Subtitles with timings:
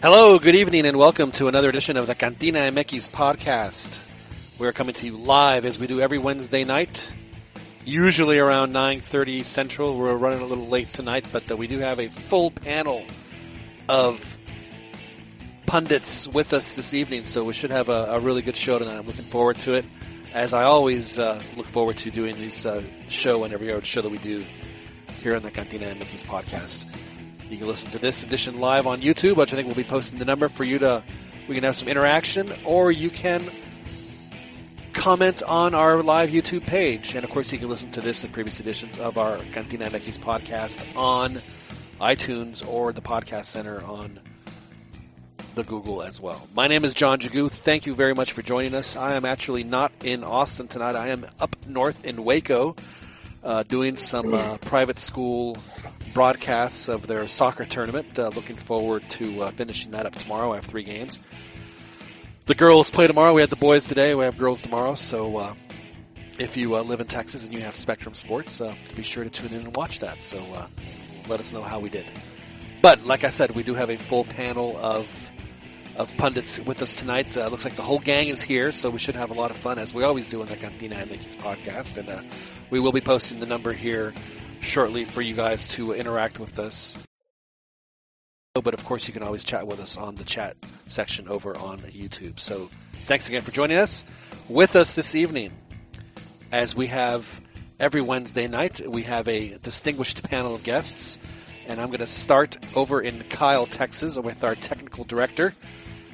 [0.00, 3.98] Hello, good evening, and welcome to another edition of the Cantina MX podcast.
[4.56, 7.10] We're coming to you live as we do every Wednesday night,
[7.84, 9.98] usually around 9.30 Central.
[9.98, 13.04] We're running a little late tonight, but uh, we do have a full panel
[13.88, 14.38] of
[15.66, 18.98] pundits with us this evening, so we should have a, a really good show tonight.
[18.98, 19.84] I'm looking forward to it.
[20.32, 24.02] As I always uh, look forward to doing this uh, show and every other show
[24.02, 24.46] that we do
[25.22, 26.84] here on the Cantina MX podcast.
[27.50, 30.18] You can listen to this edition live on YouTube, which I think we'll be posting
[30.18, 31.02] the number for you to,
[31.48, 33.42] we can have some interaction, or you can
[34.92, 37.14] comment on our live YouTube page.
[37.14, 40.18] And of course, you can listen to this and previous editions of our Cantina MX
[40.18, 41.40] podcast on
[41.98, 44.20] iTunes or the podcast center on
[45.54, 46.46] the Google as well.
[46.54, 47.50] My name is John Jagu.
[47.50, 48.94] Thank you very much for joining us.
[48.94, 50.96] I am actually not in Austin tonight.
[50.96, 52.76] I am up north in Waco,
[53.42, 55.56] uh, doing some uh, private school
[56.08, 58.18] broadcasts of their soccer tournament.
[58.18, 60.52] Uh, looking forward to uh, finishing that up tomorrow.
[60.52, 61.18] I have three games.
[62.46, 63.34] The girls play tomorrow.
[63.34, 64.14] We had the boys today.
[64.14, 64.94] We have girls tomorrow.
[64.94, 65.54] So uh,
[66.38, 69.30] if you uh, live in Texas and you have Spectrum Sports, uh, be sure to
[69.30, 70.22] tune in and watch that.
[70.22, 70.42] So
[71.28, 72.06] let us know how we did.
[72.80, 75.08] But like I said, we do have a full panel of
[75.98, 77.36] of pundits with us tonight.
[77.36, 79.56] Uh, looks like the whole gang is here, so we should have a lot of
[79.56, 81.96] fun as we always do on the Cantina MX podcast.
[81.96, 82.22] And uh,
[82.70, 84.14] we will be posting the number here
[84.60, 86.98] shortly for you guys to interact with us.
[88.54, 90.56] Oh, but of course, you can always chat with us on the chat
[90.86, 92.40] section over on YouTube.
[92.40, 92.68] So
[93.06, 94.04] thanks again for joining us.
[94.48, 95.52] With us this evening,
[96.50, 97.40] as we have
[97.78, 101.18] every Wednesday night, we have a distinguished panel of guests.
[101.66, 105.54] And I'm going to start over in Kyle, Texas with our technical director,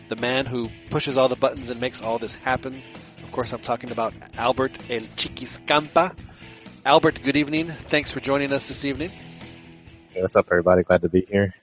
[0.09, 2.83] the man who pushes all the buttons and makes all this happen.
[3.23, 6.15] Of course, I'm talking about Albert El Chiquiscampa.
[6.87, 7.69] Albert, good evening.
[7.69, 9.09] Thanks for joining us this evening.
[10.11, 10.83] Hey, what's up, everybody?
[10.83, 11.55] Glad to be here.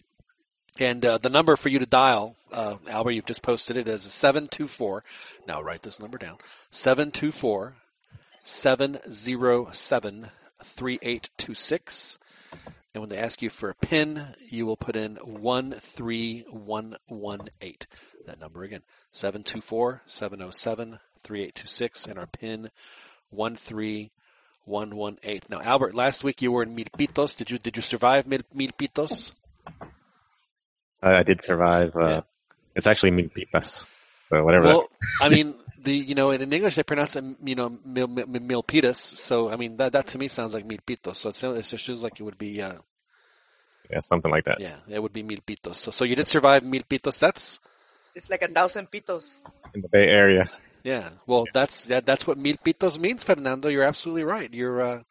[0.80, 4.02] And uh, the number for you to dial, uh, Albert, you've just posted it as
[4.02, 5.04] 724.
[5.48, 6.38] Now write this number down
[6.72, 7.76] 724
[8.42, 10.32] 707
[10.64, 12.18] 3826.
[12.96, 17.76] And when they ask you for a PIN, you will put in 13118.
[18.26, 18.82] That number again,
[19.12, 22.72] 724 707 3826, and our PIN
[23.30, 24.10] 13118.
[24.68, 27.36] Now, Albert, last week you were in Milpitos.
[27.36, 29.34] Did you did you survive Mil, Milpitos?
[31.02, 31.96] I, I did survive.
[31.96, 32.22] Uh, Yeah.
[32.76, 33.86] It's actually Milpitas.
[34.30, 34.68] So whatever.
[34.68, 34.90] Well,
[35.22, 38.98] I mean, the you know in English they pronounce it you know mil, mil, milpitas.
[38.98, 41.18] So I mean that that to me sounds like milpitos.
[41.18, 42.76] So it sounds it just feels like it would be uh,
[43.90, 44.60] yeah, something like that.
[44.62, 45.76] yeah it would be milpitos.
[45.76, 47.20] So so you did survive milpitos.
[47.20, 47.60] That's
[48.16, 49.40] It's like a thousand pitos.
[49.74, 50.50] In the Bay Area.
[50.84, 51.10] Yeah.
[51.26, 53.70] Well, that's that, that's what milpitos means, Fernando.
[53.70, 54.54] You're absolutely right.
[54.54, 54.82] You're.
[54.82, 55.04] Uh,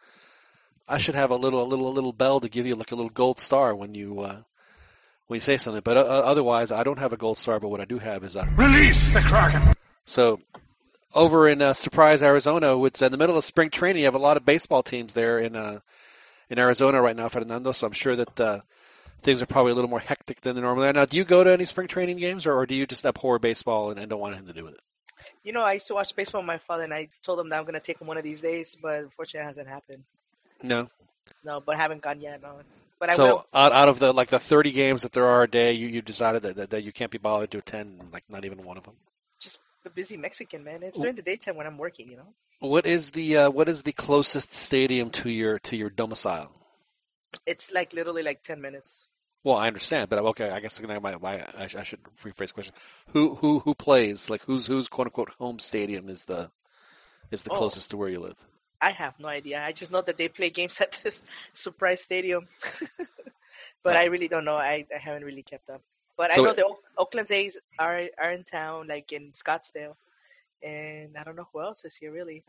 [0.89, 2.97] I should have a little a little a little bell to give you like a
[2.97, 4.21] little gold star when you.
[4.21, 4.37] Uh,
[5.27, 7.61] when you say something, but uh, otherwise, I don't have a gold star.
[7.61, 9.75] But what I do have is a Release the Kraken!
[10.05, 10.41] So,
[11.15, 14.01] over in uh, Surprise, Arizona, it's in the middle of spring training.
[14.01, 15.79] You have a lot of baseball teams there in uh,
[16.51, 17.71] in Arizona right now, Fernando.
[17.71, 18.61] So I'm sure that uh,
[19.23, 20.93] things are probably a little more hectic than they normally are.
[20.93, 23.39] Now, do you go to any spring training games, or, or do you just abhor
[23.39, 24.81] baseball and, and don't want anything to do with it?
[25.45, 27.59] You know, I used to watch baseball with my father, and I told him that
[27.59, 30.05] I'm gonna take him one of these days, but unfortunately, it hasn't happened.
[30.63, 30.87] No.
[31.45, 32.43] No, but I haven't gone yet.
[32.43, 32.61] No,
[32.99, 33.47] but I so will.
[33.55, 36.03] out, out of the like the 30 games that there are a day, you, you
[36.03, 38.85] decided that, that, that you can't be bothered to attend, like not even one of
[38.85, 38.95] them.
[39.41, 40.83] Just the busy Mexican man.
[40.83, 42.11] It's during the daytime when I'm working.
[42.11, 45.91] You know, What is the uh, what is the closest stadium to your to your
[45.91, 46.53] domicile?
[47.47, 49.09] it's like literally like ten minutes.
[49.43, 52.75] Well, I understand, but okay, I guess I, might, I, I should rephrase the question.
[53.15, 54.29] Who who who plays?
[54.29, 56.51] Like who's who's quote unquote home stadium is the
[57.31, 57.57] is the Oh.
[57.57, 58.37] closest to where you live?
[58.83, 59.63] I have no idea.
[59.63, 61.23] I just know that they play games at this
[61.55, 62.49] surprise stadium,
[63.83, 64.57] but I really don't know.
[64.57, 65.83] I, I haven't really kept up.
[66.17, 69.33] But So I know it- the Oak- Oakland A's are are in town, like in
[69.33, 69.97] Scottsdale,
[70.63, 72.45] and I don't know who else is here really.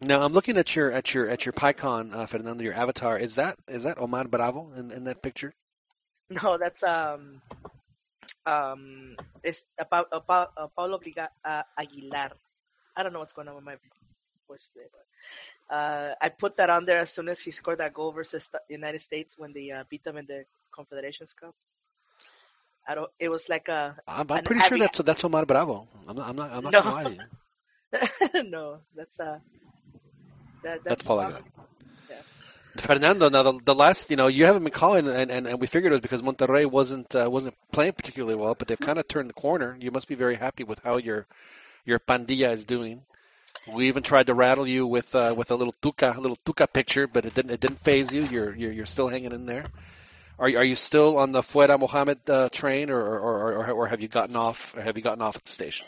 [0.00, 3.18] Now I'm looking at your at your at your PyCon, uh, Fernando, your avatar.
[3.18, 5.52] Is that is that Omar Bravo in, in that picture?
[6.30, 7.42] No, that's um
[8.46, 12.30] um it's about about Paulo Briga, uh, Aguilar.
[12.96, 13.76] I don't know what's going on with my
[14.48, 17.94] voice today, but uh, I put that on there as soon as he scored that
[17.94, 21.54] goal versus the United States when they uh, beat them in the Confederations Cup.
[22.86, 23.10] I don't.
[23.18, 25.88] It was like a I'm, I'm pretty sure that's that's Omar Bravo.
[26.06, 26.82] I'm not I'm not I'm not No.
[26.82, 28.42] gonna lie to you.
[28.50, 28.80] no.
[28.94, 29.38] That's uh.
[30.62, 31.44] That, That's Paulo um, Aguilar.
[32.76, 35.66] Fernando, now the, the last, you know, you haven't been calling, and, and, and we
[35.66, 39.08] figured it was because Monterrey wasn't uh, wasn't playing particularly well, but they've kind of
[39.08, 39.76] turned the corner.
[39.80, 41.26] You must be very happy with how your
[41.84, 43.02] your pandilla is doing.
[43.66, 46.72] We even tried to rattle you with uh, with a little tuca, a little tuca
[46.72, 48.24] picture, but it didn't it didn't phase you.
[48.26, 49.66] You're you're you're still hanging in there.
[50.38, 53.86] Are you, are you still on the Fuera Mohamed uh, train, or, or, or or
[53.88, 54.74] have you gotten off?
[54.74, 55.86] Or have you gotten off at the station?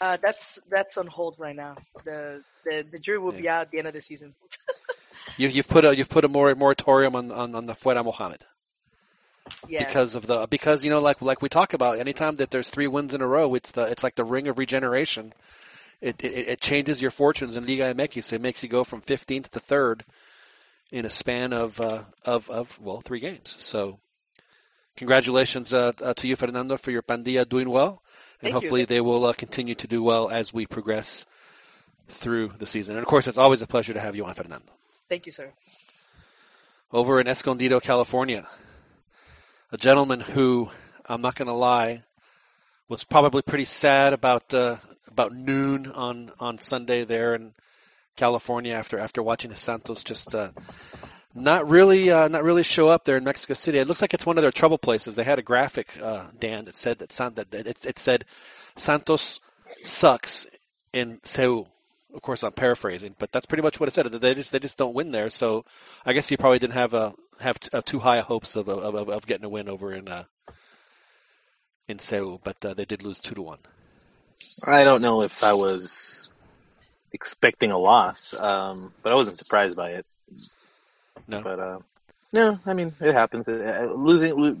[0.00, 1.76] Uh, that's that's on hold right now.
[2.04, 4.34] The the the jury will be out at the end of the season.
[5.36, 8.44] You, you've put a you've put a mor- moratorium on, on, on the Fuera Mohamed
[9.68, 9.84] Yeah.
[9.84, 12.86] because of the because you know like like we talk about anytime that there's three
[12.86, 15.32] wins in a row, it's the it's like the ring of regeneration.
[16.00, 18.32] It it, it changes your fortunes in Liga MX.
[18.32, 20.04] It makes you go from 15th to third
[20.90, 23.56] in a span of uh, of of well three games.
[23.58, 23.98] So
[24.96, 28.02] congratulations uh, uh, to you, Fernando, for your pandilla doing well,
[28.40, 28.52] and Thank you.
[28.60, 31.24] hopefully they will uh, continue to do well as we progress
[32.08, 32.96] through the season.
[32.96, 34.66] And of course, it's always a pleasure to have you on, Fernando.
[35.12, 35.52] Thank you, sir.
[36.90, 38.48] over in Escondido, California.
[39.70, 40.70] A gentleman who,
[41.04, 42.04] I'm not going to lie,
[42.88, 47.52] was probably pretty sad about uh, about noon on, on Sunday there in
[48.16, 50.52] California after after watching Santos just uh,
[51.34, 53.76] not really uh, not really show up there in Mexico City.
[53.76, 55.14] It looks like it's one of their trouble places.
[55.14, 58.24] They had a graphic, uh, Dan, that said that, San, that it, it said
[58.76, 59.40] Santos
[59.84, 60.46] sucks
[60.90, 61.66] in CU.
[62.14, 64.06] Of course, I'm paraphrasing, but that's pretty much what it said.
[64.06, 65.30] that They just they just don't win there.
[65.30, 65.64] So
[66.04, 68.94] I guess he probably didn't have a have t- uh, too high hopes of, of
[68.94, 70.24] of of getting a win over in uh,
[71.88, 73.58] in CU, but uh, they did lose two to one.
[74.64, 76.28] I don't know if I was
[77.12, 80.06] expecting a loss, um, but I wasn't surprised by it.
[81.26, 81.42] No.
[81.42, 81.78] But uh,
[82.32, 83.48] no, I mean it happens.
[83.48, 84.56] Uh, uh, losing, lo-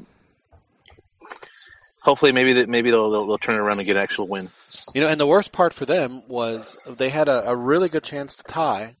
[2.02, 4.50] hopefully, maybe that maybe they'll, they'll they'll turn it around and get an actual win.
[4.94, 8.04] You know, and the worst part for them was they had a, a really good
[8.04, 8.96] chance to tie,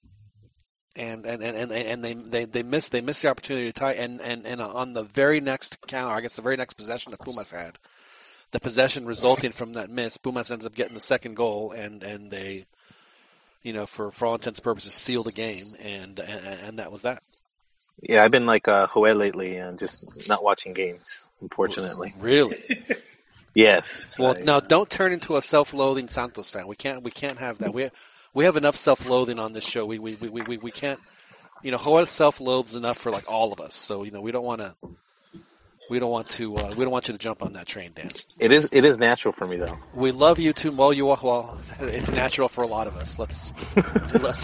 [0.96, 3.92] and and, and, and, and they, they they missed they missed the opportunity to tie,
[3.94, 7.20] and, and, and on the very next counter, I guess the very next possession that
[7.20, 7.78] Pumas had,
[8.52, 12.30] the possession resulting from that miss, Pumas ends up getting the second goal, and and
[12.30, 12.66] they,
[13.62, 16.92] you know, for for all intents and purposes, seal the game, and and, and that
[16.92, 17.22] was that.
[18.00, 22.12] Yeah, I've been like uh, Joel lately and just not watching games, unfortunately.
[22.18, 22.64] Really?
[23.54, 24.18] Yes.
[24.18, 26.66] Well, I- now don't turn into a self-loathing Santos fan.
[26.66, 27.02] We can't.
[27.02, 27.74] We can't have that.
[27.74, 27.90] We
[28.32, 29.84] we have enough self-loathing on this show.
[29.84, 31.00] We we we we, we can't.
[31.62, 33.74] You know, Joel self-loathes enough for like all of us.
[33.74, 34.74] So you know, we don't want to.
[35.90, 36.56] We don't want to.
[36.56, 38.12] Uh, we don't want you to jump on that train, Dan.
[38.38, 39.78] It is it is natural for me though.
[39.94, 40.72] We love you too.
[40.72, 41.18] Well, you are.
[41.22, 43.18] Well, it's natural for a lot of us.
[43.18, 43.52] Let's
[44.14, 44.36] let,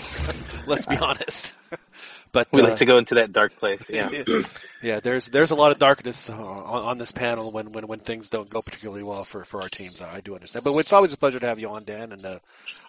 [0.67, 1.55] let's be honest.
[2.33, 3.89] But We uh, like to go into that dark place.
[3.89, 4.11] Yeah.
[4.83, 8.01] yeah, there's there's a lot of darkness uh, on, on this panel when, when, when
[8.01, 10.03] things don't go particularly well for, for our teams.
[10.03, 12.39] I do understand, but it's always a pleasure to have you on, Dan, and uh,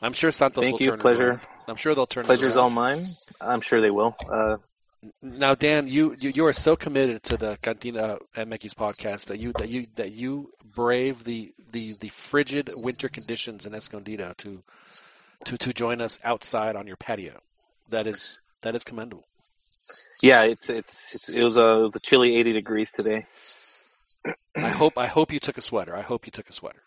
[0.02, 0.92] I'm sure Santos Thank will you.
[0.92, 1.30] turn Pleasure.
[1.30, 1.42] around.
[1.68, 2.26] I'm sure they'll turn.
[2.26, 2.64] Pleasure's around.
[2.64, 3.08] all mine.
[3.40, 4.16] I'm sure they will.
[4.30, 4.58] Uh,
[5.22, 9.54] Now, Dan, you, you you are so committed to the Cantina MX podcast that you
[9.54, 14.62] that you that you brave the the, the frigid winter conditions in Escondido to
[15.46, 17.40] to to join us outside on your patio.
[17.88, 19.26] That is that is commendable.
[20.22, 23.26] Yeah, it's, it's it's it was a it was a chilly 80 degrees today.
[24.56, 25.96] I hope I hope you took a sweater.
[25.96, 26.82] I hope you took a sweater.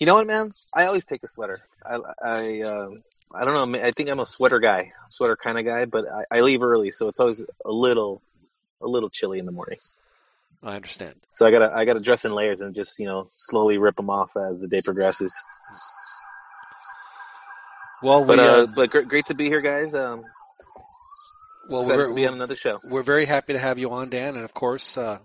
[0.00, 0.52] You know what, man?
[0.74, 1.62] I always take a sweater.
[1.84, 2.98] I I um,
[3.32, 3.80] I don't know.
[3.80, 5.84] I think I'm a sweater guy, sweater kind of guy.
[5.84, 8.22] But I, I leave early, so it's always a little
[8.80, 9.78] a little chilly in the morning.
[10.62, 11.14] I understand.
[11.30, 14.10] So I gotta I gotta dress in layers and just you know slowly rip them
[14.10, 15.34] off as the day progresses.
[18.02, 19.94] Well, we But uh, uh, but great, great to be here, guys.
[19.94, 20.24] Um,
[21.68, 22.80] well excited we're, to be on another show.
[22.84, 25.18] we're very happy to have you on, Dan, and of course, uh,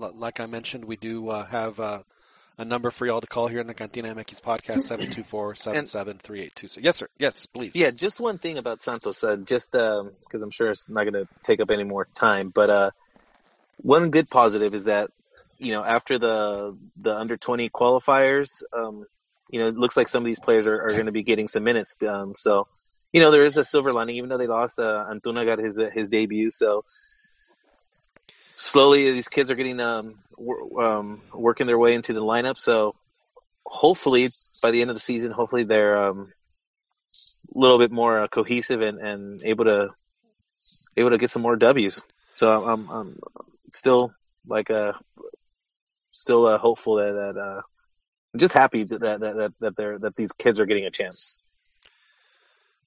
[0.00, 2.02] l- like I mentioned, we do uh, have uh,
[2.58, 5.54] a number for y'all to call here in the Cantina MX podcast seven two four
[5.54, 6.84] seven seven three eight two six.
[6.84, 7.08] Yes, sir.
[7.18, 7.74] Yes, please.
[7.74, 11.28] Yeah, just one thing about Santos, uh, just because I'm sure it's not going to
[11.44, 12.90] take up any more time, but uh,
[13.76, 15.10] one good positive is that
[15.58, 19.04] you know after the the under 20 qualifiers, um,
[19.50, 21.46] you know it looks like some of these players are, are going to be getting
[21.48, 21.94] some minutes.
[22.06, 22.66] Um, so
[23.12, 24.78] you know there is a silver lining, even though they lost.
[24.78, 26.84] Uh, Antuna got his uh, his debut, so
[28.54, 30.18] slowly these kids are getting um,
[30.78, 32.58] um working their way into the lineup.
[32.58, 32.94] So
[33.64, 34.30] hopefully
[34.62, 36.32] by the end of the season, hopefully they're um,
[37.54, 39.88] a little bit more uh, cohesive and, and able to
[40.96, 42.02] able to get some more W's.
[42.34, 44.12] So I'm, I'm, I'm still
[44.46, 44.92] like uh
[46.10, 47.62] still uh, hopeful that that uh,
[48.36, 51.38] just happy that that that that they're that these kids are getting a chance.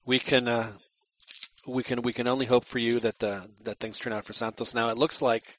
[0.04, 0.72] We can uh,
[1.66, 4.32] we can we can only hope for you that uh, that things turn out for
[4.32, 4.74] Santos.
[4.74, 5.58] Now it looks like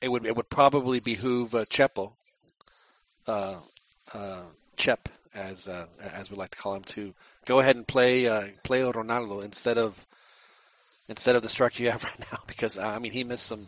[0.00, 2.12] it would it would probably behoove uh, Chepo,
[3.26, 3.56] uh,
[4.12, 4.42] uh,
[4.76, 7.14] Chep as uh, as we like to call him, to
[7.46, 10.06] go ahead and play uh, play Ronaldo instead of
[11.08, 13.66] instead of the structure you have right now because uh, I mean he missed some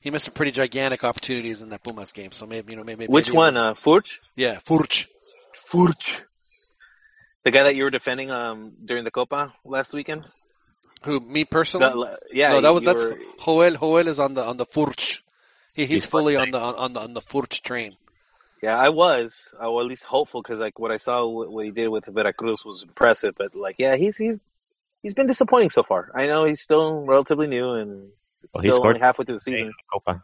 [0.00, 2.32] he missed some pretty gigantic opportunities in that Pumas game.
[2.32, 3.56] So maybe you know maybe Which maybe- one?
[3.56, 4.18] Uh, Furch?
[4.34, 5.06] Yeah, Furch.
[5.70, 6.22] Furch.
[7.44, 10.30] The guy that you were defending um during the Copa last weekend.
[11.04, 11.88] Who me personally?
[11.88, 13.70] The- yeah, no, that was that's were- Joel.
[13.72, 15.22] Joel is on the on the Furch.
[15.74, 17.96] He, he's He's fully on the on the on the Furch train.
[18.62, 21.64] Yeah, I was, I was at least hopeful because like what I saw, what, what
[21.64, 23.34] he did with Veracruz was impressive.
[23.38, 24.38] But like, yeah, he's he's
[25.02, 26.10] he's been disappointing so far.
[26.14, 28.10] I know he's still relatively new and
[28.42, 29.72] it's Well, he still scored only halfway through the in season.
[29.90, 30.22] Copa.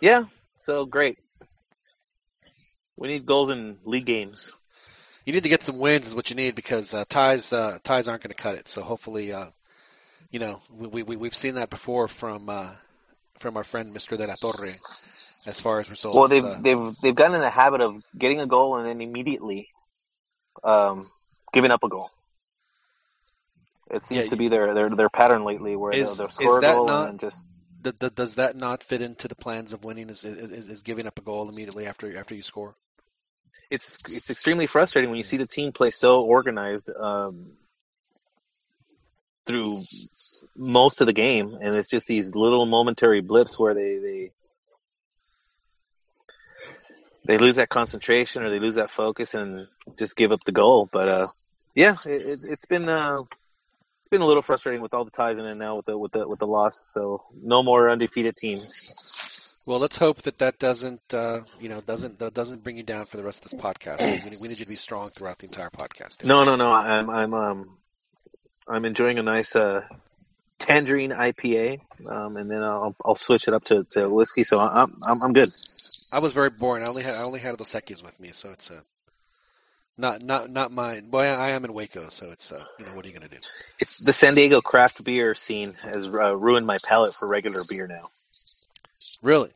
[0.00, 0.24] Yeah,
[0.58, 1.18] so great.
[2.96, 4.52] We need goals in league games.
[5.24, 8.08] You need to get some wins, is what you need, because uh, ties uh, ties
[8.08, 8.68] aren't going to cut it.
[8.68, 9.46] So hopefully, uh,
[10.30, 12.70] you know, we, we we've seen that before from uh,
[13.38, 14.16] from our friend Mr.
[14.16, 14.76] De La Torre,
[15.46, 16.16] as far as results.
[16.16, 19.00] Well, they've uh, they've they've gotten in the habit of getting a goal and then
[19.00, 19.68] immediately
[20.64, 21.06] um,
[21.52, 22.10] giving up a goal.
[23.90, 26.58] It seems Yeah, to be their their their pattern lately, where Is- they'll, they'll score
[26.58, 27.44] a that goal not- and just
[27.82, 30.08] th- th- does that not fit into the plans of winning?
[30.10, 32.76] Is, is is giving up a goal immediately after after you score?
[33.70, 37.52] It's it's extremely frustrating when you see the team play so organized um,
[39.46, 39.82] through
[40.56, 44.32] most of the game, and it's just these little momentary blips where they they
[47.26, 50.88] they lose that concentration or they lose that focus and just give up the goal.
[50.90, 51.26] But uh,
[51.74, 53.18] yeah, it, it's been uh,
[54.00, 56.12] it's been a little frustrating with all the ties in it now with the with
[56.12, 56.90] the with the loss.
[56.92, 59.39] So no more undefeated teams.
[59.66, 63.06] Well, let's hope that that doesn't uh, you know doesn't that doesn't bring you down
[63.06, 64.06] for the rest of this podcast.
[64.06, 66.24] we, need, we need you to be strong throughout the entire podcast.
[66.24, 66.70] No, no, no.
[66.72, 67.78] I'm I'm um
[68.66, 69.82] I'm enjoying a nice uh
[70.58, 74.44] tangerine IPA, um, and then I'll I'll switch it up to, to whiskey.
[74.44, 75.50] So I'm I'm I'm good.
[76.12, 76.84] I was very boring.
[76.84, 78.82] I only had I only had Dos Equis with me, so it's a
[79.98, 81.10] not not not mine.
[81.10, 83.38] Boy, I am in Waco, so it's uh, you know what are you gonna do?
[83.78, 87.86] It's the San Diego craft beer scene has uh, ruined my palate for regular beer
[87.86, 88.10] now.
[89.22, 89.50] Really?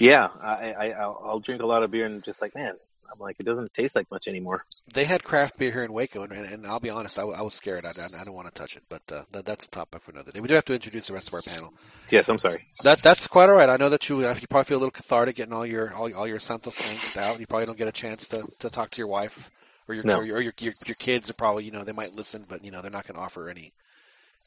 [0.00, 2.74] Yeah, I, I I'll, I'll drink a lot of beer and just like man,
[3.12, 4.64] I'm like it doesn't taste like much anymore.
[4.92, 7.54] They had craft beer here in Waco, and, and I'll be honest, I, I was
[7.54, 7.84] scared.
[7.84, 10.12] I, I, I don't want to touch it, but uh, that, that's a topic for
[10.12, 10.40] another day.
[10.40, 11.74] We do have to introduce the rest of our panel.
[12.10, 12.66] Yes, I'm sorry.
[12.84, 13.68] That that's quite all right.
[13.68, 16.26] I know that you you probably feel a little cathartic getting all your all, all
[16.26, 17.38] your Santos angst out.
[17.38, 19.50] You probably don't get a chance to, to talk to your wife
[19.88, 20.18] or your No.
[20.18, 22.64] or, your, or your, your your kids are probably you know they might listen, but
[22.64, 23.72] you know they're not going to offer any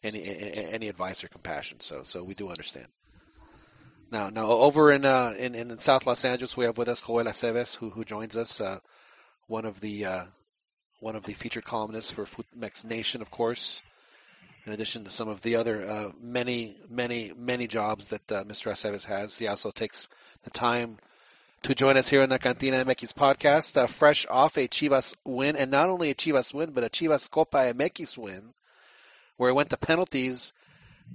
[0.03, 1.79] any any advice or compassion.
[1.79, 2.87] So so we do understand.
[4.11, 7.25] Now now over in uh in, in South Los Angeles we have with us Joel
[7.25, 8.79] Aceves who who joins us uh,
[9.47, 10.23] one of the uh,
[10.99, 13.81] one of the featured columnists for Footmex Nation of course
[14.65, 18.71] in addition to some of the other uh, many, many, many jobs that uh, Mr.
[18.71, 19.37] Aceves has.
[19.37, 20.07] He also takes
[20.43, 20.97] the time
[21.61, 25.55] to join us here on the Cantina MX podcast, uh, fresh off a Chivas win,
[25.55, 28.53] and not only a Chivas win, but a Chivas Copa MX win,
[29.37, 30.51] where it went to penalties.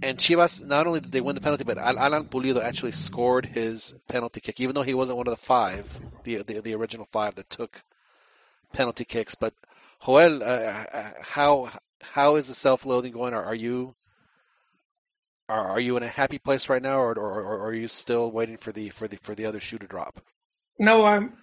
[0.03, 3.93] And Chivas, not only did they win the penalty, but Alan Pulido actually scored his
[4.09, 7.35] penalty kick, even though he wasn't one of the five, the the, the original five
[7.35, 7.83] that took
[8.73, 9.35] penalty kicks.
[9.35, 9.55] But
[10.05, 11.71] Joel, uh, uh, how
[12.01, 13.35] how is the self-loathing going?
[13.35, 13.95] Are, are you
[15.51, 18.31] are, are you in a happy place right now, or, or, or are you still
[18.31, 20.21] waiting for the for the for the other shoe to drop?
[20.79, 21.35] No, I'm.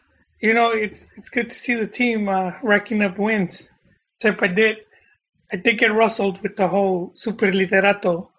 [0.42, 3.68] You know, it's it's good to see the team uh, racking up wins.
[4.16, 4.78] Except I did,
[5.52, 8.30] I did get rustled with the whole super liderato.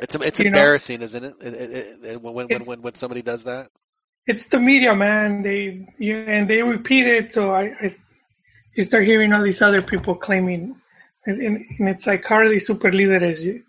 [0.00, 1.34] It's it's You know- embarrassing, isn't it?
[1.40, 3.70] It- it- it- when, when when when somebody does that.
[4.26, 5.42] It's the media, man.
[5.42, 7.96] They you, and they repeat it, so I, I
[8.74, 10.76] you start hearing all these other people claiming,
[11.26, 13.62] and, and, and it's like Harley super líderes.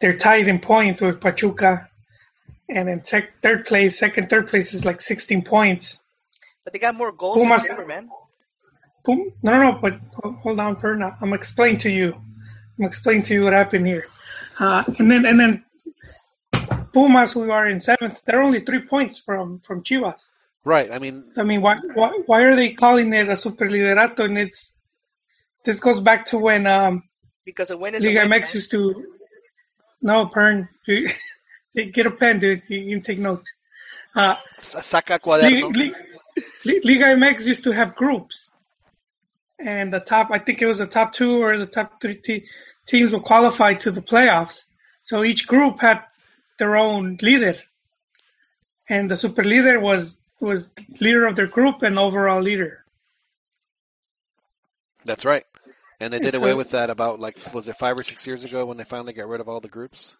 [0.00, 1.88] They're tied in points with Pachuca,
[2.68, 5.98] and in sec- third place, second, third place is like 16 points.
[6.64, 8.08] But they got more goals Pumas- than ever, man.
[9.04, 9.32] Boom.
[9.42, 9.98] No, no, no, but
[10.42, 11.16] hold on, Perna.
[11.20, 12.14] I'm explaining to you.
[12.78, 14.06] I'm explaining to you what happened here.
[14.58, 15.64] Uh, and then, and then,
[16.92, 20.20] Pumas, who are in seventh, they're only three points from from Chivas.
[20.64, 20.90] Right.
[20.90, 24.24] I mean, I mean, why, why, why are they calling it a super liderato?
[24.24, 24.72] And it's
[25.64, 27.02] this goes back to when um,
[27.44, 28.40] Because a win is a Liga win, man.
[28.42, 29.04] MX used to.
[30.02, 31.08] No, Pern, you,
[31.92, 32.62] get a pen, dude.
[32.68, 33.50] You, you can take notes.
[34.14, 35.76] Uh, s- saca Liga, cuaderno.
[35.76, 38.43] Liga, Liga MX used to have groups,
[39.58, 42.46] and the top, I think it was the top two or the top three te-
[42.86, 44.64] teams will qualify to the playoffs.
[45.00, 46.02] So each group had
[46.58, 47.56] their own leader,
[48.88, 50.70] and the super leader was was
[51.00, 52.84] leader of their group and overall leader.
[55.04, 55.44] That's right.
[56.00, 58.44] And they did So- away with that about like was it five or six years
[58.44, 60.16] ago when they finally got rid of all the groups.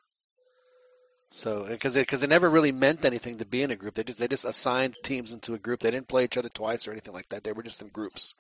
[1.31, 3.95] So because because it, never really meant anything to be in a group.
[3.95, 5.81] They just they just assigned teams into a group.
[5.81, 7.43] They didn't play each other twice or anything like that.
[7.43, 8.35] They were just in groups.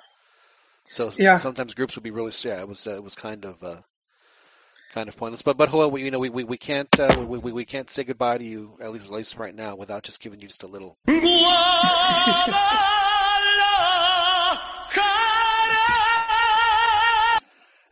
[0.88, 1.36] So Yeah.
[1.36, 2.60] sometimes groups would be really yeah.
[2.60, 3.76] It was uh, it was kind of uh,
[4.92, 5.42] kind of pointless.
[5.42, 7.90] But but Joel, we, you know we, we, we can't uh, we, we we can't
[7.90, 10.62] say goodbye to you at least at least right now without just giving you just
[10.62, 10.96] a little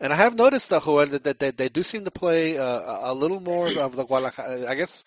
[0.03, 3.13] And I have noticed, though, Joel, that, that they, they do seem to play uh,
[3.13, 4.69] a little more of the Guadalajara.
[4.69, 5.05] I guess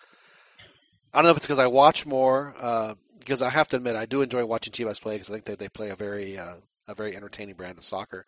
[1.12, 2.54] I don't know if it's because I watch more.
[2.58, 5.44] Uh, because I have to admit, I do enjoy watching Chivas play because I think
[5.44, 6.54] they, they play a very uh,
[6.88, 8.24] a very entertaining brand of soccer.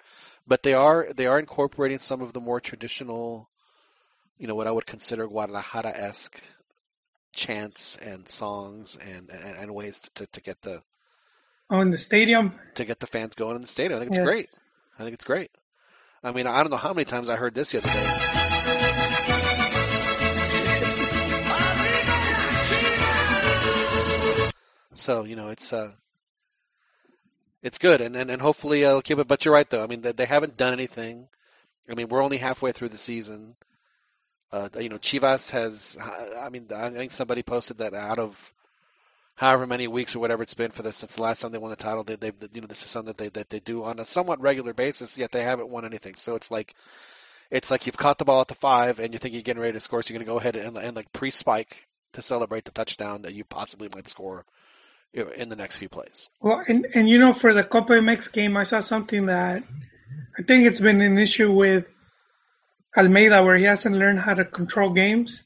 [0.47, 3.49] But they are they are incorporating some of the more traditional,
[4.39, 6.41] you know, what I would consider Guadalajara esque
[7.33, 10.83] chants and songs and, and, and ways to, to get the
[11.71, 12.59] Oh, in the stadium.
[12.77, 13.99] to get the fans going in the stadium.
[13.99, 14.25] I think it's Yes.
[14.27, 14.49] great.
[14.99, 15.51] I think it's great.
[16.25, 19.15] I mean, I don't know how many times I heard this the other day.
[24.95, 25.93] So you know, it's uh,
[27.63, 29.29] it's good, and and, and hopefully it'll keep it.
[29.29, 29.83] But you're right, though.
[29.83, 31.29] I mean, they, they haven't done anything.
[31.91, 33.57] I mean, we're only halfway through the season.
[34.53, 35.97] Uh, you know, Chivas has.
[36.39, 38.53] I mean, I think somebody posted that out of
[39.35, 41.71] however many weeks or whatever it's been for this since the last time they won
[41.71, 43.99] the title, they, they've you know this is something that they that they do on
[43.99, 45.19] a somewhat regular basis.
[45.19, 46.15] Yet they haven't won anything.
[46.15, 46.75] So it's like
[47.51, 49.73] it's like you've caught the ball at the five, and you think you're getting ready
[49.73, 52.71] to score, so you're going to go ahead and, and like pre-spike to celebrate the
[52.73, 54.45] touchdown that you possibly might score
[55.15, 56.29] in the next few plays.
[56.41, 59.63] Well, and, and you know, for the Copa MX game, I saw something that
[60.39, 61.87] I think it's been an issue with
[62.97, 65.43] Almeyda where he hasn't learned how to control games,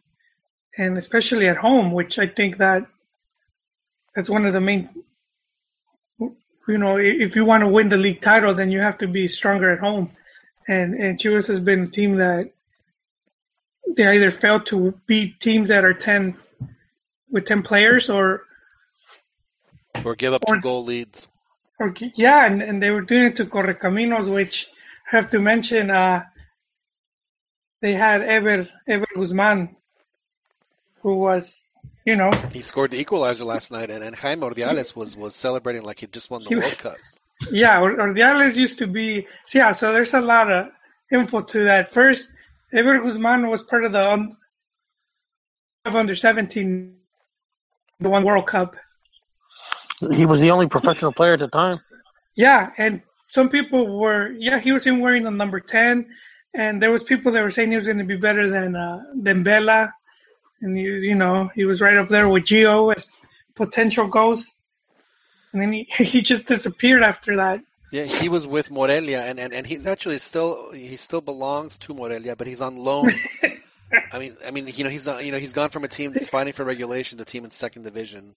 [0.77, 2.87] and especially at home, which I think that
[4.15, 4.89] that's one of the main.
[6.69, 9.27] You know, if you want to win the league title, then you have to be
[9.29, 10.13] stronger at home,
[10.69, 12.53] and and Chivas has been a team that
[13.97, 16.37] they either fail to beat teams that are ten
[17.31, 18.45] with ten players or
[20.05, 21.29] Or give up Or- two goal leads.
[21.79, 24.69] or yeah, and, and they were doing it to Correcaminos, which
[25.13, 25.91] I have to mention.
[25.91, 26.25] Uh,
[27.81, 29.75] they had Ever Ever Guzman,
[31.01, 31.63] who was,
[32.05, 35.83] you know, He scored the equalizer last night, and, and Jaime Ordiales was, was celebrating
[35.83, 36.97] like he just won the He- World Cup.
[37.51, 39.27] yeah, Or- Ordiales used to be.
[39.53, 40.69] Yeah, so there's a lot of
[41.13, 41.93] info to that.
[41.93, 42.29] First,
[42.73, 44.35] Ever Guzman was part of the
[45.85, 46.95] of under 17,
[47.99, 48.77] the one World Cup.
[50.11, 51.81] He was the only professional player at the time.
[52.35, 56.07] Yeah, and some people were yeah he was even wearing the number ten,
[56.55, 59.03] and there was people that were saying he was going to be better than uh,
[59.15, 59.93] than Vela,
[60.61, 63.07] and he was, you know he was right up there with Gio as
[63.55, 64.51] potential goals,
[65.53, 67.61] and then he he just disappeared after that.
[67.91, 71.93] Yeah, he was with Morelia, and, and, and he's actually still he still belongs to
[71.93, 73.13] Morelia, but he's on loan.
[74.13, 76.13] I mean, I mean, you know, he's not, you know he's gone from a team
[76.13, 78.35] that's fighting for regulation to a team in second division.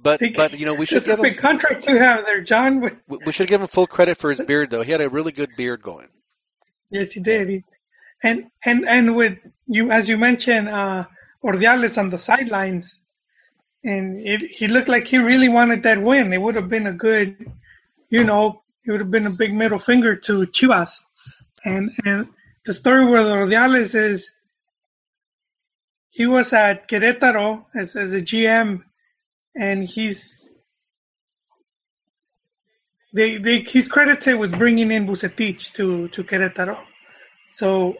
[0.00, 2.24] But Think- but you know we should It's a give him big contract to have
[2.24, 2.80] there, John.
[3.08, 4.82] We we should give him full credit for his beard though.
[4.82, 6.08] He had a really good beard going.
[6.90, 7.48] yes, he did.
[7.48, 7.64] He,
[8.22, 11.04] and and and with you as you mentioned, uh,
[11.42, 12.98] Ordiales on the sidelines,
[13.84, 16.32] and it, he looked like he really wanted that win.
[16.32, 17.50] It would have been a good,
[18.10, 20.92] you know, it would have been a big middle finger to Chivas.
[21.64, 22.28] And and
[22.64, 24.30] the story with Ordiales is
[26.10, 28.82] he was at Querétaro as as a GM,
[29.56, 30.50] and he's
[33.14, 36.78] they they he's credited with bringing in Vucetich to to Querétaro.
[37.54, 37.96] So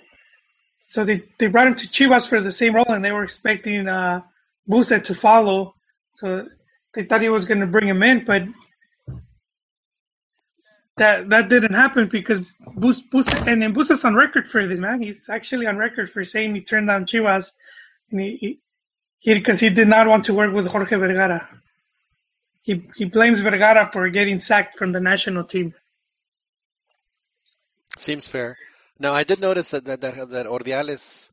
[0.78, 3.88] so they they brought him to Chivas for the same role, and they were expecting
[3.88, 4.22] uh,
[4.68, 5.74] Buset to follow.
[6.10, 6.46] So
[6.94, 8.42] they thought he was going to bring him in, but
[10.96, 12.40] that that didn't happen because
[12.74, 15.00] Bus, Bus and then Buset's on record for this man.
[15.02, 17.52] He's actually on record for saying he turned down Chivas,
[18.10, 18.60] and he
[19.24, 21.48] because he did not want to work with Jorge Vergara.
[22.62, 25.74] He he blames Vergara for getting sacked from the national team.
[27.96, 28.56] Seems fair.
[28.98, 31.30] Now I did notice that that that, that Ordiales.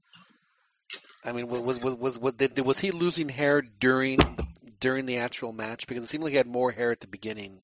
[1.23, 4.45] I mean, was was was was, did, was he losing hair during the
[4.79, 5.87] during the actual match?
[5.87, 7.61] Because it seemed like he had more hair at the beginning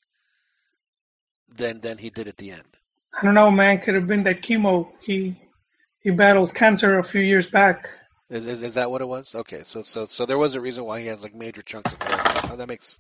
[1.56, 2.64] than than he did at the end.
[3.14, 3.80] I don't know, man.
[3.80, 4.90] Could have been that chemo.
[5.02, 5.40] He
[6.02, 7.90] he battled cancer a few years back.
[8.32, 9.36] Is, is is that what it was?
[9.36, 12.02] Okay, so so so there was a reason why he has like major chunks of
[12.02, 12.56] hair.
[12.56, 12.98] That makes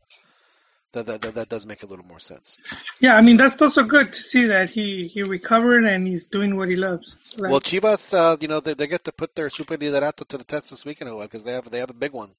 [0.92, 2.58] that, that that that does make a little more sense.
[3.00, 6.58] Yeah, I mean that's also good to see that he he recovered and he's doing
[6.58, 7.16] what he loves.
[7.30, 10.38] So Well, Chivas, uh, you know, they, they get to put their super liderato to
[10.38, 12.32] the test this weekend because they have they have a big one.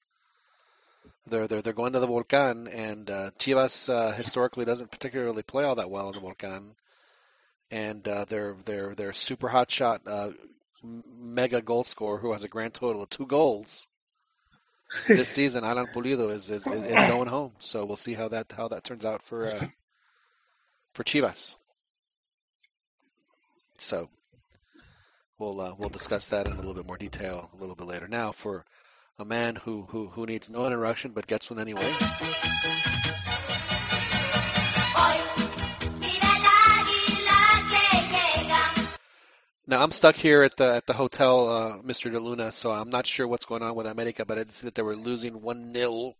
[1.25, 5.63] They're they're they're going to the Volcan, and uh, Chivas uh, historically doesn't particularly play
[5.63, 6.75] all that well in the Volcan,
[7.71, 10.29] and uh, their their their super hot shot uh,
[10.83, 13.87] mega goal scorer who has a grand total of two goals
[15.07, 17.51] this season, Alan Pulido is, is is going home.
[17.59, 19.67] So we'll see how that how that turns out for uh,
[20.93, 21.55] for Chivas.
[23.77, 24.09] So
[25.39, 28.07] we'll uh, we'll discuss that in a little bit more detail a little bit later.
[28.07, 28.65] Now for
[29.17, 31.91] a man who who who needs no introduction but gets one anyway.
[39.65, 42.11] Now I'm stuck here at the at the hotel, uh, Mr.
[42.11, 44.75] De Luna, so I'm not sure what's going on with America, but I see that
[44.75, 46.15] they were losing one 0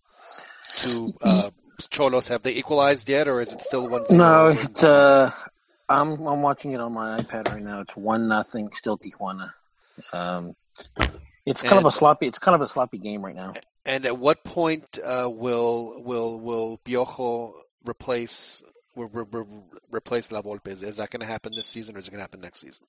[0.78, 1.50] to uh,
[1.82, 2.30] Xolos.
[2.30, 5.32] Have they equalized yet, or is it still one 0 No, it's uh,
[5.90, 7.82] I'm I'm watching it on my iPad right now.
[7.82, 9.52] It's one nothing, still Tijuana.
[10.14, 10.56] Um,
[11.46, 12.28] it's kind And- of a sloppy.
[12.28, 13.54] It's kind of a sloppy game right now.
[13.86, 18.64] And at what point uh, will will will Piojo replace
[18.96, 19.46] will, re- re-
[19.92, 20.68] replace La Volpe?
[20.70, 22.62] Is, is that going to happen this season, or is it going to happen next
[22.62, 22.86] season?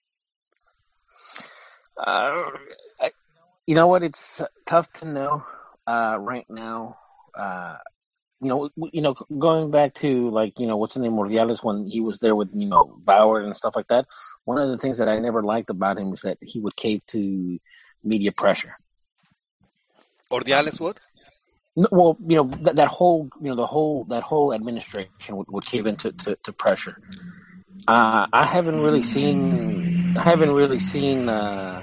[1.96, 2.50] Uh,
[3.00, 3.11] I,
[3.66, 4.02] you know what?
[4.02, 5.44] It's tough to know
[5.87, 6.98] uh, right now.
[7.37, 7.76] Uh,
[8.40, 11.87] you know, you know, going back to like you know what's the name Mordiales when
[11.87, 14.07] he was there with you know Bauer and stuff like that.
[14.44, 17.04] One of the things that I never liked about him is that he would cave
[17.07, 17.59] to
[18.02, 18.72] media pressure.
[20.30, 21.00] Ordiales would.
[21.76, 25.50] No, well, you know that, that whole you know the whole that whole administration would,
[25.50, 26.98] would cave into to, to pressure.
[27.88, 29.84] Uh, I haven't really seen
[30.16, 31.83] I haven't really seen uh,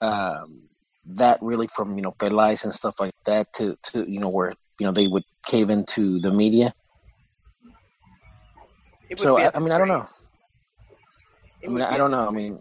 [0.00, 0.62] um,
[1.06, 4.52] that really from you know Peláez and stuff like that to to you know where
[4.78, 6.72] you know they would cave into the media.
[9.16, 10.06] So, I- I mean, I don't know.
[11.64, 12.26] I mean, I don't know.
[12.28, 12.58] I mean,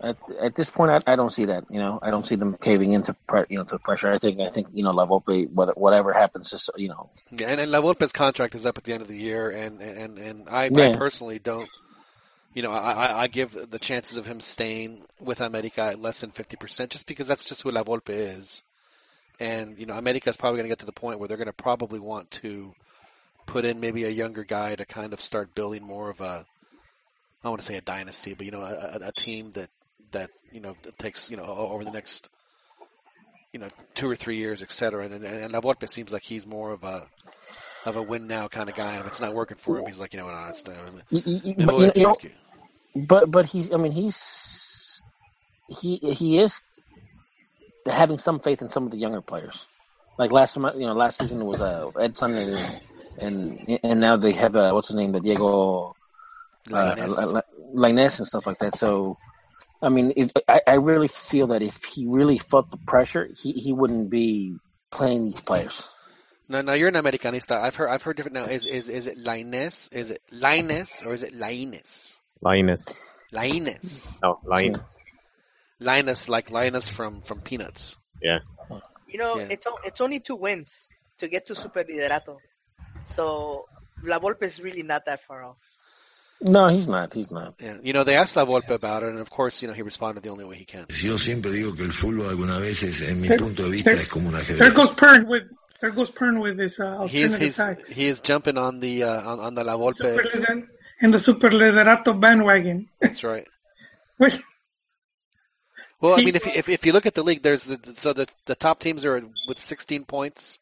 [0.00, 1.64] at at this point, I, I don't see that.
[1.70, 4.12] You know, I don't see them caving into pre- you know to pressure.
[4.12, 7.48] I think I think you know La Volpe, whether whatever happens, is you know Yeah,
[7.48, 10.18] and, and La Volpe's contract is up at the end of the year, and and
[10.18, 11.68] and I, I personally don't.
[12.52, 16.30] You know, I, I- give the chances of him staying with America at less than
[16.30, 18.62] fifty percent, just because that's just who La Volpe is.
[19.40, 21.46] And you know, America is probably going to get to the point where they're going
[21.46, 22.74] to probably want to
[23.46, 26.44] put in maybe a younger guy to kind of start building more of a.
[27.44, 29.68] I want to say a dynasty, but you know, a, a team that
[30.16, 32.30] that you know takes you know over the next
[33.52, 35.04] you know two or three years, et cetera.
[35.04, 37.06] And and, and La Volpe seems like he's more of a
[37.84, 38.92] of a win now kind of guy.
[38.92, 41.64] And if it's not working for him, he's like, you know what, no, it's me
[41.64, 42.16] but, you, know,
[42.94, 45.00] but but he's I mean he's
[45.68, 46.60] he he is
[47.86, 49.66] having some faith in some of the younger players.
[50.18, 52.80] Like last you know, last season was uh, Edson and
[53.18, 55.94] and and now they have uh, what's his name, the Diego
[56.72, 56.94] uh,
[57.74, 58.18] Lainez.
[58.18, 58.76] And stuff like that.
[58.76, 59.16] So,
[59.86, 63.52] I mean, if, I I really feel that if he really felt the pressure, he
[63.52, 64.56] he wouldn't be
[64.90, 65.88] playing these players.
[66.48, 67.54] No, no, you're an Americanista.
[67.60, 68.46] I've heard, I've heard different now.
[68.46, 69.88] Is is is it Lainez?
[69.92, 72.16] Is it Lainez or is it Lainez?
[72.40, 72.84] Linus.
[73.32, 74.12] Lainez.
[74.22, 74.74] No, Line.
[74.74, 74.82] Hmm.
[75.80, 77.96] Linus, like Linus from from Peanuts.
[78.22, 78.38] Yeah.
[79.08, 79.48] You know, Yeah.
[79.54, 82.38] it's o- it's only two wins to get to Super Liderato.
[83.04, 83.66] So
[84.02, 85.58] La Volpe is really not that far off.
[86.40, 87.14] No, he's not.
[87.14, 87.54] He's not.
[87.60, 89.82] Yeah, you know, they asked La Volpe about it, and of course, you know, he
[89.82, 90.84] responded the only way he can.
[90.90, 94.02] Yo siempre digo que el fútbol algunas veces, en mi There- punto de vista, there-
[94.02, 95.44] es como un There goes Pern with
[95.80, 97.88] there goes Pern with his uh, He's alternative he's facts.
[97.90, 100.14] he is jumping on the uh, on, on the La Volpe.
[100.14, 100.66] Lider-
[101.00, 102.88] in the Super Liderato bandwagon.
[103.00, 103.46] That's right.
[104.18, 104.40] Which-
[106.00, 108.12] Well, I mean, if you, if if you look at the league, there's the, so
[108.12, 110.58] the the top teams are with 16 points,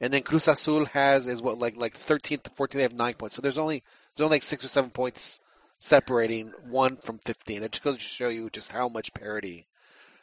[0.00, 2.72] and then Cruz Azul has is what like like 13th to 14th.
[2.72, 3.36] They have nine points.
[3.36, 3.82] So there's only
[4.18, 5.40] there's only like six or seven points
[5.78, 7.62] separating one from 15.
[7.62, 9.66] It just goes to show you just how much parity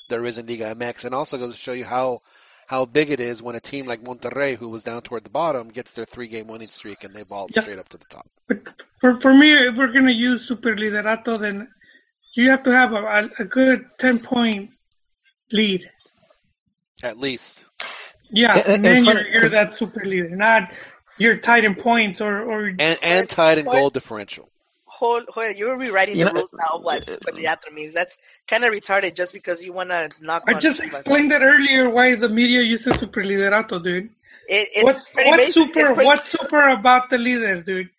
[0.09, 2.21] there is in Liga MX, and also goes to show you how
[2.67, 5.69] how big it is when a team like Monterrey, who was down toward the bottom,
[5.69, 7.61] gets their three game winning streak and they ball Yeah.
[7.61, 8.27] straight up to the top.
[8.47, 8.57] But
[8.99, 11.67] for, for me, if we're going to use Super Liderato, then
[12.35, 14.71] you have to have a, a, a good 10 point
[15.51, 15.87] lead.
[17.03, 17.65] At least.
[18.31, 20.71] Yeah, And- and, and then you're, you're that super leader, not
[21.17, 24.49] you're tied in points or, or And and tied in goal differential.
[24.85, 26.77] Hold, hold, you're rewriting You the know, rules now.
[26.77, 27.93] of What uh, Super Liderato means?
[27.93, 29.13] That's kind of retarded.
[29.13, 30.43] Just because you want to knock.
[30.47, 34.05] I on just explained it earlier why the media uses Super Liderato, dude.
[34.47, 35.79] It, it's What's, what's super?
[35.79, 37.89] It's pretty- What's super about the leader, dude?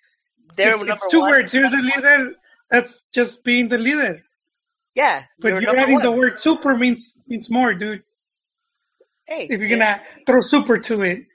[0.56, 1.30] They're it's, it's two one.
[1.32, 1.52] words.
[1.52, 2.32] You're the leader.
[2.70, 4.22] That's just being the leader.
[4.94, 6.02] Yeah, But you're you're, adding one.
[6.02, 8.02] the word super means means more, dude.
[9.26, 9.98] Hey, If you're yeah.
[9.98, 11.26] gonna throw super to it,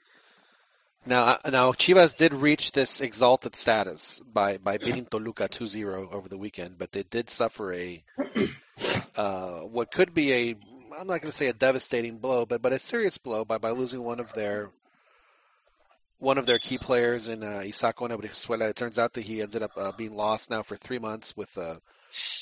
[1.04, 6.28] Now, uh, now Chivas did reach this exalted status by, by beating Toluca 2-0 over
[6.28, 8.04] the weekend, but they did suffer a
[9.16, 10.56] uh, what could be a
[10.98, 13.70] I'm not going to say a devastating blow, but but a serious blow by, by
[13.70, 14.70] losing one of their
[16.18, 18.70] one of their key players in uh, Isaac Conejo Brizuela.
[18.70, 21.56] It turns out that he ended up uh, being lost now for three months with
[21.56, 21.78] a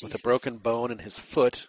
[0.03, 1.69] with a broken bone in his foot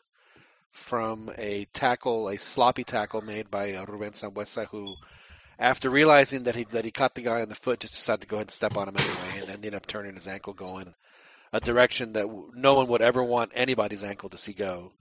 [0.71, 4.95] from a tackle, a sloppy tackle made by uh, Ruben Sambueza, who,
[5.62, 8.28] after realizing that he that he caught the guy on the foot, just decided to
[8.28, 10.93] go ahead and step on him anyway, and ended up turning his ankle going
[11.54, 14.91] a direction that no one would ever want anybody's ankle to see go.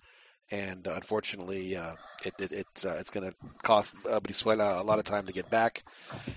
[0.53, 1.95] And uh, unfortunately, uh,
[2.25, 5.33] it, it, it uh, it's going to cost uh, Brizuela a lot of time to
[5.33, 5.85] get back.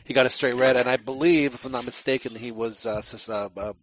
[0.03, 3.01] He got a straight red, and I believe, if I'm not mistaken, he was uh,
[3.29, 3.73] uh, uh,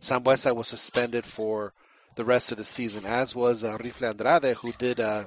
[0.00, 1.72] Sambueza was suspended for
[2.16, 5.24] the rest of the season, as was uh, Rifle Andrade, who did uh,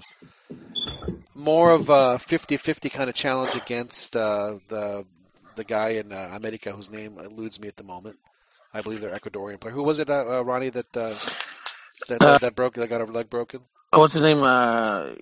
[1.36, 5.06] more of a 50-50 kind of challenge against uh, the
[5.56, 8.18] the guy in uh, America whose name eludes me at the moment.
[8.74, 9.74] I believe they're Ecuadorian player.
[9.74, 11.16] Who was it, uh, uh, Ronnie, that uh,
[12.10, 13.62] that, Uh, that that broke that got a leg broken?
[13.94, 14.44] Oh, what's his name?
[14.44, 15.14] Uh,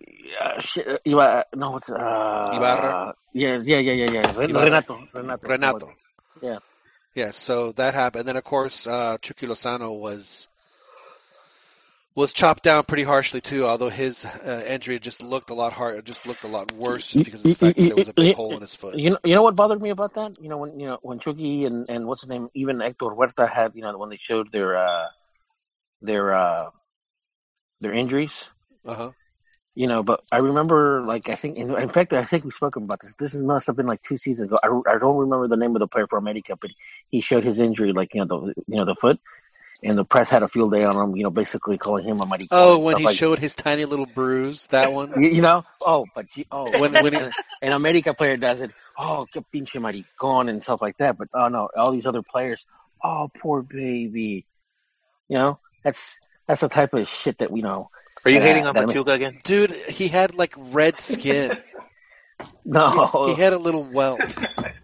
[1.05, 3.13] Iba, no, what's uh, Ibarra?
[3.33, 4.35] Yes, yeah, yeah, yeah, yeah.
[4.35, 5.93] Renato, Renato, Renato.
[6.41, 6.59] Yeah.
[7.13, 8.21] Yeah, so that happened.
[8.21, 10.47] And then of course uh Chucky Lozano was
[12.15, 16.05] was chopped down pretty harshly too, although his uh, injury just looked a lot hard
[16.05, 18.35] just looked a lot worse just because of the fact that there was a big
[18.35, 18.97] hole in his foot.
[18.97, 20.39] You know, you know what bothered me about that?
[20.39, 23.47] You know, when you know when Chucky and and what's his name, even Hector Huerta
[23.47, 25.07] had, you know, when they showed their uh
[26.01, 26.69] their uh
[27.81, 28.33] their injuries.
[28.85, 29.11] Uh-huh.
[29.75, 32.75] You know, but I remember, like, I think, in, in fact, I think we spoke
[32.75, 33.15] about this.
[33.17, 34.59] This must have been like two seasons ago.
[34.63, 36.69] I, I don't remember the name of the player for America, but
[37.09, 39.19] he showed his injury, like, you know, the you know the foot,
[39.83, 41.15] and the press had a field day on him.
[41.15, 42.47] You know, basically calling him a mighty.
[42.51, 45.13] Oh, and when he like, showed his tiny little bruise, that one.
[45.21, 47.29] you, you know, oh, but gee- oh, When- when he-
[47.61, 51.17] an America player does it, oh, que pinche maricón and stuff like that.
[51.17, 52.65] But oh no, all these other players,
[53.03, 54.45] oh, poor baby.
[55.29, 56.01] You know, that's
[56.47, 57.89] that's the type of shit that we know.
[58.25, 59.39] Are you Yeah, hating on that- Pachuca again?
[59.43, 61.57] Dude, he had like red skin.
[62.65, 64.19] No, He had a little welt.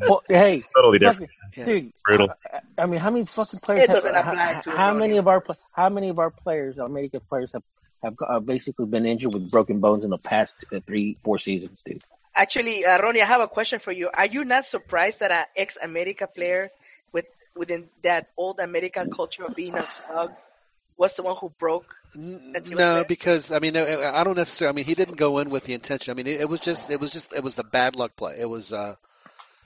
[0.00, 1.30] well, hey, Totally different.
[1.30, 1.64] fucking- Yeah.
[1.64, 1.92] dude.
[2.04, 2.28] Brutal.
[2.52, 3.82] I, I mean, how many fucking players?
[3.84, 5.18] It have- doesn't apply how, to how many Ronnie.
[5.18, 7.62] of our how many of our players, American players, have
[8.02, 11.82] have uh, basically been injured with broken bones in the past uh, three, four seasons,
[11.82, 12.02] dude?
[12.34, 14.08] Actually, uh, Ronnie, I have a question for you.
[14.14, 16.70] Are you not surprised that an ex America player
[17.12, 20.30] with within that old American culture of being a thug
[21.00, 21.96] was the one who broke?
[22.14, 24.72] No, because I mean, I I don't necessarily.
[24.72, 26.12] I mean, he didn't go in with the intention.
[26.12, 28.36] I mean, it, it was just, it was just, it was the bad luck play.
[28.38, 28.72] It was.
[28.72, 28.94] uh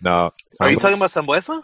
[0.00, 0.30] No.
[0.60, 1.62] Are you Sam- talking about Sambueza?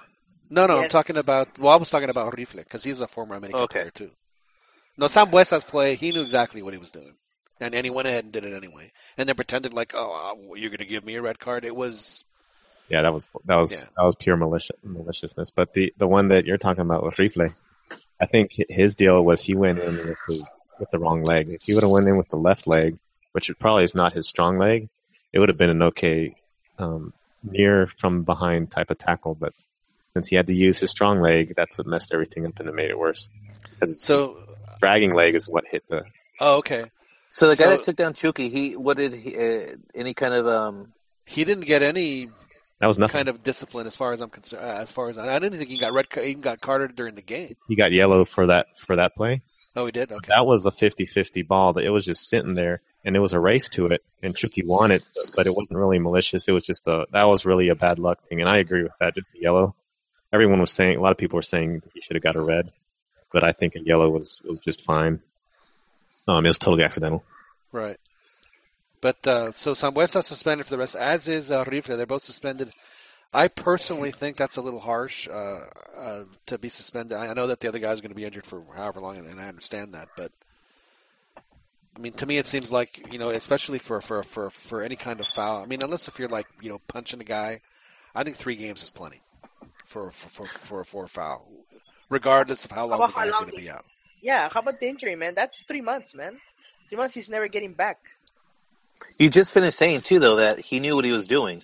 [0.50, 1.59] No, no, I'm talking about.
[1.59, 3.78] Well, I was talking about Rifle because he's a former American Okay.
[3.80, 4.11] player too.
[4.98, 5.94] No, Sambueza's play.
[5.94, 7.14] He knew exactly what he was doing,
[7.61, 10.54] and and he went ahead and did it anyway, and then pretended like, oh, uh,
[10.56, 11.64] you're going to give me a red card.
[11.64, 12.24] It was.
[12.88, 13.87] Yeah, that was that was Yeah.
[13.96, 15.50] that was pure malicious, maliciousness.
[15.50, 17.50] But the the one that you're talking about with Rifle,
[18.20, 20.44] I think his deal was he went in with the
[20.78, 21.48] with the wrong leg.
[21.50, 22.98] If he would have went in with the left leg,
[23.33, 24.88] which it probably is not his strong leg,
[25.33, 26.35] it would have been an okay
[26.78, 29.35] um, near from behind type of tackle.
[29.35, 29.52] But
[30.14, 32.74] since he had to use his strong leg, that's what messed everything up and it
[32.74, 33.30] made it worse.
[33.78, 34.37] Because So,
[34.80, 36.04] dragging leg is what hit the.
[36.40, 36.85] oh, okay.
[37.28, 40.35] So the guy So- that took down Chucky, he what did he uh, any kind
[40.35, 40.92] of um
[41.26, 42.28] He didn't get any
[42.80, 43.12] That was nothing.
[43.12, 44.64] kind of discipline as far as I'm concerned.
[44.64, 46.06] Uh, as far as I didn't think he got red.
[46.14, 47.56] He even got carded during the game.
[47.68, 49.42] He got yellow for that for that play.
[49.76, 50.10] Oh, he did.
[50.10, 50.28] Okay.
[50.28, 53.38] that was a 50-50 ball that it was just sitting there and it was a
[53.38, 55.04] race to it and Chucky won it,
[55.36, 56.48] but it wasn't really malicious.
[56.48, 58.40] It was just a, that was really a bad luck thing.
[58.40, 59.14] And I agree with that.
[59.14, 59.76] Just a yellow.
[60.32, 62.72] Everyone was saying, a lot of people were saying he should have got a red,
[63.32, 65.20] but I think a yellow was, was just fine.
[66.26, 67.24] Um, it was totally accidental.
[67.72, 67.98] Right.
[69.00, 71.96] But uh, so Sambueza suspended for the rest, as is uh, Rifle.
[71.96, 72.72] They're both suspended.
[73.32, 75.60] I personally think that's a little harsh uh,
[75.96, 77.16] uh, to be suspended.
[77.16, 79.40] I know that the other guy's are going to be injured for however long, and,
[79.40, 80.08] I understand that.
[80.16, 80.32] But
[81.96, 84.96] I mean, to me, it seems like you know, especially for for for for any
[84.96, 85.62] kind of foul.
[85.62, 87.60] I mean, unless if you're like you know punching a guy,
[88.14, 89.22] I think three games is plenty
[89.86, 91.48] for for for for, for a foul,
[92.08, 93.84] regardless of how long the guy's going to be out.
[94.20, 95.34] Yeah, how about the injury, man?
[95.34, 96.38] That's three months, man.
[96.88, 97.98] Three months he's never getting back.
[99.18, 101.62] You just finished saying too though that he knew what he was doing.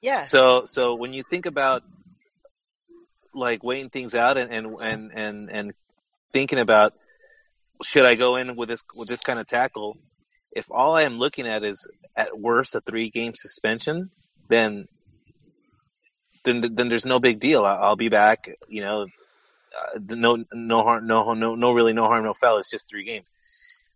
[0.00, 0.22] Yeah.
[0.22, 1.82] So so when you think about
[3.34, 5.72] like weighing things out and and and and, and
[6.32, 6.94] thinking about
[7.84, 9.96] should I go in with this with this kind of tackle,
[10.52, 14.10] if all I am looking at is at worst a three game suspension,
[14.48, 14.86] then
[16.44, 17.64] then then there's no big deal.
[17.64, 18.50] I- I'll be back.
[18.68, 22.58] You know, uh, no no harm no no no really no harm no foul.
[22.58, 23.30] It's just three games.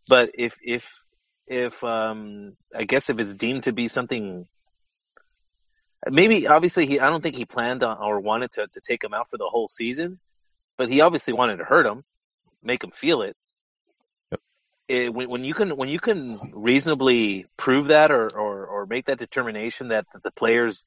[0.09, 1.06] But if if
[1.46, 4.46] if um I guess if it's deemed to be something
[6.11, 9.14] maybe obviously he I don't think he planned on or wanted to to take him
[9.14, 10.18] out for the whole season,
[10.76, 12.04] but he obviously wanted to hurt him,
[12.62, 13.37] make him feel it.
[14.30, 14.40] Yep.
[14.88, 19.06] It, when, when you can when you can reasonably prove that or, or, or make
[19.06, 20.85] that determination that that the players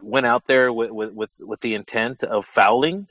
[0.00, 3.08] went out there with, with, with, with the intent of fouling,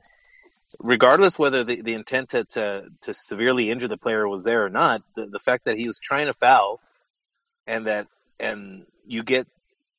[0.79, 4.69] regardless whether the, the intent to, to, to severely injure the player was there or
[4.69, 6.79] not, the, the fact that he was trying to foul
[7.67, 8.07] and that
[8.39, 9.47] and you get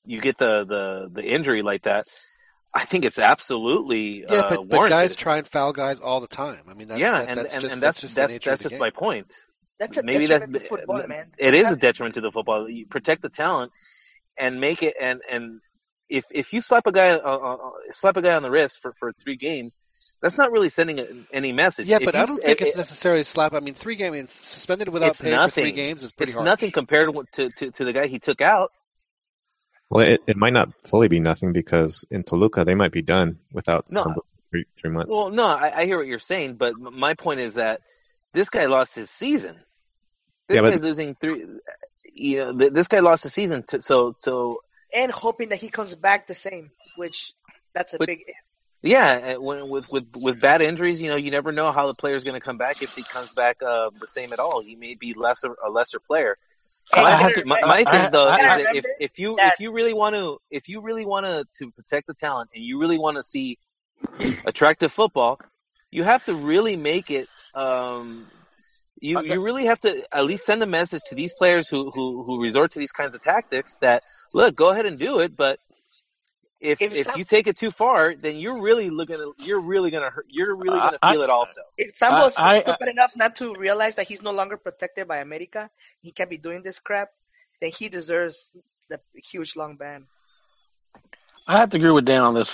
[0.04, 2.06] you get the, the, the injury like that,
[2.72, 6.28] I think it's absolutely Yeah, uh, but, but guys try and foul guys all the
[6.28, 6.60] time.
[6.68, 8.50] I mean, that's, yeah, that, and, that's and, just and that's just that's the nature
[8.50, 9.34] that's just my point.
[9.78, 11.32] That's a Maybe detriment that's to football, man.
[11.38, 12.68] it is a detriment to the football.
[12.68, 13.72] You protect the talent
[14.38, 15.60] and make it and and
[16.08, 17.56] if if you slap a guy uh, uh,
[17.90, 19.80] slap a guy on the wrist for, for three games,
[20.22, 21.86] that's not really sending a, any message.
[21.86, 23.52] Yeah, If but you I don't think it- it's necessarily a slap.
[23.54, 26.30] I mean, three games I mean, suspended without It's pay for three games is pretty
[26.30, 26.46] it's hard.
[26.46, 28.72] nothing compared to, to to the guy he took out.
[29.90, 33.38] Well, it, it might not fully be nothing because in Toluca they might be done
[33.52, 34.02] without No.
[34.02, 35.12] Sambo three, three months.
[35.14, 37.80] Well, no, I, I hear what you're saying, but my point is that
[38.32, 39.56] this guy lost his season.
[40.48, 41.44] This Yeah, but- guy's losing three.
[42.18, 43.62] You know, this guy lost his season.
[43.68, 44.60] To, so, so
[44.94, 47.34] and hoping that he comes back the same, which
[47.74, 48.24] that's a But- big.
[48.82, 52.16] Yeah, when, with with with bad injuries, you know, you never know how the player
[52.16, 52.76] is going to come back.
[52.80, 55.98] If he comes back uh, the same at all, he may be lesser a lesser
[56.00, 56.36] player.
[56.94, 59.72] My, my, my I- thing though I- is that if, if you that- if you
[59.72, 62.98] really want to if you really want to to protect the talent and you really
[62.98, 63.58] want to see
[64.44, 65.40] attractive football,
[65.90, 67.28] you have to really make it.
[67.54, 68.30] Um,
[69.00, 69.28] you Okay.
[69.34, 72.40] you really have to at least send a message to these players who who who
[72.42, 75.58] resort to these kinds of tactics that look, go ahead and do it, but.
[76.66, 79.20] If, If if some- you take it too far, then you're really looking.
[79.38, 80.26] You're really gonna hurt.
[80.28, 81.62] You're really gonna I- feel it also.
[81.78, 85.18] If Sambo's I- I- stupid enough not to realize that he's no longer protected by
[85.18, 87.10] America, he can't be doing this crap,
[87.60, 88.56] then he deserves
[88.88, 90.06] the huge long ban.
[91.46, 92.50] I have to agree with Dan on this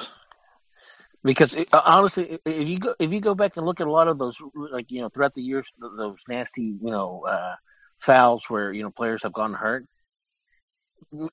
[1.24, 3.90] because it, uh, honestly, if you go if you go back and look at a
[3.90, 7.54] lot of those, like you know, throughout the years, those nasty you know uh,
[7.98, 9.86] fouls where you know players have gotten hurt,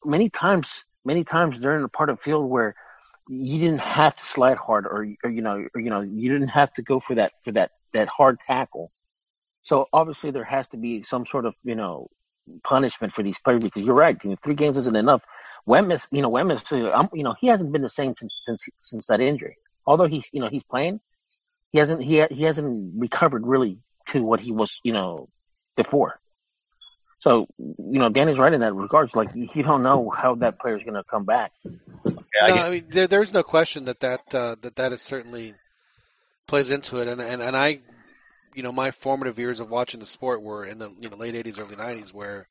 [0.05, 0.67] many times,
[1.05, 2.75] many times during the part of the field where
[3.27, 6.49] you didn't have to slide hard, or, or you know, or, you know, you didn't
[6.49, 8.91] have to go for that for that that hard tackle.
[9.61, 12.09] So obviously, there has to be some sort of you know
[12.63, 14.17] punishment for these players because you're right.
[14.23, 15.21] You know, three games isn't enough.
[15.67, 19.07] Wemmis, you know, Wemmis, uh, you know, he hasn't been the same since since since
[19.07, 19.57] that injury.
[19.85, 20.99] Although he's, you know, he's playing,
[21.71, 25.29] he hasn't he ha- he hasn't recovered really to what he was, you know,
[25.77, 26.19] before.
[27.21, 29.15] So, you know, Danny's right in that regards.
[29.15, 31.51] Like, you don't know how that player's going to come back.
[31.65, 32.11] Yeah,
[32.43, 35.01] I no, get- I mean there, there's no question that that uh, that that is
[35.01, 35.53] certainly
[36.47, 37.81] plays into it, and and and I,
[38.55, 41.35] you know, my formative years of watching the sport were in the you know late
[41.35, 42.47] '80s, early '90s, where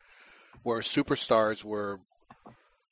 [0.65, 2.01] where superstars were,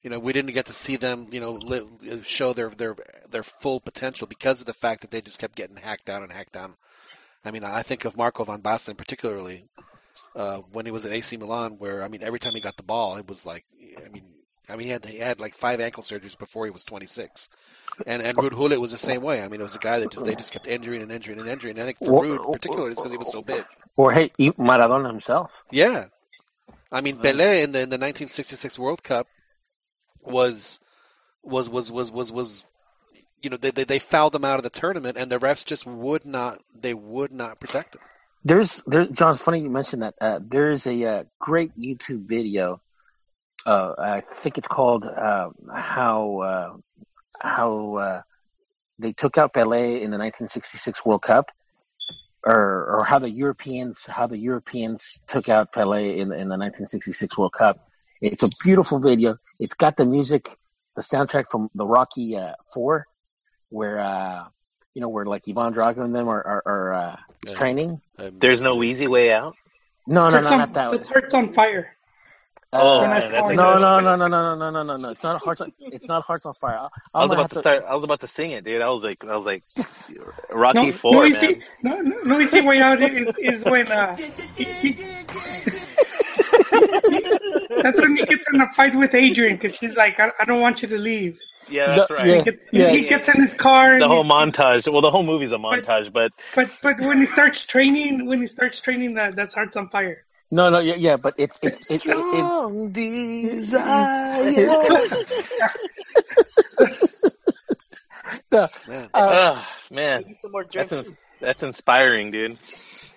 [0.02, 2.96] you know, we didn't get to see them, you know, li- show their their
[3.28, 6.32] their full potential because of the fact that they just kept getting hacked down and
[6.32, 6.74] hacked down.
[7.44, 9.68] I mean, I think of Marco van Basten particularly
[10.34, 12.82] uh, when he was at AC Milan, where I mean, every time he got the
[12.82, 13.64] ball, it was like,
[14.04, 14.24] I mean,
[14.68, 17.48] I mean, he had he had like five ankle surgeries before he was 26,
[18.06, 19.42] and and Ruud Gullit was the same way.
[19.42, 21.48] I mean, it was a guy that just they just kept injuring and injuring and
[21.48, 21.78] injuring.
[21.78, 23.64] And I think for Ruud, particularly, it's because he was so big.
[23.96, 25.50] Or hey, Maradona himself.
[25.70, 26.06] Yeah,
[26.90, 29.26] I mean, Pelé in the in the 1966 World Cup
[30.22, 30.80] was
[31.42, 32.64] was was was was was
[33.42, 35.86] you know they, they they fouled them out of the tournament, and the refs just
[35.86, 38.02] would not they would not protect him.
[38.46, 39.32] There's there, John.
[39.32, 40.14] It's funny you mentioned that.
[40.20, 42.80] Uh, there's a uh, great YouTube video.
[43.66, 46.76] Uh, I think it's called uh, how uh,
[47.40, 48.22] how uh,
[49.00, 51.46] they took out Pelé in the 1966 World Cup,
[52.44, 57.36] or or how the Europeans how the Europeans took out Pelé in in the 1966
[57.36, 57.80] World Cup.
[58.20, 59.38] It's a beautiful video.
[59.58, 60.48] It's got the music,
[60.94, 63.06] the soundtrack from the Rocky uh, Four,
[63.70, 64.44] where uh,
[64.94, 67.54] you know where like Ivan Drago and them are are, are uh, Yeah.
[67.54, 68.00] training.
[68.26, 69.54] Um, There's no easy way out.
[70.06, 71.00] No, no, no, on, not that one.
[71.00, 71.96] It's Hearts on Fire.
[72.72, 75.10] Oh, When I saw that's no, no, no, no, no, no, no, no, no.
[75.10, 75.60] It's not hearts.
[75.60, 76.74] On, it's not hearts on fire.
[76.74, 77.84] I, I was I'm gonna about to start.
[77.84, 78.82] I was about to sing it, dude.
[78.82, 79.62] I was like, I was like,
[80.50, 81.62] Rocky No, Four, no man.
[81.82, 84.16] no, no, no easy way out is, is when uh,
[84.56, 84.92] he, he,
[87.82, 90.60] that's when he gets in a fight with Adrian because she's like, I, I don't
[90.60, 91.38] want you to leave.
[91.68, 92.26] Yeah, that's The- right.
[92.26, 92.34] yeah.
[92.36, 92.90] He, gets, yeah.
[92.90, 93.98] he gets in his car.
[93.98, 94.90] The whole he- montage.
[94.90, 98.46] Well, the whole movie's a montage, but But but when he starts training, when he
[98.46, 100.24] starts training, that that's Hearts on Fire.
[100.52, 104.52] No, no, yeah, yeah, but it's it's it, it, it, strong desire.
[108.50, 109.08] the, man.
[109.14, 111.08] uh, Ugh, man, Maybe some more that's drinks.
[111.08, 112.58] ins- that's inspiring, dude.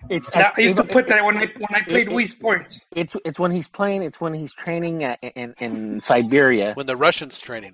[0.09, 2.81] It's That- I used to put that when I when I played it- Wii Sports.
[2.95, 4.03] it's it's when he's playing.
[4.03, 6.73] It's when he's training at, in in Siberia.
[6.75, 7.73] when the Russians training.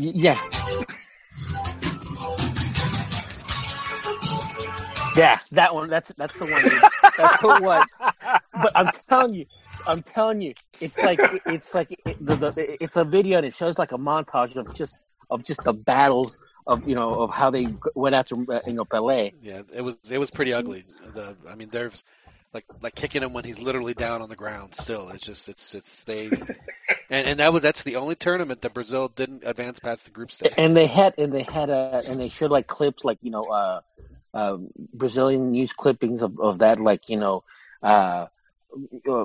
[0.00, 0.36] Yeah.
[5.16, 5.88] Yeah, that one.
[5.88, 7.12] That's that's the one.
[7.16, 7.86] That's the one.
[8.52, 9.46] But I'm telling you,
[9.86, 13.54] I'm telling you, it's like it's like it, the, the, it's a video and it
[13.54, 16.36] shows like a montage of just of just the battles
[16.66, 19.32] of you know of how they went after uh, you know Pelé.
[19.42, 20.84] Yeah, it was it was pretty ugly.
[21.14, 22.02] The I mean, there's
[22.52, 24.74] like like kicking him when he's literally down on the ground.
[24.74, 26.26] Still, it's just it's it's they,
[27.10, 30.32] and and that was that's the only tournament that Brazil didn't advance past the group
[30.32, 30.54] stage.
[30.56, 33.44] And they had and they had uh and they showed like clips like you know
[33.44, 33.80] uh,
[34.34, 34.56] uh
[34.92, 37.44] Brazilian news clippings of of that like you know
[37.82, 38.26] uh
[39.08, 39.24] uh,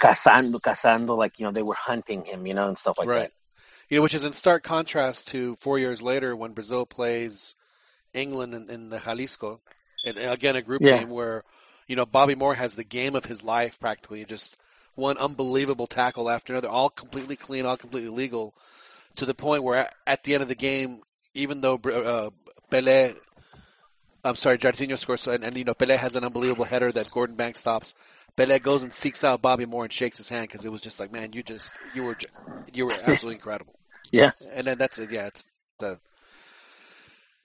[0.00, 3.20] cazando cazando like you know they were hunting him you know and stuff like right.
[3.20, 3.32] that.
[3.90, 7.56] You know, which is in stark contrast to four years later when Brazil plays
[8.14, 9.60] England in, in the Jalisco,
[10.04, 10.86] and again a group Yeah.
[10.86, 11.44] game where
[11.88, 14.56] you know Bobby Moore has the game of his life practically, just
[14.96, 18.54] one unbelievable tackle after another, all completely clean, all completely legal,
[19.16, 21.02] to the point where at- the end of the game,
[21.34, 22.30] even though uh,
[22.72, 23.16] Pelé,
[24.24, 27.36] I'm sorry, Jairzinho scores, and, and you know Pelé has an unbelievable header that Gordon
[27.36, 27.94] Banks stops.
[28.36, 31.00] Pelé goes and seeks out Bobby Moore and shakes his hand because it was just
[31.00, 32.16] like, man, you just you were
[32.72, 33.79] you were absolutely incredible.
[34.12, 34.32] Yeah.
[34.52, 35.10] and then that's it.
[35.10, 35.46] Yeah, it's
[35.78, 35.98] the.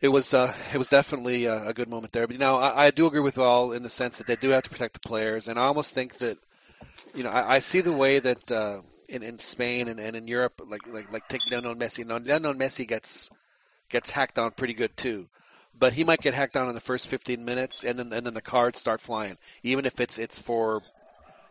[0.02, 2.88] It was uh, it was definitely a, a good moment there, but you know I,
[2.88, 5.08] I do agree with all in the sense that they do have to protect the
[5.08, 6.38] players, and I almost think that
[7.14, 10.28] you know I, I see the way that uh, in in Spain and, and in
[10.28, 12.08] Europe, like like like take Lionel Messi.
[12.08, 13.30] Lionel Messi gets
[13.90, 15.28] gets hacked on pretty good too,
[15.78, 18.34] but he might get hacked on in the first 15 minutes, and then and then
[18.34, 20.82] the cards start flying, even if it's it's for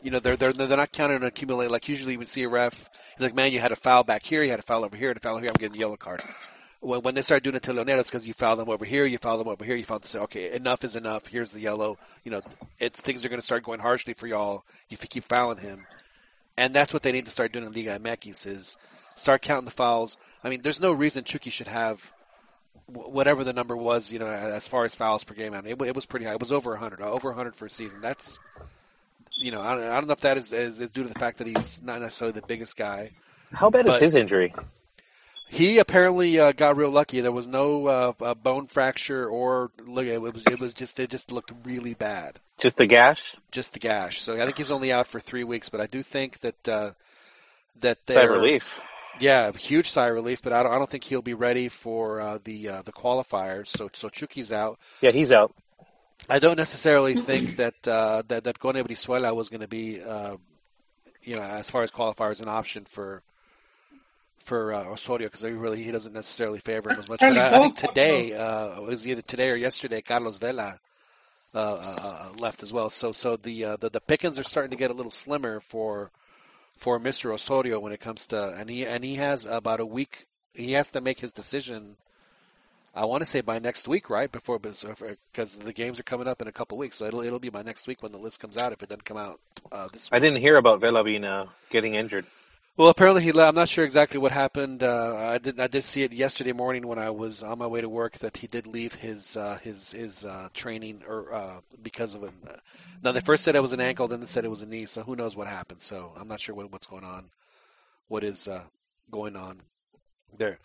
[0.05, 2.49] you know they're they're they're not counting and accumulate like usually you would see a
[2.49, 4.97] ref he's like man you had a foul back here you had a foul over
[4.97, 6.23] here and a foul here I'm getting a yellow card.
[6.81, 9.07] When when they start doing it to Lionel it's because you foul them over here
[9.07, 11.61] you foul them over here you foul them say okay enough is enough here's the
[11.61, 12.43] yellow you know
[12.79, 15.87] it's things are going to start going harshly for y'all if you keep fouling him.
[16.57, 18.77] And that's what they need to start doing in Liga MX is
[19.17, 20.19] start counting the fouls.
[20.45, 22.13] I mean there's no reason Chucky should have
[22.87, 25.83] whatever the number was you know as far as fouls per game I mean, it,
[25.83, 28.39] it was pretty high it was over 100 over 100 for a season that's
[29.37, 31.19] you know, I don't, I don't know if that is, is, is due to the
[31.19, 33.11] fact that he's not necessarily the biggest guy.
[33.53, 34.55] How bad is his injury?
[35.49, 37.21] He apparently uh, got real lucky.
[37.21, 40.07] There was no uh, bone fracture or look.
[40.07, 42.41] It was it was just it just looked really bad.
[42.59, 43.37] Just the gash?
[43.53, 44.23] Just the gash.
[44.23, 45.69] So I think he's only out for three weeks.
[45.69, 46.91] But I do think that uh,
[47.81, 48.81] that Sigh relief.
[49.21, 50.43] yeah, huge sigh of relief.
[50.43, 53.69] But I don't, I don't think he'll be ready for uh, the uh, the qualifiers.
[53.69, 54.81] So so Chuki's out.
[55.03, 55.55] Yeah, he's out.
[56.29, 60.37] I don't necessarily think that uh, that that Gone Brizuela was going to be, uh,
[61.23, 63.23] you know, as far as qualifiers, an option for
[64.45, 67.21] for uh, Osorio because he really he doesn't necessarily favor him as much.
[67.21, 70.01] But I, I think today uh, it was either today or yesterday.
[70.03, 70.79] Carlos Vela
[71.55, 72.91] uh, uh, uh, left as well.
[72.91, 76.11] So so the, the the pickings are starting to get a little slimmer for
[76.77, 77.33] for Mr.
[77.33, 80.27] Osorio when it comes to and he and he has about a week.
[80.53, 81.97] He has to make his decision.
[82.97, 84.31] I want to say by next week, right?
[84.31, 87.49] Before because the games are coming up in a couple weeks, so it'll it'll be
[87.49, 88.73] by next week when the list comes out.
[88.73, 89.41] If it doesn't come out
[89.73, 90.17] uh, this, week.
[90.17, 92.25] I didn't hear about Vela being uh, getting injured.
[92.77, 93.31] well, apparently he.
[93.39, 94.85] I'm not sure exactly what happened.
[94.85, 95.59] Uh, I did.
[95.59, 98.37] I did see it yesterday morning when I was on my way to work that
[98.37, 102.31] he did leave his uh, his his uh, training or uh, because of it.
[103.03, 104.87] Now they first said it was an ankle, then they said it was a knee.
[104.87, 105.83] So who knows what happened?
[105.83, 107.25] So I'm not sure what, what's going on.
[108.07, 108.63] What is uh,
[109.11, 109.61] going on
[110.39, 110.59] there?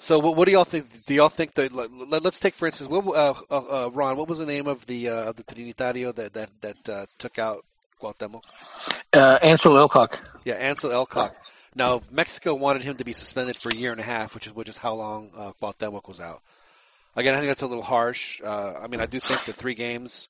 [0.00, 1.04] So what, what do y'all think?
[1.06, 1.72] Do y'all think that?
[1.72, 4.16] Let, us take for instance, what, uh, uh, uh, Ron.
[4.16, 7.38] What was the name of the uh, of the Trinitario that that that uh, took
[7.40, 7.64] out
[8.00, 8.44] Cuauhtemoc?
[9.12, 10.20] Uh, Ansil Elcock.
[10.44, 11.32] Yeah, Ansil Elcock.
[11.74, 14.54] Now Mexico wanted him to be suspended for a year and a half, which is
[14.54, 15.52] which is how long uh,
[16.06, 16.42] was out.
[17.16, 18.40] Again, I think that's a little harsh.
[18.40, 20.28] Uh, I mean, I do think the three games,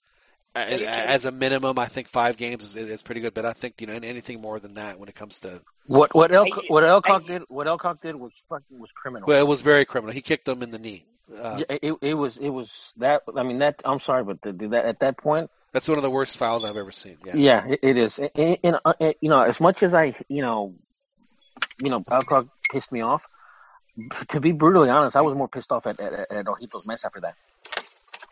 [0.55, 3.35] as, as a minimum, I think five games is, is pretty good.
[3.35, 6.33] But I think you know anything more than that when it comes to What what
[6.33, 9.27] El, I- what Elcock I- did what Elcock did was fucking was criminal.
[9.29, 10.13] well, it was very criminal.
[10.13, 11.05] He kicked them in the knee.
[11.41, 14.85] Uh, it, it was it was that I mean that I'm sorry, but the, that
[14.87, 17.19] at that point, that's one of the worst fouls I've ever seen.
[17.27, 17.37] Yeah.
[17.37, 18.19] yeah, it, it is.
[18.19, 20.75] And, and, uh, and, you know, as much as I you know,
[21.83, 23.23] you know, Elcock pissed me off.
[24.29, 27.21] To be brutally honest, I was more pissed off at at, at Ojitos Meza after
[27.21, 27.35] that,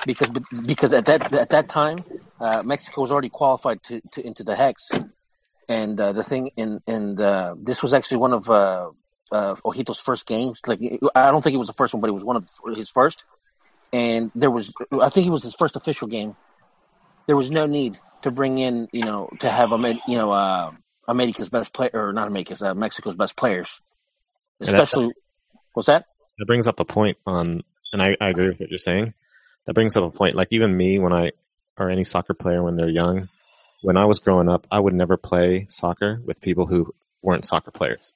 [0.06, 0.28] because
[0.66, 2.04] because at that at that time,
[2.40, 4.88] uh, Mexico was already qualified to, to into the hex,
[5.68, 8.90] and uh, the thing and and uh, this was actually one of uh,
[9.32, 10.60] uh, Ojito's first games.
[10.66, 10.80] Like
[11.14, 13.24] I don't think it was the first one, but it was one of his first.
[13.92, 16.34] And there was, I think it was his first official game.
[17.26, 20.72] There was no need to bring in, you know, to have a you know, uh,
[21.06, 23.80] America's best player or not America's, uh, Mexico's best players,
[24.60, 25.12] especially.
[25.72, 26.04] What's that?
[26.38, 29.14] that brings up a point on, and I, I agree with what you're saying.
[29.66, 30.36] That brings up a point.
[30.36, 31.32] Like even me, when I,
[31.78, 33.28] or any soccer player when they're young,
[33.82, 37.70] when I was growing up, I would never play soccer with people who weren't soccer
[37.70, 38.12] players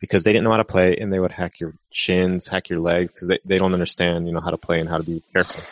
[0.00, 2.80] because they didn't know how to play and they would hack your shins, hack your
[2.80, 5.22] legs because they, they don't understand, you know, how to play and how to be
[5.32, 5.64] careful.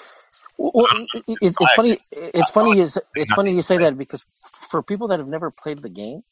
[0.59, 1.99] Well, it, it, it's funny.
[2.11, 2.81] It's funny.
[2.81, 4.25] Is it's funny you say that because
[4.71, 6.23] for people that have never played the game,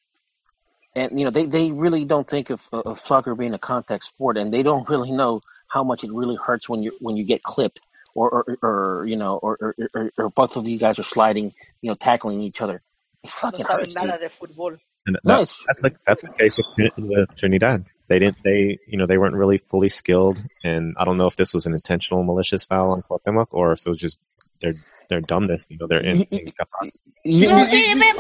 [0.97, 4.39] and you know they, they really don't think of, of soccer being a contact sport,
[4.39, 7.43] and they don't really know how much it really hurts when you when you get
[7.43, 7.81] clipped,
[8.15, 11.53] or or, or you know, or, or, or or both of you guys are sliding,
[11.81, 12.83] you know, tackling each other.
[13.23, 13.95] It fucking saben hurts.
[13.95, 14.79] nada de fútbol.
[15.07, 17.85] And No, that, it's that's the that's the case with with Trinidad.
[18.09, 21.37] They didn't they you know they weren't really fully skilled, and I don't know if
[21.37, 24.21] this was an intentional malicious foul on Cuauhtemoc or if it was just
[24.61, 24.73] their
[25.09, 25.67] their dumbness.
[25.69, 27.03] You know, they're in, incapaz.
[27.25, 28.15] you, No, you, you,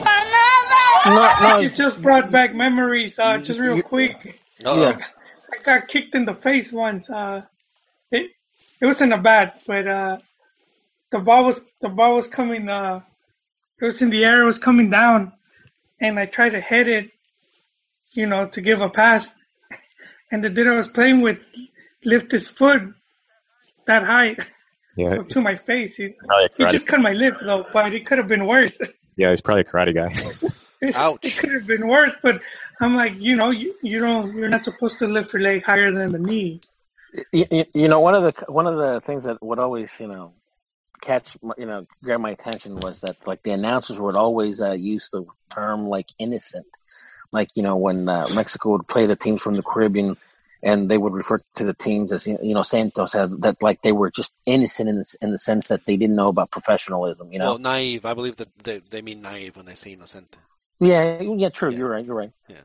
[1.07, 3.18] no, no, you just brought back memories.
[3.18, 4.40] Uh, just real quick.
[4.64, 4.80] Uh-oh.
[4.80, 5.01] yeah.
[5.64, 7.09] got kicked in the face once.
[7.11, 7.42] Uh,
[8.11, 8.30] it
[8.85, 10.18] it wasn't a bad, but uh,
[11.11, 12.68] the ball was the ball was coming.
[12.68, 13.01] Uh,
[13.80, 14.43] it was in the air.
[14.43, 15.32] It was coming down,
[16.03, 17.11] and I tried to hit it,
[18.12, 19.30] you know, to give a pass,
[20.30, 21.39] and the dude I was playing with
[22.05, 22.82] lift his foot
[23.87, 24.37] that high
[24.97, 25.97] Yeah, up to my face.
[25.97, 26.14] He,
[26.57, 28.76] he just cut my lip though, but it could have been worse.
[29.16, 30.11] Yeah, he's probably a karate guy.
[30.93, 31.24] Ouch.
[31.24, 32.41] It could have been worse, but
[32.80, 35.93] I'm like, you know, you, you don't, you're not supposed to lift your leg higher
[35.93, 36.61] than the knee.
[37.33, 40.33] You, you, know, one of the one of the things that would always, you know,
[41.01, 44.73] catch, my- you know, grab my attention was that like the announcers would always uh,
[44.73, 46.67] use the term like innocent,
[47.33, 50.17] like you know when uh, Mexico would play the teams from the Caribbean,
[50.62, 53.93] and they would refer to the teams as you know Santos had that like they
[53.93, 57.39] were just innocent in the in the sense that they didn't know about professionalism, you
[57.39, 57.51] know.
[57.51, 58.05] Well, naive.
[58.07, 60.35] I believe that they, they mean naive when they say innocent.
[60.81, 61.71] Yeah, yeah, true.
[61.71, 61.79] Yeah.
[61.79, 62.05] You're right.
[62.05, 62.33] You're right.
[62.49, 62.57] Yeah.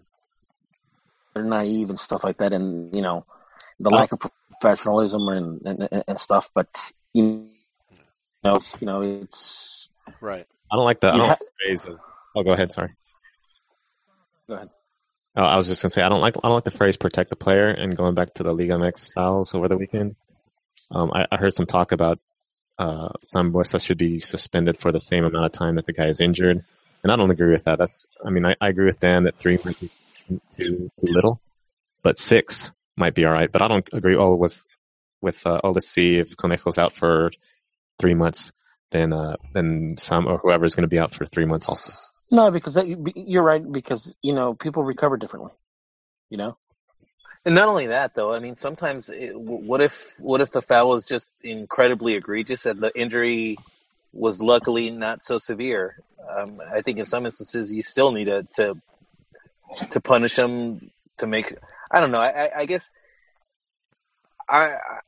[1.34, 3.26] They're naive and stuff like that, and you know,
[3.80, 4.20] the lack of
[4.52, 6.50] professionalism and and, and- and stuff.
[6.54, 6.68] But
[7.14, 7.50] you
[8.44, 9.90] know, it's- you know, it's
[10.22, 10.46] Right.
[10.72, 12.00] I don't like the I You don't ha- like the phrase of.
[12.36, 12.72] Oh, go ahead.
[12.72, 12.90] Sorry.
[14.48, 14.70] go ahead.
[15.36, 17.30] Oh, I was just gonna say I don't like I don't like the phrase "protect
[17.30, 20.16] the player" and going back to the Liga MX fouls over the weekend.
[20.92, 22.20] Um, I, I heard some talk about
[22.80, 26.20] uh, Sambueza should be suspended for the same amount of time that the guy is
[26.20, 26.64] injured,
[27.04, 27.78] and I don't agree with that.
[27.78, 29.92] That's I mean I, I agree with Dan that three might be
[30.58, 31.40] too too little,
[32.02, 33.52] but six might be all right.
[33.52, 34.64] But I don't agree all with
[35.22, 37.32] with uh, let's see if Conejo's out for
[38.00, 38.52] three months,
[38.92, 41.92] then uh, then Sam or whoever is going to be out for three months also.
[42.32, 43.64] No, because that, you're right.
[43.70, 45.52] Because you know, people recover differently.
[46.30, 46.58] You know.
[47.46, 48.34] And not only that, though.
[48.34, 52.82] I mean, sometimes it, what if what if the foul was just incredibly egregious and
[52.82, 53.58] the injury
[54.12, 55.98] was luckily not so severe?
[56.30, 58.76] Um, I think in some instances you still need to to,
[59.92, 61.56] to punish them to make.
[61.92, 62.20] I don't know.
[62.20, 62.90] I, I, guess
[64.48, 65.00] I, I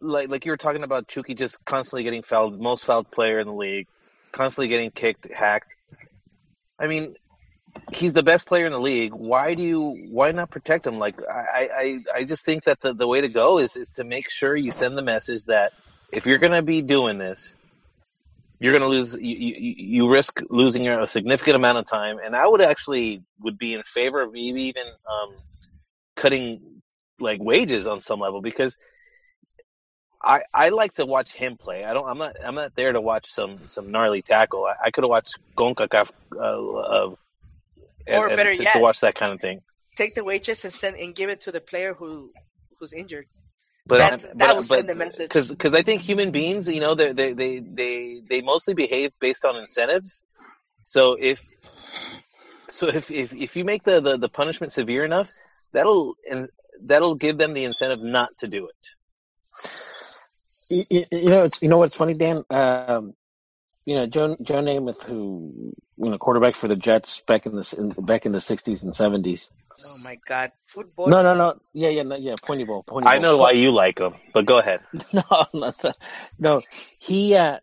[0.00, 3.46] like like you were talking about Chucky just constantly getting fouled, most fouled player in
[3.46, 3.86] the league,
[4.32, 5.74] constantly getting kicked, hacked.
[6.78, 7.14] I mean,
[7.92, 9.14] he's the best player in the league.
[9.14, 10.98] Why do you why not protect him?
[10.98, 11.68] Like I,
[12.14, 14.56] I, I just think that the, the way to go is is to make sure
[14.56, 15.72] you send the message that
[16.12, 17.54] if you're gonna be doing this,
[18.58, 22.18] you're gonna lose you, you, you risk losing a significant amount of time.
[22.24, 25.34] And I would actually would be in favor of maybe even um,
[26.16, 26.82] cutting
[27.20, 28.76] like wages on some level because
[30.22, 31.84] I I like to watch him play.
[31.84, 32.08] I don't.
[32.08, 32.36] I'm not.
[32.44, 34.64] I'm not there to watch some some gnarly tackle.
[34.64, 37.14] I, I could have watched Concacaf uh, uh,
[38.08, 39.60] Or and better to, yet- to watch that kind of thing.
[39.96, 42.30] Take the wages and send and give it to the player who
[42.78, 43.26] who's injured.
[43.86, 45.30] But That's- but, that will but, send the message.
[45.32, 49.44] because I think human beings, you know, they they they they they mostly behave based
[49.44, 50.22] on incentives.
[50.82, 51.40] So if
[52.70, 55.30] so if if if you make the the, the punishment severe enough,
[55.76, 56.14] that'll
[56.82, 58.82] that'll give them the incentive not to do it.
[60.68, 62.42] You, you you know, it's you know what's funny, Dan.
[62.50, 63.12] Um,
[63.84, 67.74] you know, Joe Joe Namath, who you know, quarterback for the Jets back in the
[67.78, 69.48] in, back in the '60s and '70s.
[69.84, 71.10] Oh my God, football.
[71.10, 71.60] No, no, no.
[71.74, 72.34] Yeah, yeah, no, yeah.
[72.42, 72.82] Pointy ball.
[72.82, 73.22] Pointy I ball.
[73.22, 74.80] know why you like him, but go ahead.
[75.12, 75.72] No, no,
[76.38, 76.60] no.
[76.98, 77.58] He, uh,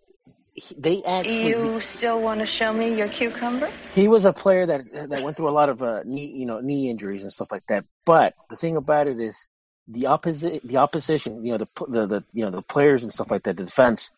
[0.53, 1.47] he, they actually.
[1.47, 3.69] You still want to show me your cucumber?
[3.95, 6.59] he was a player that that went through a lot of uh, knee, you know,
[6.59, 7.85] knee injuries and stuff like that.
[8.05, 9.35] But the thing about it is,
[9.87, 13.31] the opposite, the opposition, you know, the the, the you know the players and stuff
[13.31, 14.11] like that, the defense,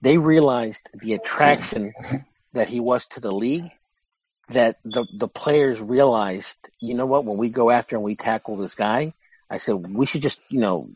[0.00, 1.94] they realized the attraction
[2.52, 3.70] that he was to the league.
[4.50, 8.56] That the the players realized, you know what, when we go after and we tackle
[8.56, 9.12] this guy,
[9.50, 10.86] I said we should just you know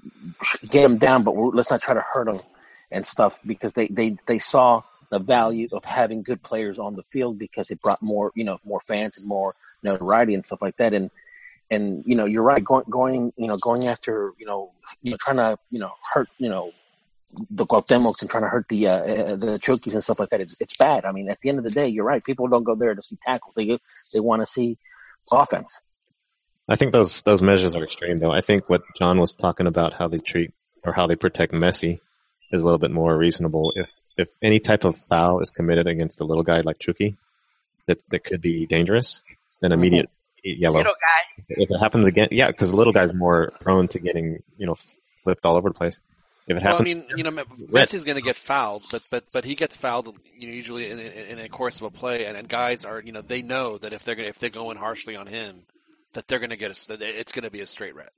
[0.70, 2.40] get him down, but let's not try to hurt him
[2.92, 7.02] and stuff because they they they saw the value of having good players on the
[7.04, 10.76] field because it brought more, you know, more fans and more notoriety and stuff like
[10.78, 10.94] that.
[10.94, 11.10] And
[11.70, 14.72] and you know, you're right, going going you know going after you know
[15.02, 16.72] you know trying to you know hurt you know
[17.50, 20.40] the Cuauhtemocs and trying to hurt the uh, the Chukis and stuff like that.
[20.40, 21.04] It's it's bad.
[21.04, 22.22] I mean, at the end of the day, you're right.
[22.22, 23.52] People don't go there to see tackle.
[23.56, 23.78] They
[24.12, 24.78] they want to see
[25.30, 25.72] offense.
[26.68, 28.32] I think those those measures are extreme, though.
[28.32, 30.52] I think what John was talking about, how they treat
[30.84, 32.00] or how they protect Messi,
[32.52, 33.72] is a little bit more reasonable.
[33.76, 37.16] If if any type of foul is committed against a little guy like Chucky,
[37.86, 39.22] that that could be dangerous,
[39.60, 39.80] then mm-hmm.
[39.80, 40.10] immediate
[40.44, 40.78] yellow.
[40.78, 41.44] Little guy.
[41.48, 44.76] If it happens again, yeah, because the little guy's more prone to getting you know
[45.24, 46.00] flipped all over the place.
[46.46, 49.24] If it Well, I mean, you know, Me- Messi's going to get fouled, but but
[49.32, 52.26] but he gets fouled you know, usually in, in, in a course of a play,
[52.26, 54.76] and, and guys are you know they know that if they're gonna, if they're going
[54.76, 55.62] harshly on him,
[56.14, 58.10] that they're going to get a, it's going to be a straight red.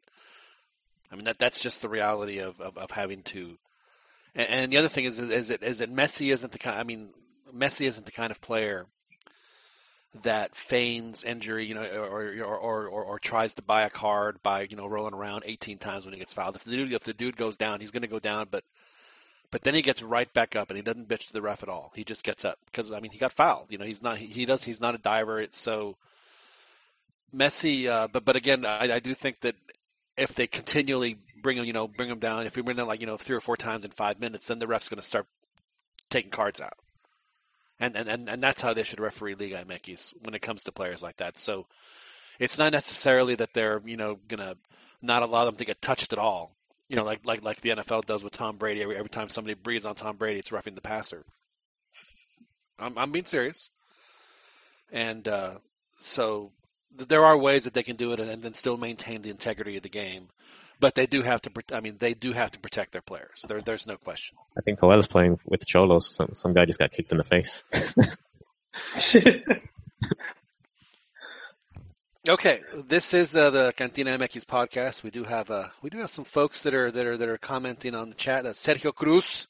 [1.12, 3.56] I mean that that's just the reality of of, of having to.
[4.34, 6.78] And, the other thing is is that is that Messi isn't the kind.
[6.78, 7.10] I mean,
[7.54, 8.86] Messi isn't the kind of player
[10.22, 14.42] that feigns injury, you know, or or, or or or tries to buy a card
[14.42, 16.56] by you know rolling around 18 times when he gets fouled.
[16.56, 18.64] If the dude if the dude goes down, he's going to go down, but
[19.50, 21.68] but then he gets right back up and he doesn't bitch to the ref at
[21.68, 21.92] all.
[21.94, 23.66] He just gets up because I mean he got fouled.
[23.70, 25.40] You know, he's not he, he does he's not a diver.
[25.40, 25.96] It's so
[27.32, 27.88] messy.
[27.88, 29.54] Uh, but but again, I, I do think that
[30.16, 33.00] if they continually bring him, you know, bring him down, if we bring them like
[33.00, 35.26] you know three or four times in five minutes, then the ref's going to start
[36.10, 36.76] taking cards out.
[37.78, 40.72] And, and, and, and that's how they should referee Liga MX when it comes to
[40.72, 41.38] players like that.
[41.38, 41.66] So
[42.38, 44.56] it's not necessarily that they're, you know, gonna
[45.02, 46.56] not allow them to get touched at all.
[46.88, 48.82] You know, like like like the NFL does with Tom Brady.
[48.82, 51.24] Every every time somebody breathes on Tom Brady, it's roughing the passer.
[52.78, 53.70] I'm I'm being serious.
[54.92, 55.54] And uh,
[55.98, 56.52] so
[56.96, 59.76] th- there are ways that they can do it and then still maintain the integrity
[59.76, 60.28] of the game.
[60.80, 61.50] But they do have to.
[61.72, 63.44] I mean, they do have to protect their players.
[63.48, 64.36] There, there's no question.
[64.58, 66.12] I think Joel is playing with Xolos.
[66.12, 67.64] Some some guy just got kicked in the face.
[72.26, 75.02] Okay, this is uh, the Cantina MX podcast.
[75.02, 77.36] We do have uh, we do have some folks that are that are that are
[77.36, 78.46] commenting on the chat.
[78.46, 79.46] Uh, Sergio Cruz.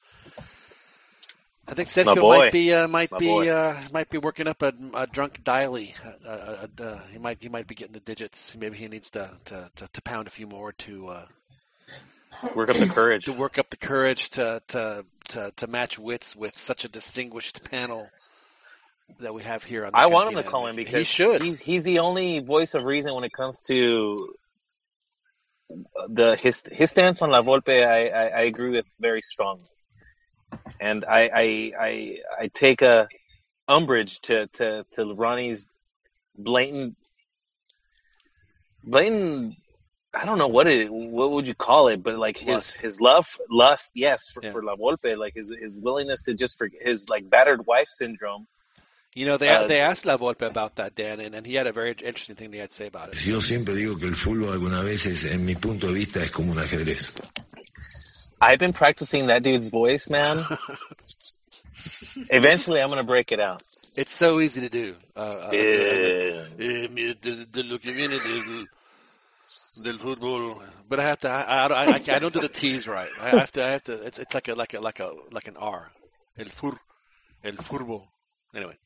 [1.67, 4.73] I think Sergio might be uh, might My be uh, might be working up a,
[4.95, 5.95] a drunk daily.
[6.05, 8.55] Uh, uh, uh, uh, he might he might be getting the digits.
[8.57, 11.27] Maybe he needs to to, to, to pound a few more to uh,
[12.55, 13.25] Work up the courage.
[13.25, 17.65] to work up the courage to to to, to match wits with such a distinguished
[17.71, 18.09] panel
[19.21, 19.93] that we have here on.
[19.93, 21.43] The I want him to call in because he should.
[21.43, 24.35] He's he's the only voice of reason when it comes to
[26.09, 27.87] the his his stance on La Volpe.
[27.87, 29.69] I, I, I agree with very strongly,
[30.81, 33.09] and I I I, I take a
[33.69, 35.69] umbrage to, to, to Ronnie's
[36.37, 36.97] blatant
[38.83, 39.57] blatant.
[40.13, 42.81] I don't know what it what would you call it, but like his Lust.
[42.81, 44.53] his love lust, yes, for, Yeah.
[44.53, 48.47] for La Volpe, like his his willingness to just forget his like battered wife syndrome.
[49.17, 51.67] You know, they Uh, they asked La Volpe about that, Dan, and, and he had
[51.69, 53.27] a very interesting thing he had to say about it.
[53.27, 56.53] Yo siempre digo que el fútbol algunas veces, en mi punto de vista, es como
[56.53, 57.13] un ajedrez.
[58.41, 60.45] I've been practicing that dude's voice, man.
[62.31, 63.63] Eventually, I'm gonna break it out.
[63.97, 64.97] It's so easy to do.
[65.15, 68.67] Uh, mire, de, de lo que viene del,
[69.83, 71.29] del fútbol, but I have to.
[71.29, 73.11] I, I, I, I don't do the T's right.
[73.21, 73.65] I have to.
[73.65, 73.93] I have to.
[73.93, 75.91] It's it's like a like a like a like an R.
[76.39, 76.77] El fur,
[77.45, 78.03] el furbo.
[78.55, 78.77] Anyway,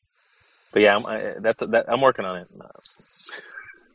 [0.71, 2.47] but yeah, I'm, I, that's that, I'm working on it.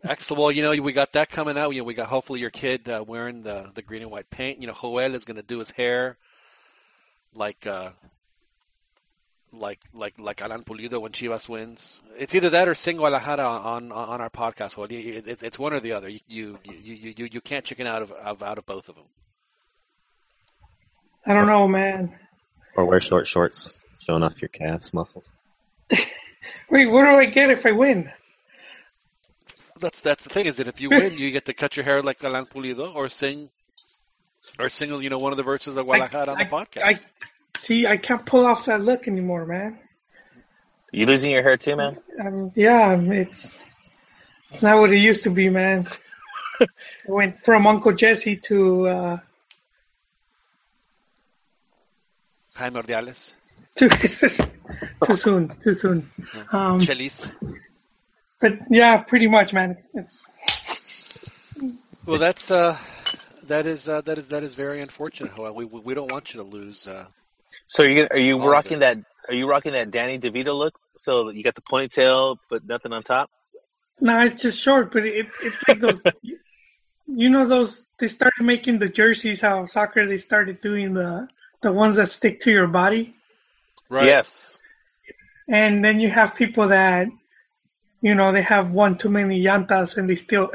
[0.05, 0.41] Excellent.
[0.41, 1.71] Well, you know, we got that coming out.
[1.75, 4.61] You know, we got hopefully your kid uh, wearing the the green and white paint.
[4.61, 6.17] You know, Joel is going to do his hair
[7.35, 7.67] like.
[7.67, 7.91] uh
[9.53, 12.01] like like like Alan Pulido when Chivas wins.
[12.19, 14.77] It's either that or sing Guadalajara on on, on our podcast.
[14.77, 16.09] Well, it, it, it's one or the other.
[16.09, 19.05] You you you you, you can't chicken out of, of out of both of them.
[21.27, 22.19] I don't know, man.
[22.77, 23.73] Or wear short shorts,
[24.05, 25.33] showing off your calves muscles.
[26.71, 28.11] Wait, what do I get if I win?
[29.85, 32.03] That's that's the thing is that if you win, you get to cut your hair
[32.03, 33.51] like Alan Pulido or sing
[34.59, 36.83] or sing you know one of the verses of Guadalajara on the podcast.
[36.83, 36.95] I
[37.61, 37.87] see.
[37.87, 39.79] I can't pull off that look anymore, man.
[40.91, 41.99] You losing your hair too, man?
[42.19, 43.53] Um, yeah, it's
[44.53, 45.87] it's not what it used to be, man.
[46.61, 46.67] I
[47.07, 49.19] went from Uncle Jesse to uh,
[52.55, 53.33] Jaime Ordiales,
[53.77, 53.91] to
[55.05, 56.11] too soon, too soon.
[56.53, 57.35] Um, Chelis.
[58.45, 59.71] But yeah, pretty much, man.
[59.71, 60.31] It's it's
[62.07, 62.77] Well, that's uh,
[63.45, 65.35] that is uh, that is that is very unfortunate.
[65.35, 65.55] Joel.
[65.55, 66.87] We we we don't want you to lose.
[66.87, 67.07] Uh,
[67.65, 68.99] So are you are you rocking that?
[69.29, 70.75] Are you rocking that Danny DeVito look?
[70.97, 73.31] So you got the ponytail, but nothing on top.
[74.03, 76.03] no, it's just short, but it, it's like those.
[76.23, 76.39] you,
[77.07, 81.29] you know those they started making the jerseys how soccer they started doing the
[81.63, 83.15] the ones that stick to your body.
[83.89, 84.05] right.
[84.05, 84.59] Yes.
[85.49, 87.09] and then you have people that
[88.05, 90.53] you know they have one too many llantas and they still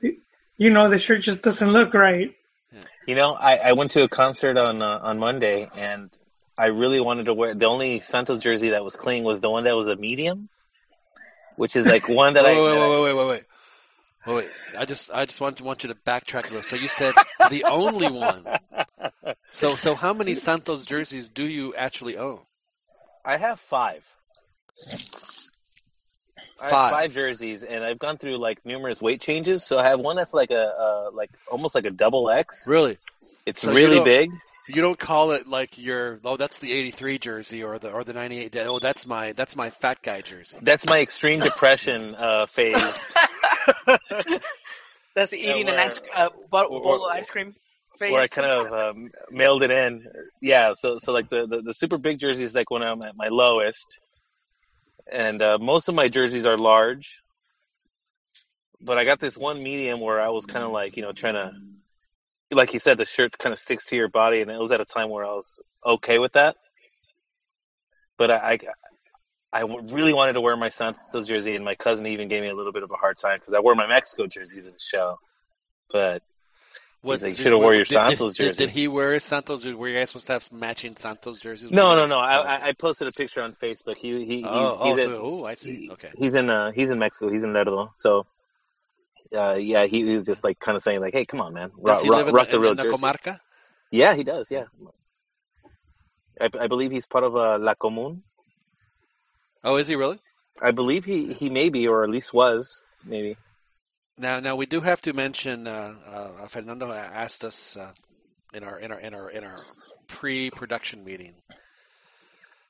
[0.56, 2.34] you know the shirt just doesn't look right
[3.06, 6.10] You know, I, I went to a concert on uh, on Monday, and
[6.58, 9.64] I really wanted to wear the only Santos jersey that was clean was the one
[9.64, 10.50] that was a medium,
[11.56, 12.60] which is like one that wait, I.
[12.60, 13.44] wait, that I- wait, wait, wait, wait,
[14.26, 14.50] wait, wait.
[14.76, 16.62] I just, I just want, to, want you to backtrack a little.
[16.62, 17.14] So you said
[17.48, 18.44] the only one.
[19.52, 22.40] So, so how many Santos jerseys do you actually own?
[23.24, 24.04] I have five.
[26.60, 26.92] I have Five.
[26.92, 29.64] five jerseys, and I've gone through like numerous weight changes.
[29.64, 32.66] So I have one that's like a uh, like almost like a double X.
[32.66, 32.98] Really?
[33.46, 34.30] It's So really don't- big.
[34.70, 38.12] You don't call it like your, oh, that's the '83 jersey or the or the
[38.12, 38.54] '98.
[38.66, 40.58] Oh, that's my that's my fat guy jersey.
[40.60, 42.74] That's my extreme depression uh, phase.
[45.14, 47.54] That's the Yeah, eating an ice uh, bowl, where- bowl of ice cream
[47.98, 48.12] phase.
[48.12, 50.06] where I kind of um, mailed it in.
[50.40, 53.16] Yeah, so so like the, the, the super big jersey is like when I'm at
[53.16, 53.98] my lowest,
[55.10, 57.22] and uh, most of my jerseys are large.
[58.80, 61.34] But I got this one medium where I was kind of like, you know, trying
[61.34, 61.52] to,
[62.54, 64.80] like you said, the shirt kind of sticks to your body, and it was at
[64.80, 66.56] a time where I was okay with that.
[68.16, 68.58] But I,
[69.52, 72.48] I, I really wanted to wear my Santos jersey, and my cousin even gave me
[72.48, 74.78] a little bit of a hard time because I wore my Mexico jersey to the
[74.78, 75.18] show.
[75.90, 76.22] But
[77.00, 79.60] What, like, did- "Shoulda wore your did- Santos did, jersey." Did, he wear his Santos
[79.62, 79.74] jersey?
[79.74, 81.70] Were you guys supposed to have some matching Santos jerseys?
[81.70, 82.16] no, no, no.
[82.18, 83.96] I, Oh, I, I posted a picture on Facebook.
[83.96, 85.90] He, he, he's, oh, he's oh, in, so, oh, I see.
[85.92, 86.10] Okay.
[86.18, 87.30] he's in, uh, he's in Mexico.
[87.30, 87.90] He's in Lerdo.
[87.94, 88.26] So,
[89.34, 91.68] uh, yeah, he, he was just like kind of saying like, "Hey, come on, man,
[91.68, 93.40] Does rock, he live in, rock the, real in the jersey." comarca?
[93.90, 94.50] Yeah, he does.
[94.50, 94.64] Yeah,
[96.40, 98.22] I, I believe he's part of uh, La Común.
[99.64, 100.18] Oh, is he really?
[100.60, 103.36] I believe he, he may be, or at least was, maybe.
[104.18, 105.66] Now, now we do have to mention.
[105.66, 107.92] Uh, uh, Fernando asked us uh,
[108.52, 109.56] in our in our in our in our
[110.08, 111.34] pre-production meeting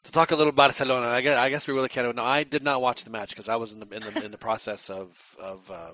[0.05, 1.09] to talk a little about Barcelona.
[1.09, 2.15] I guess, I guess we really can't.
[2.15, 4.31] No, I did not watch the match because I was in the in the in
[4.31, 5.91] the process of of uh,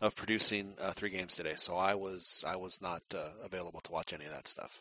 [0.00, 3.92] of producing uh, three games today, so I was I was not uh, available to
[3.92, 4.80] watch any of that stuff.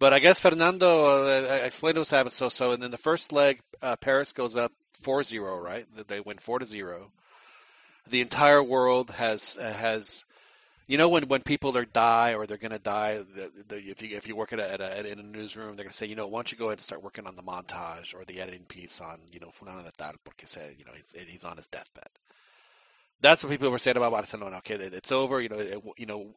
[0.00, 2.32] But I guess Fernando uh, explained to us what happened.
[2.32, 4.72] So, so and in the first leg, uh, Paris goes up
[5.02, 5.86] 4-0, right?
[6.08, 7.12] They win four to zero.
[8.08, 10.24] The entire world has uh, has,
[10.86, 14.02] you know, when, when people are die or they're going to die, the, the, if
[14.02, 16.06] you if you work at a, at a in a newsroom, they're going to say,
[16.06, 18.40] you know, why don't you go ahead and start working on the montage or the
[18.40, 21.56] editing piece on, you know, Fulano de Tal, porque say, you know, he's he's on
[21.56, 22.08] his deathbed.
[23.20, 24.56] That's what people were saying about Barcelona.
[24.58, 25.40] Okay, it's over.
[25.40, 26.28] You know, it, you know,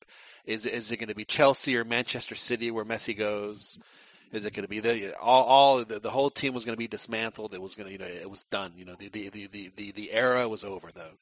[0.45, 3.79] is is it going to be Chelsea or Manchester City where Messi goes?
[4.33, 6.79] Is it going to be the all all the, the whole team was going to
[6.79, 7.53] be dismantled?
[7.53, 8.73] It was going to you know it was done.
[8.75, 11.15] You know the the the, the, the era was over though.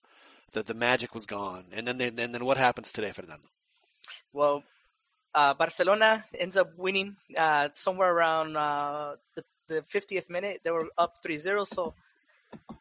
[0.54, 1.66] The the magic was gone.
[1.72, 3.48] And then they, and then what happens today, Fernando?
[4.34, 4.64] Well,
[5.34, 10.62] uh, Barcelona ends up winning uh, somewhere around uh, the, the 50th minute.
[10.64, 11.94] They were up 3-0, so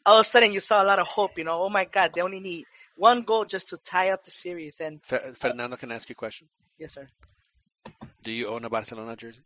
[0.05, 1.39] all of a sudden you saw a lot of hope.
[1.39, 2.65] You know, oh my God, they only need
[2.97, 4.81] one goal just to tie up the series.
[4.81, 6.49] And Fe- Fernando can I ask you a question.
[6.79, 7.07] yes, sir.
[8.23, 9.43] Do you own a Barcelona jersey?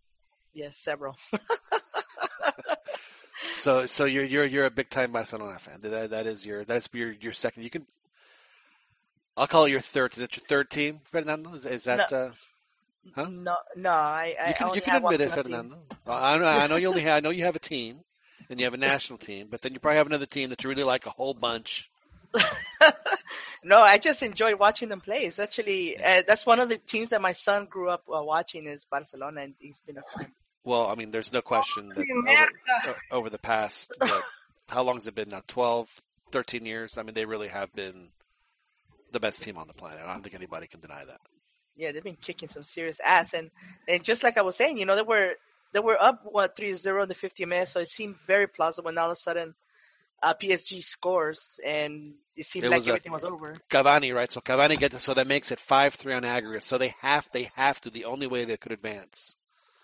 [0.52, 1.16] Yes, several.
[3.58, 5.80] So so you're you're you're a big time Barcelona fan.
[5.80, 7.62] That that is your that's your your second.
[7.62, 7.86] You can.
[9.36, 10.12] I'll call it your third.
[10.14, 11.54] Is it your third team, Fernando?
[11.54, 12.12] Is, is that?
[12.12, 12.30] Uh,
[13.14, 13.26] Huh?
[13.30, 15.42] No, no, I, I you can only you can have one admit it, for my
[15.42, 15.52] team.
[15.52, 15.78] Fernando.
[16.06, 18.00] I know I know you only have, I know you have a team,
[18.48, 20.70] and you have a national team, but then you probably have another team that you
[20.70, 21.90] really like a whole bunch.
[23.64, 25.26] no, I just enjoy watching them play.
[25.26, 28.66] It's actually uh, that's one of the teams that my son grew up uh, watching
[28.66, 30.32] is Barcelona, and he's been a fan.
[30.64, 32.48] Well, I mean, there's no question that over,
[32.86, 34.24] o- over the past, what,
[34.68, 35.42] how long has it been now?
[35.46, 35.90] 12,
[36.32, 36.96] 13 years?
[36.96, 38.08] I mean, they really have been
[39.14, 40.00] the best team on the planet.
[40.04, 41.20] I don't think anybody can deny that.
[41.76, 43.50] Yeah, they've been kicking some serious ass, and
[43.88, 45.32] and just like I was saying, you know, they were
[45.72, 48.90] they were up what 3-0 in the 50 minutes, so it seemed very plausible.
[48.90, 49.54] And all of a sudden,
[50.22, 53.54] uh, PSG scores, and it seemed It like was a- everything was over.
[53.70, 54.30] Cavani, right?
[54.30, 56.62] So Cavani gets it, so that makes it 5-3 on aggregate.
[56.64, 59.34] So they have, they have to, the only way they could advance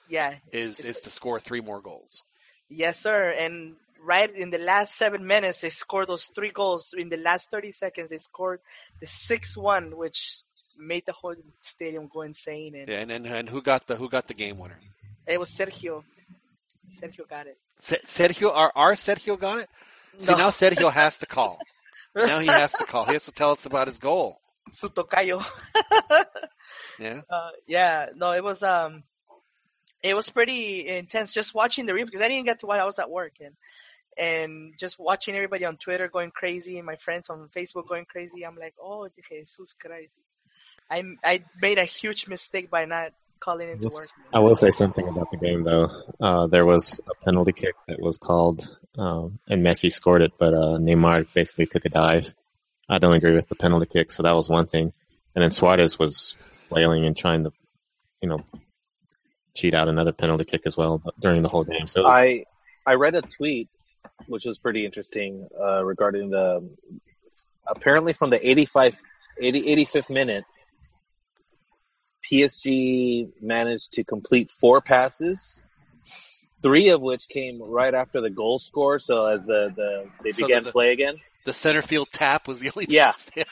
[0.06, 2.22] Yeah, is, is to score three more goals.
[2.68, 3.30] yes, sir.
[3.36, 6.94] And right in the last seven minutes, they scored those three goals.
[6.96, 8.60] In the last 30 seconds, they scored
[9.00, 10.42] the 6-1, which
[10.78, 12.74] made the whole stadium go insane.
[12.74, 14.78] And Yeah, and, and, and who got the, who got the game winner?
[15.26, 16.02] it was Sergio.
[16.98, 17.58] Sergio got it.
[17.78, 19.68] Se- Sergio, our, our Sergio got it?
[20.18, 20.38] See, No.
[20.38, 21.58] now Sergio has to call.
[22.16, 23.04] Now he has to call.
[23.04, 24.40] He has to tell us about his goal.
[24.72, 25.46] Su tocayo.
[26.98, 27.22] Yeah.
[27.30, 29.04] Uh, yeah, no, it was um,
[30.02, 32.80] it was pretty intense just watching the replay because I didn't get to watch.
[32.80, 33.54] I was at work and
[34.16, 38.44] and just watching everybody on Twitter going crazy and my friends on Facebook going crazy.
[38.44, 40.26] I'm like, oh Jesus Christ!
[40.90, 44.08] I I made a huge mistake by not calling into work.
[44.32, 45.88] I will say something about the game though.
[46.20, 50.52] Uh, there was a penalty kick that was called, um, and Messi scored it, but
[50.54, 52.34] uh, Neymar basically took a dive.
[52.88, 54.92] I don't agree with the penalty kick, so that was one thing.
[55.34, 56.34] And then Suarez was
[56.68, 57.52] flailing and trying to,
[58.20, 58.40] you know,
[59.54, 61.86] cheat out another penalty kick as well during the whole game.
[61.86, 62.44] So was- I
[62.86, 63.68] I read a tweet
[64.26, 66.68] which was pretty interesting uh, regarding the
[67.66, 69.00] apparently from the 85
[69.40, 70.44] 80, 85th minute
[72.30, 75.64] PSG managed to complete four passes
[76.62, 80.46] three of which came right after the goal score so as the, the they So
[80.46, 82.86] began the- play again The center field tap was the only.
[82.90, 83.12] Yeah.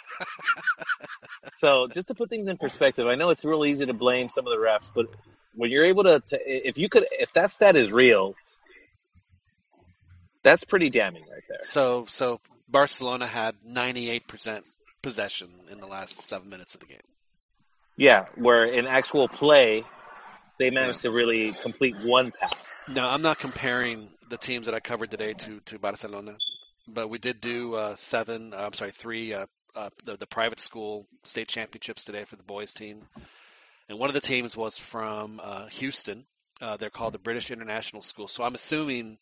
[1.55, 4.47] so just to put things in perspective i know it's real easy to blame some
[4.47, 5.07] of the refs but
[5.55, 8.35] when you're able to, to if you could if that stat is real
[10.43, 14.61] that's pretty damning right there So so Barcelona had 98%
[15.03, 16.99] possession in the last seven minutes of the game.
[17.97, 19.84] Yeah, where in actual play,
[20.59, 22.84] they managed to really complete one pass.
[22.89, 26.36] No, I'm not comparing the teams that I covered today to, to Barcelona.
[26.86, 28.53] but we did do uh, seven.
[28.55, 29.32] Uh, I'm sorry, three.
[29.34, 33.03] Uh, uh, the, the private school state championships today for the boys team,
[33.89, 36.24] and one of the teams was from uh, Houston.
[36.61, 38.26] Uh, they're called the British International School.
[38.28, 39.18] So I'm assuming,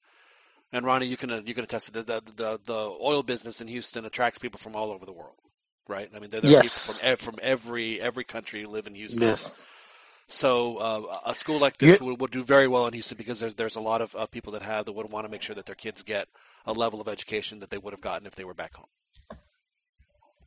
[0.72, 3.60] and Ronnie, you can uh, you can attest to the, the the the oil business
[3.60, 5.36] in Houston attracts people from all over the world,
[5.88, 6.10] right?
[6.14, 6.62] I mean, there, there are Yes.
[6.62, 9.28] people from ev- from every every country who live in Houston.
[9.28, 9.50] Yes.
[10.28, 13.54] So uh, a school like this would, would do very well in Houston because there's
[13.54, 15.66] there's a lot of uh, people that have that would want to make sure that
[15.66, 16.26] their kids get
[16.66, 18.86] a level of education that they would have gotten if they were back home.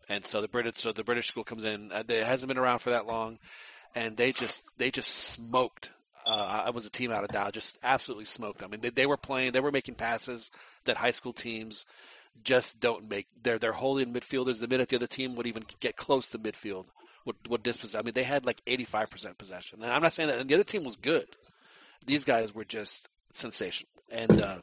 [0.10, 1.92] And so the British so the British school comes in.
[1.92, 3.40] Uh, it hasn't been around for that long,
[3.96, 5.92] and they just they just smoked.
[6.30, 8.62] Uh, I was a team out of Dow, just absolutely smoked.
[8.62, 10.52] I mean, they, they were playing, they were making passes
[10.86, 11.86] that high school teams
[12.44, 13.28] just don't make.
[13.42, 14.60] They're they're holding midfielders.
[14.60, 16.86] The minute the other team would even get close to midfield,
[17.26, 18.00] would would dispossess.
[18.00, 19.84] I mean, they had like 85% possession.
[19.84, 20.40] And I'm not saying that.
[20.40, 21.28] And the other team was good.
[22.06, 23.90] These guys were just sensational.
[24.12, 24.58] And uh,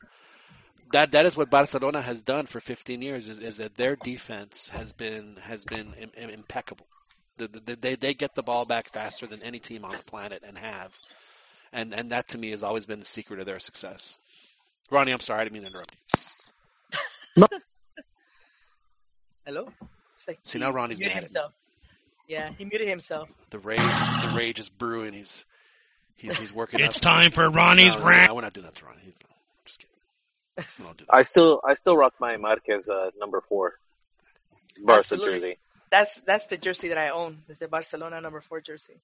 [0.92, 3.28] that that is what Barcelona has done for 15 years.
[3.28, 6.86] Is, is that their defense has been has been Im- Im- impeccable.
[7.38, 10.42] The, the, they they get the ball back faster than any team on the planet
[10.46, 10.92] and have.
[11.72, 14.18] And and that to me has always been the secret of their success.
[14.90, 15.94] Ronnie, I'm sorry, I didn't mean to interrupt
[17.36, 17.46] you.
[19.44, 19.68] Hello.
[20.26, 21.52] Like See, he now Ronnie's muted mad himself.
[22.28, 23.28] Yeah, he muted himself.
[23.50, 25.12] The rage is the rage is brewing.
[25.12, 25.44] He's
[26.16, 26.80] he's he's working.
[26.80, 27.02] It's up.
[27.02, 28.28] time for Ronnie's no, no, rant.
[28.28, 29.00] No, we're not doing that to Ronnie.
[29.04, 29.14] He's,
[29.64, 30.68] just kidding.
[30.78, 31.14] We don't do that.
[31.14, 33.74] I still I still rock my Marquez uh, number four
[34.82, 35.34] Barca Absolutely.
[35.34, 35.58] jersey.
[35.90, 37.42] That's that's the jersey that I own.
[37.48, 39.00] It's the Barcelona number four jersey,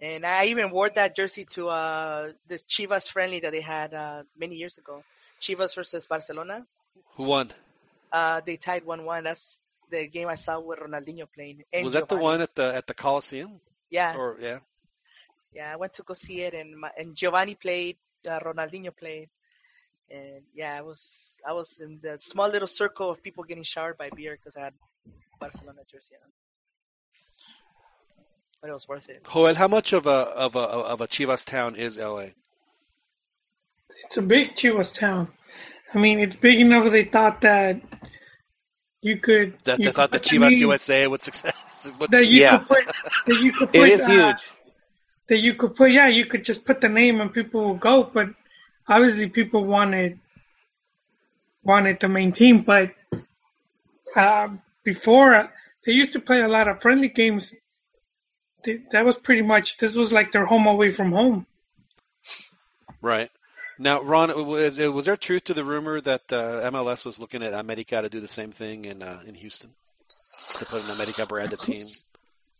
[0.00, 4.22] and I even wore that jersey to uh this Chivas friendly that they had uh
[4.36, 5.04] many years ago.
[5.40, 6.66] Chivas versus Barcelona.
[7.16, 7.52] Who won?
[8.12, 9.24] Uh, they tied one one.
[9.24, 11.62] That's the game I saw with Ronaldinho playing.
[11.72, 13.60] and Was that the one at the at the Coliseum?
[13.90, 14.58] Yeah, Or yeah.
[15.52, 15.72] yeah.
[15.72, 17.96] I went to go see it, and my, and Giovanni played.
[18.28, 19.30] Uh, Ronaldinho played,
[20.10, 23.96] and yeah, I was I was in the small little circle of people getting showered
[23.96, 24.74] by beer because I had
[25.38, 26.30] Barcelona jersey on.
[28.60, 29.26] But it was worth it.
[29.32, 32.26] Joel, how much of a of a of a Chivas town is LA?
[34.04, 35.28] It's a big Chivas town.
[35.94, 37.80] I mean, it's big enough they thought that
[39.02, 39.56] you could.
[39.64, 41.54] That you they thought the put the Chivas name- USA would success.
[41.98, 42.58] would That you Yeah.
[42.58, 42.86] could put.
[43.26, 43.88] That you could put.
[43.88, 44.36] is uh, huge.
[45.28, 45.90] That you could put.
[45.92, 48.04] Yeah, you could just put the name and people will go.
[48.04, 48.28] But
[48.88, 50.20] obviously, people wanted
[51.62, 52.62] wanted the main team.
[52.62, 52.90] But
[54.14, 54.48] uh,
[54.84, 55.48] before uh,
[55.86, 57.50] they used to play a lot of friendly games.
[58.64, 59.78] Th- That was pretty much.
[59.78, 61.46] This was like their home away from home.
[63.02, 63.30] Right.
[63.78, 67.54] Now, Ron, was was there truth to the rumor that uh, MLS was looking at
[67.54, 69.70] America to do the same thing in uh, in Houston
[70.58, 71.86] to put an America branded team?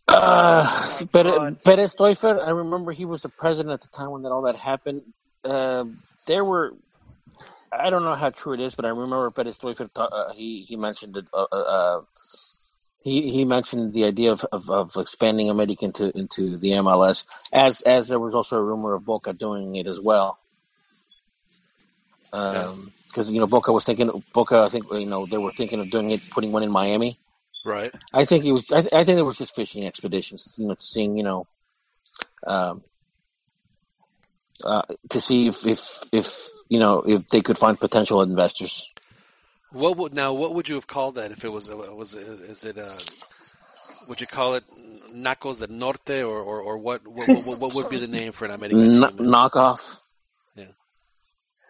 [0.08, 1.62] Uh, Oh, Pere- God.
[1.62, 4.56] Perez Teuffer, I remember he was the president at the time when that all that
[4.56, 5.02] happened.
[5.44, 5.84] Uh,
[6.26, 6.74] there were,
[7.70, 9.88] I don't know how true it is, but I remember Perez Teuffer.
[9.94, 11.26] Uh, he he mentioned it.
[13.02, 17.80] He he mentioned the idea of, of, of expanding America into into the MLS, as
[17.82, 20.38] as there was also a rumor of Boca doing it as well.
[22.30, 25.90] Because you know Boca was thinking Boca, I think you know they were thinking of
[25.90, 27.18] doing it, putting one in Miami.
[27.64, 27.92] Right.
[28.12, 28.70] I think it was.
[28.70, 30.56] I, th- I think it was just fishing expeditions.
[30.58, 31.46] You know, seeing you know,
[32.46, 32.82] um,
[34.64, 38.92] uh, to see if, if if you know if they could find potential investors.
[39.72, 40.32] What would now?
[40.32, 41.70] What would you have called that if it was?
[41.70, 42.26] Was it?
[42.26, 42.76] Is it?
[42.76, 42.98] Uh,
[44.08, 44.64] would you call it
[45.14, 47.28] Nacos del Norte or or, or what, what?
[47.28, 49.16] What what would be the name for an America N- team?
[49.18, 50.00] knockoff.
[50.56, 50.64] Yeah.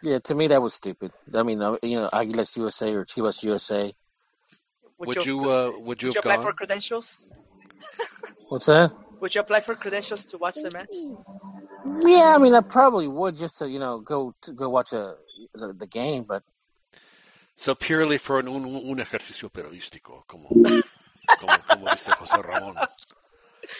[0.02, 1.12] Yeah, to me that was stupid.
[1.34, 3.92] I mean, uh, you know, Aguilas USA or Chivas USA.
[4.98, 5.40] Would you?
[5.40, 6.44] Uh, would you would you have apply gone?
[6.46, 7.24] for credentials?
[8.48, 8.92] What's that?
[9.20, 10.94] Would you apply for credentials to watch the match?
[12.06, 15.14] Yeah, I mean, I probably would just to you know go to go watch a
[15.54, 16.42] the, the game, but
[17.60, 22.74] So purely for un, un, un ejercicio periodístico, como, como, como dice José Ramón.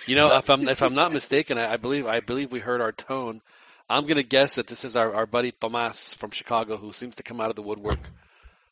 [0.07, 2.83] You know, if I'm if I'm not mistaken, I, I believe I believe we heard
[2.83, 3.41] our tone.
[3.89, 7.23] I'm gonna guess that this is our, our buddy Tomas from Chicago, who seems to
[7.23, 8.11] come out of the woodwork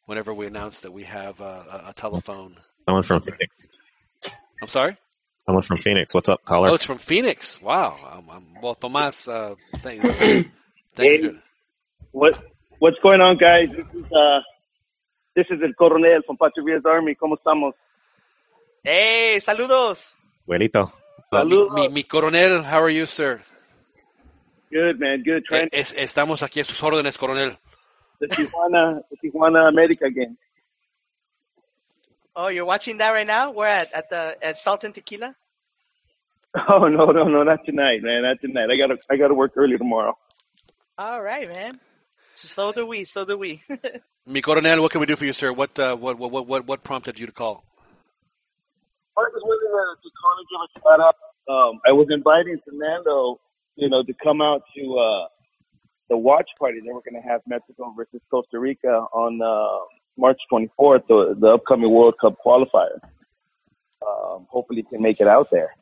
[0.04, 2.58] whenever we announce that we have uh, a, a telephone.
[2.84, 3.66] Someone from Phoenix.
[4.60, 4.98] I'm sorry.
[5.46, 6.12] Someone from Phoenix.
[6.12, 6.68] What's up, caller?
[6.68, 7.62] Oh, it's from Phoenix.
[7.62, 7.96] Wow.
[8.12, 10.02] Um, um, well, Tomas, uh, thank,
[10.94, 11.38] thank you.
[12.12, 12.38] What
[12.78, 13.68] what's going on, guys?
[13.74, 14.40] This is uh,
[15.38, 17.14] this is El Coronel from Pancho Villa's Army.
[17.14, 17.74] ¿Cómo estamos?
[18.82, 20.16] Hey, saludos.
[20.44, 20.92] Abuelito.
[21.16, 21.38] What's up?
[21.46, 21.74] Saludos.
[21.74, 23.40] Mi, mi coronel, how are you, sir?
[24.72, 25.22] Good, man.
[25.22, 25.44] Good.
[25.44, 27.56] Trying Es- estamos aquí a sus órdenes, coronel.
[28.20, 30.36] the Tijuana, the Tijuana America game.
[32.34, 33.52] Oh, you're watching that right now?
[33.52, 35.34] We're at at the at Salt and Tequila.
[36.68, 38.22] Oh no, no, no, not tonight, man.
[38.22, 38.68] Not tonight.
[38.72, 40.16] I gotta, I gotta work early tomorrow.
[40.96, 41.78] All right, man.
[42.34, 43.04] So do we.
[43.04, 43.62] So do we.
[44.28, 45.54] Mi Coronel, what can we do for you, sir?
[45.54, 47.64] What uh, what, what what what prompted you to call?
[49.16, 49.40] I wanted to,
[50.50, 51.16] give a shout out.
[51.48, 53.40] Um, I was inviting Fernando,
[53.76, 55.28] you know, to come out to uh,
[56.10, 59.86] the watch party that we're going to have Mexico versus Costa Rica on uh,
[60.18, 63.00] March 24th, the, the upcoming World Cup qualifier.
[64.06, 65.74] Um, hopefully, can make it out there.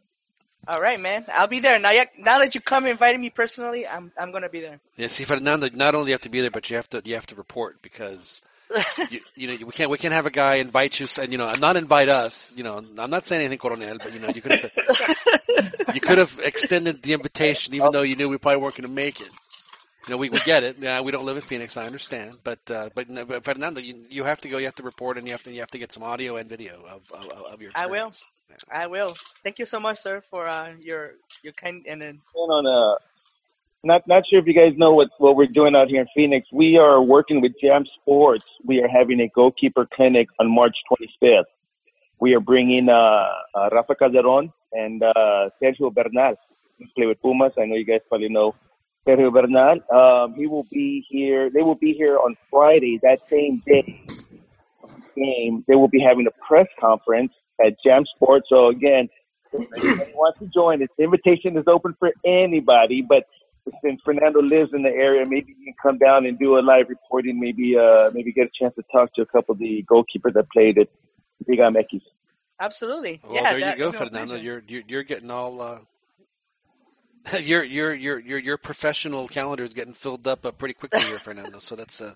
[0.68, 1.24] All right, man.
[1.32, 1.78] I'll be there.
[1.78, 4.80] Now, now that you come and invited me personally, I'm I'm gonna be there.
[4.96, 7.14] Yeah, see, Fernando, not only you have to be there, but you have to you
[7.14, 8.42] have to report because
[9.10, 11.52] you, you know we can't we can't have a guy invite you and you know
[11.60, 12.52] not invite us.
[12.56, 14.72] You know, I'm not saying anything, Coronel, but you know you could have
[15.94, 18.94] you could have extended the invitation even though you knew we probably weren't going to
[18.94, 19.30] make it.
[20.06, 20.78] You know, we, we get it.
[20.78, 21.76] Yeah, we don't live in Phoenix.
[21.76, 24.58] I understand, but uh, but, but Fernando, you, you have to go.
[24.58, 26.48] You have to report, and you have to you have to get some audio and
[26.48, 27.72] video of of, of your.
[27.74, 28.12] I will.
[28.70, 29.14] I will.
[29.42, 32.96] Thank you so much, sir, for uh, your your kind and then on uh
[33.84, 36.48] not not sure if you guys know what what we're doing out here in Phoenix.
[36.52, 38.46] We are working with Jam Sports.
[38.64, 41.44] We are having a goalkeeper clinic on March 25th.
[42.20, 46.34] We are bringing uh, uh Rafa Calderon and uh Sergio Bernal.
[46.78, 47.52] He's play with Pumas.
[47.58, 48.54] I know you guys probably know
[49.06, 49.78] Sergio Bernal.
[49.90, 51.50] Um, he will be here.
[51.50, 54.02] They will be here on Friday, that same day
[55.16, 55.64] game.
[55.66, 57.32] They will be having a press conference
[57.64, 58.46] at Jam Sports.
[58.48, 59.08] So again,
[59.52, 63.02] if anybody wants to join, this invitation is open for anybody.
[63.02, 63.24] But
[63.82, 66.86] since Fernando lives in the area, maybe you can come down and do a live
[66.88, 67.40] reporting.
[67.40, 70.50] Maybe uh, maybe get a chance to talk to a couple of the goalkeepers that
[70.52, 70.88] played at
[71.46, 72.00] Liga MX.
[72.60, 73.20] absolutely.
[73.24, 74.36] Well, yeah, there that- you go, Fernando.
[74.36, 75.60] You're, you're you're getting all.
[75.60, 75.78] Uh,
[77.40, 81.18] your your your your your professional calendar is getting filled up uh, pretty quickly here,
[81.18, 81.58] Fernando.
[81.58, 82.14] So that's uh,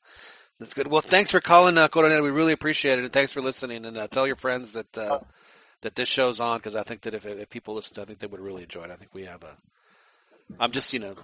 [0.61, 0.86] that's good.
[0.86, 2.22] Well, thanks for calling, uh, Coronel.
[2.22, 3.86] We really appreciate it, and thanks for listening.
[3.86, 5.20] And uh, tell your friends that uh,
[5.80, 8.26] that this show's on because I think that if if people listen, I think they
[8.26, 8.90] would really enjoy it.
[8.90, 9.56] I think we have a.
[10.61, 11.14] I'm just you know,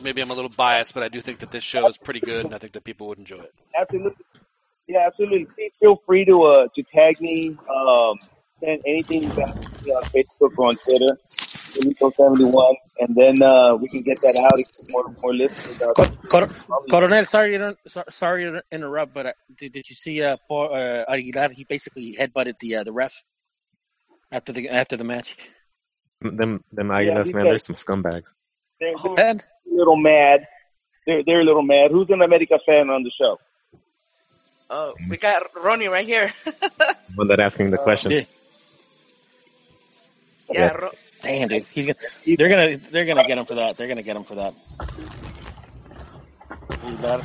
[0.00, 2.46] maybe I'm a little biased, but I do think that this show is pretty good,
[2.46, 3.54] and I think that people would enjoy it.
[3.78, 4.24] Absolutely.
[4.86, 5.44] Yeah, absolutely.
[5.44, 7.56] Please feel free to uh, to tag me.
[7.68, 8.18] Um,
[8.60, 11.18] send anything you got to me on Facebook or on Twitter,
[11.74, 15.94] Nico71, and then uh, we can get that out and get more more listeners out.
[15.94, 16.50] Cor- Cor-
[16.90, 20.72] Coronel, sorry, to, so- sorry to interrupt, but uh, did, did you see uh, for,
[20.76, 21.50] uh, Aguilar?
[21.50, 23.14] He basically headbutted the uh, the ref
[24.32, 25.36] after the after the match.
[26.20, 28.28] Them them Aguilas, he man, said- they're some scumbags.
[28.80, 29.40] They're, they're a
[29.74, 30.46] little mad.
[31.06, 31.90] They're they're a little mad.
[31.90, 33.38] Who's an America fan on the show?
[34.70, 36.30] Oh, we got Ronnie right here.
[37.14, 38.10] One that asking the question.
[38.12, 38.18] yeah,
[40.50, 40.72] yeah, Yeah.
[40.72, 40.90] Ro-
[41.22, 41.98] damn, dude, he's gonna,
[42.36, 43.76] they're gonna they're gonna get him for that.
[43.76, 44.54] They're gonna get him for that.
[46.70, 47.22] Aguilar,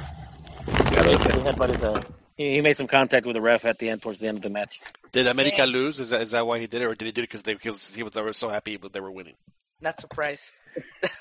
[0.68, 2.02] Yeah, he those- headbutted, uh,
[2.36, 4.44] he, he made some contact with the ref at the end, towards the end of
[4.44, 4.82] the match.
[5.12, 5.70] Did America Damn.
[5.70, 6.00] lose?
[6.00, 7.54] Is that is that why he did it, or did he do it because they
[7.54, 9.36] because he was they were so happy that they were winning?
[9.82, 10.52] not surprised.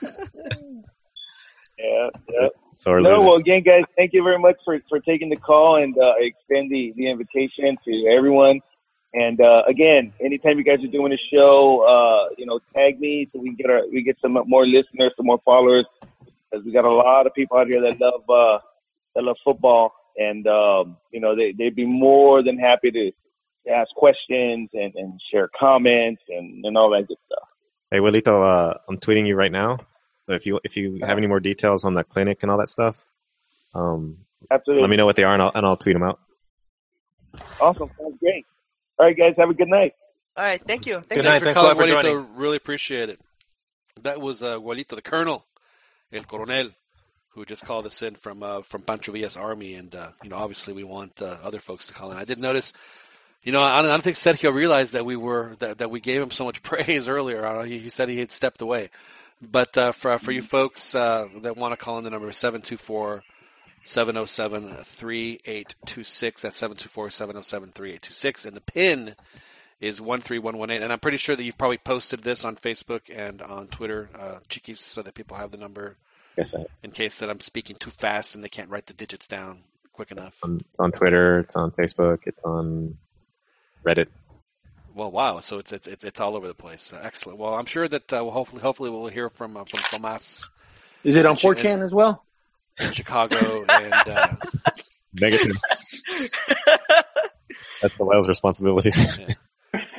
[1.78, 2.48] Yeah, yeah.
[2.74, 3.24] so No, losers.
[3.24, 6.70] well, again, guys, thank you very much for, for taking the call and uh, extend
[6.70, 8.60] the, the invitation to everyone.
[9.14, 13.28] And uh, again, anytime you guys are doing a show, uh, you know, tag me
[13.32, 15.84] so we can get our we get some more listeners, some more followers,
[16.50, 18.58] because we got a lot of people out here that love uh,
[19.14, 23.12] that love football, and um, you know, they they'd be more than happy to,
[23.70, 27.48] ask questions and, and share comments and, and all that good stuff.
[27.92, 29.78] Hey, Wilito, uh, I'm tweeting you right now.
[30.26, 32.68] So if you if you have any more details on the clinic and all that
[32.68, 33.08] stuff,
[33.74, 34.18] um,
[34.50, 36.18] Absolutely, let me know what they are, and I'll, and I'll tweet them out.
[37.60, 38.46] awesome, sounds great.
[39.02, 39.94] All right, guys, have a good night.
[40.36, 40.94] All right, thank you.
[40.94, 41.22] Thank Good you.
[41.24, 41.40] night.
[41.40, 42.22] for Thanks a lot calling, for Juanito.
[42.22, 42.36] joining.
[42.36, 43.18] Really appreciate it.
[44.02, 45.44] That was uh, Juanito, the Colonel,
[46.12, 46.70] El Coronel,
[47.30, 50.36] who just called us in from uh, from Pancho Villa's army, and uh, you know,
[50.36, 52.16] obviously, we want uh, other folks to call in.
[52.16, 52.72] I did notice,
[53.42, 56.30] you know, I don't, think Sergio realized that we were that, that we gave him
[56.30, 57.44] so much praise earlier.
[57.44, 58.90] I don't know, he, he said he had stepped away,
[59.40, 62.36] but uh, for for you folks uh, that want to call in, the number is
[62.36, 63.24] seven two four.
[63.86, 66.40] 707-3826.
[66.40, 68.46] That's 724-707-3826.
[68.46, 69.14] And the pin
[69.80, 70.82] is 13118.
[70.82, 74.38] And I'm pretty sure that you've probably posted this on Facebook and on Twitter, uh,
[74.48, 75.96] Chiquis, so that people have the number
[76.36, 79.26] Yes, I, in case that I'm speaking too fast and they can't write the digits
[79.26, 79.58] down
[79.92, 80.34] quick enough.
[80.42, 82.96] on, it's on Twitter, it's on Facebook, it's on
[83.84, 84.06] Reddit.
[84.94, 85.40] Well, wow.
[85.40, 86.92] So it's it's it's, it's all over the place.
[86.92, 87.38] Uh, excellent.
[87.38, 90.48] Well, I'm sure that uh, we'll hopefully hopefully we'll hear from uh, from Tomas
[91.04, 91.58] Is it on Shit.
[91.58, 92.24] 4chan as well?
[92.78, 94.36] Chicago and uh,
[95.20, 95.56] Negative.
[97.82, 99.20] That's the whale's responsibilities.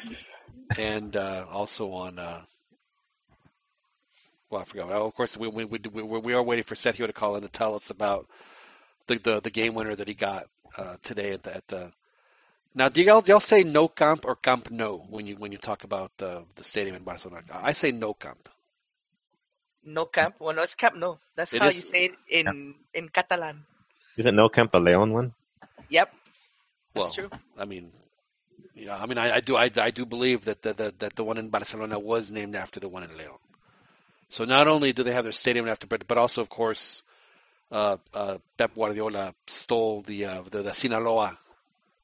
[0.78, 2.18] and uh, also on.
[2.18, 2.42] Uh,
[4.50, 4.88] well, I forgot.
[4.88, 7.44] Well, of course, we we, we we we are waiting for Sergio to call in
[7.44, 8.28] to tell us about
[9.08, 10.48] the the, the game winner that he got
[10.78, 11.92] uh, today at the, at the.
[12.76, 15.60] Now, do y'all, do y'all say Nou Camp or Camp Nou when you when you
[15.60, 17.44] talk about the the stadium in Barcelona?
[17.52, 18.50] I say Nou Camp.
[19.86, 20.36] Nou Camp.
[20.40, 20.96] Well, no, it's camp.
[20.96, 23.66] No, that's It how is- you say it in in Catalan.
[24.18, 25.34] Isn't Nou Camp the Leon one?
[25.90, 26.14] Yep,
[26.96, 27.30] Well, that's true.
[27.58, 27.92] I mean,
[28.76, 31.24] yeah, I mean, I, I do, I, I do believe that the, the that the
[31.24, 33.38] one in Barcelona was named after the one in Leon.
[34.30, 37.04] So not only do they have their stadium after, but but also, of course,
[37.72, 41.38] uh, uh, Pep Guardiola stole the, uh, the the Sinaloa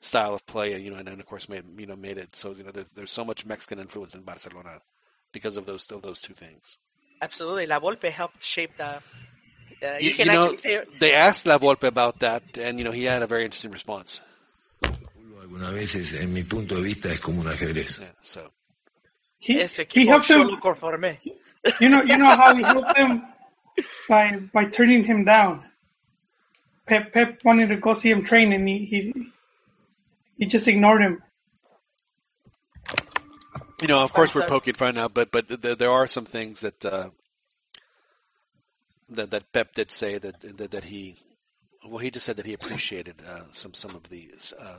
[0.02, 2.52] style of play, you know, and then of course made you know made it so
[2.52, 4.82] you know there's there's so much Mexican influence in Barcelona
[5.32, 6.78] because of those of those two things.
[7.22, 9.02] Absolutely, La Volpe helped shape the.
[9.82, 12.78] Uh, you, You, can you know, actually say they asked La Volpe about that, and
[12.78, 14.22] you know he had a very interesting response.
[14.84, 18.00] Algunas veces, en mi punto de vista, es como un ajedrez.
[18.00, 18.52] Yeah, so
[19.40, 20.60] He, ese he equipo helped solo him.
[20.62, 21.18] conformé.
[21.80, 23.24] You know, you know how he helped him
[24.08, 25.64] by by turning him down.
[26.86, 29.14] Pep Pep wanted to go see him train, and he he,
[30.38, 31.22] he just ignored him.
[33.82, 36.60] You know, of course, we're poking fun now, but but there, there are some things
[36.62, 37.10] that uh,
[39.10, 41.16] that that Pep did say that that, that he
[41.86, 44.78] well he just said that he appreciated uh, some some of these uh,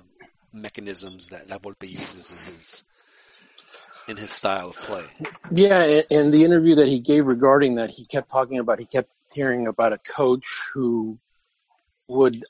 [0.53, 2.84] mechanisms that La Volpe uses in his
[4.09, 5.05] in his style of play.
[5.51, 8.78] Yeah, and, and the interview that he gave regarding that, he kept talking about.
[8.78, 11.18] He kept hearing about a coach who
[12.09, 12.44] would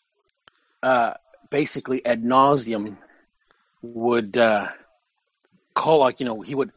[0.83, 1.15] uh,
[1.51, 2.97] basically ad nauseum
[3.83, 4.69] would uh,
[5.75, 6.73] call like you know he would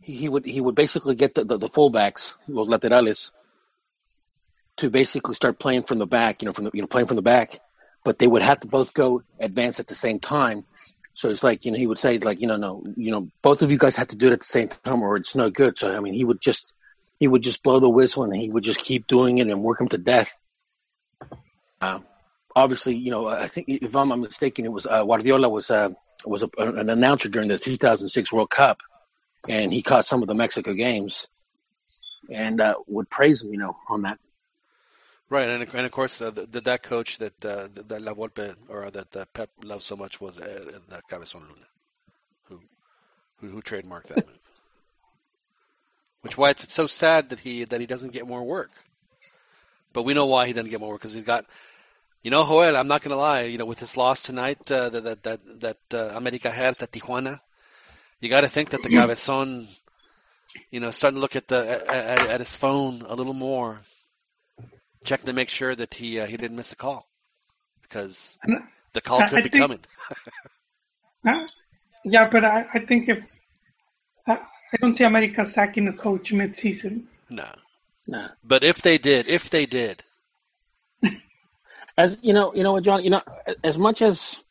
[0.00, 3.30] he, would he would basically get the, the, the fullbacks los laterales
[4.78, 7.16] to basically start playing from the back you know from the you know playing from
[7.16, 7.60] the back.
[8.04, 10.64] But they would have to both go advance at the same time.
[11.14, 13.62] So it's like you know he would say like you know no you know both
[13.62, 15.78] of you guys have to do it at the same time or it's no good.
[15.78, 16.72] So I mean he would just
[17.20, 19.80] he would just blow the whistle and he would just keep doing it and work
[19.80, 20.36] him to death.
[21.80, 22.00] Uh,
[22.56, 25.90] obviously, you know, I think if I'm not mistaken, it was uh, Guardiola was uh,
[26.24, 28.80] was a, an announcer during the 2006 World Cup,
[29.48, 31.28] and he caught some of the Mexico games,
[32.30, 34.18] and uh, would praise him, you know, on that.
[35.28, 38.90] Right, and and of course uh, the, that coach that uh, that La Volpe or
[38.90, 41.66] that uh, Pep loved so much was uh, uh, Cabezon Luna,
[42.44, 42.60] who,
[43.38, 44.38] who who trademarked that move.
[46.20, 48.70] Which why it's so sad that he that he doesn't get more work.
[49.92, 51.46] But we know why he doesn't get more work because he's got,
[52.22, 52.76] you know, Joel.
[52.76, 53.42] I'm not going to lie.
[53.42, 56.92] You know, with this loss tonight, uh, that that that, that uh, America had at
[56.92, 57.40] Tijuana,
[58.20, 59.68] you got to think that the Cabezon,
[60.70, 63.80] you know, starting to look at the at, at his phone a little more,
[65.04, 67.08] check to make sure that he uh, he didn't miss a call,
[67.82, 68.38] because
[68.92, 69.80] the call could I be think- coming.
[71.24, 71.46] Uh,
[72.04, 73.22] yeah, but I, I think if
[74.26, 77.06] I, I don't see America sacking a coach mid-season.
[77.30, 77.46] No,
[78.08, 78.26] no.
[78.42, 80.02] but if they did, if they did,
[81.96, 83.02] As you know, you know what, John.
[83.02, 83.22] You know,
[83.62, 84.42] as much as,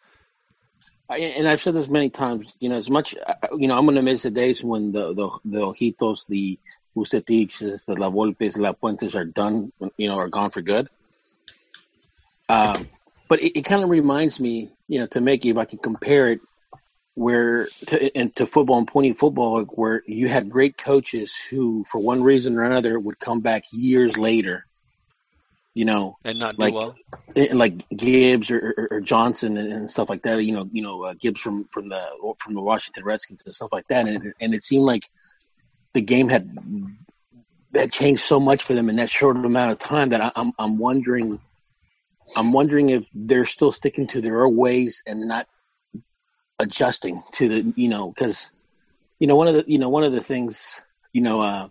[1.10, 2.52] and I've said this many times.
[2.60, 5.14] You know, as much, uh, you know, I'm going to miss the days when the
[5.14, 6.60] the the Ojitos, the
[6.96, 9.72] Vucetiches, the La Volpes, Lapuentes are done.
[9.98, 10.88] You know, are gone for good.
[12.48, 12.88] Um,
[13.28, 16.34] but it, it kind of reminds me, you know, to make if I can compare
[16.34, 16.42] it,
[17.16, 22.00] where to and to football and pointy football, where you had great coaches who, for
[22.00, 24.66] one reason or another, would come back years later.
[25.74, 26.96] You know, and not do Like- well.
[27.36, 30.44] and like Gibbs or, or, or Johnson and, and stuff like that.
[30.44, 32.04] You know, you know uh, Gibbs from from the
[32.40, 34.06] from the Washington Redskins and stuff like that.
[34.08, 35.10] And and it seemed like
[35.94, 36.58] the game had
[37.74, 40.52] had changed so much for them in that short amount of time that I, I'm
[40.60, 41.40] I'm wondering
[42.36, 45.48] I'm wondering if they're still sticking to their ways and not
[46.60, 48.66] adjusting to the you know because
[49.20, 50.82] you know one of the you know one of the things
[51.14, 51.68] you know uh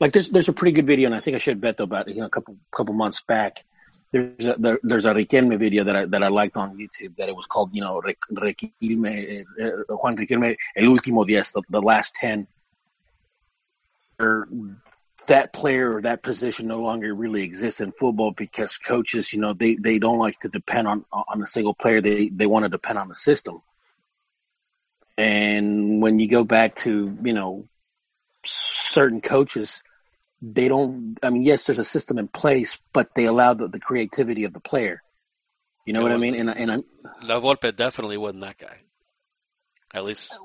[0.00, 2.16] like there's there's a pretty good video and I think I should bet about you
[2.16, 3.64] know a couple couple months back.
[4.12, 7.28] There's a there, there's a Riquelme video that I that I liked on YouTube that
[7.28, 12.14] it was called you know Riquelme uh, Juan Riquelme El Último Diez the, the last
[12.14, 12.46] ten.
[14.20, 14.48] Or
[15.28, 19.52] that player or that position no longer really exists in football because coaches you know
[19.52, 22.00] they they don't like to depend on on a single player.
[22.00, 23.60] They they want to depend on the system.
[25.16, 27.68] And when you go back to you know
[28.48, 29.82] certain coaches
[30.42, 33.80] they don't i mean yes there's a system in place but they allow the, the
[33.80, 35.02] creativity of the player
[35.86, 36.84] you know what i mean and, I- and i'm
[37.22, 38.76] La Volpe definitely wasn't that guy.
[39.94, 40.38] At least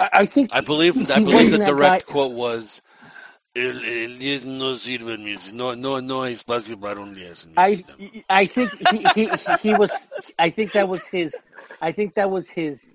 [0.00, 2.82] i, I think I believe he I believe the that direct guy- quote was
[3.54, 7.84] El, el 10 no sirve en no no no hay espacio para un 10 I.
[8.28, 10.08] I think he, he he was
[10.38, 11.34] I think that was his
[11.80, 12.94] I think that was his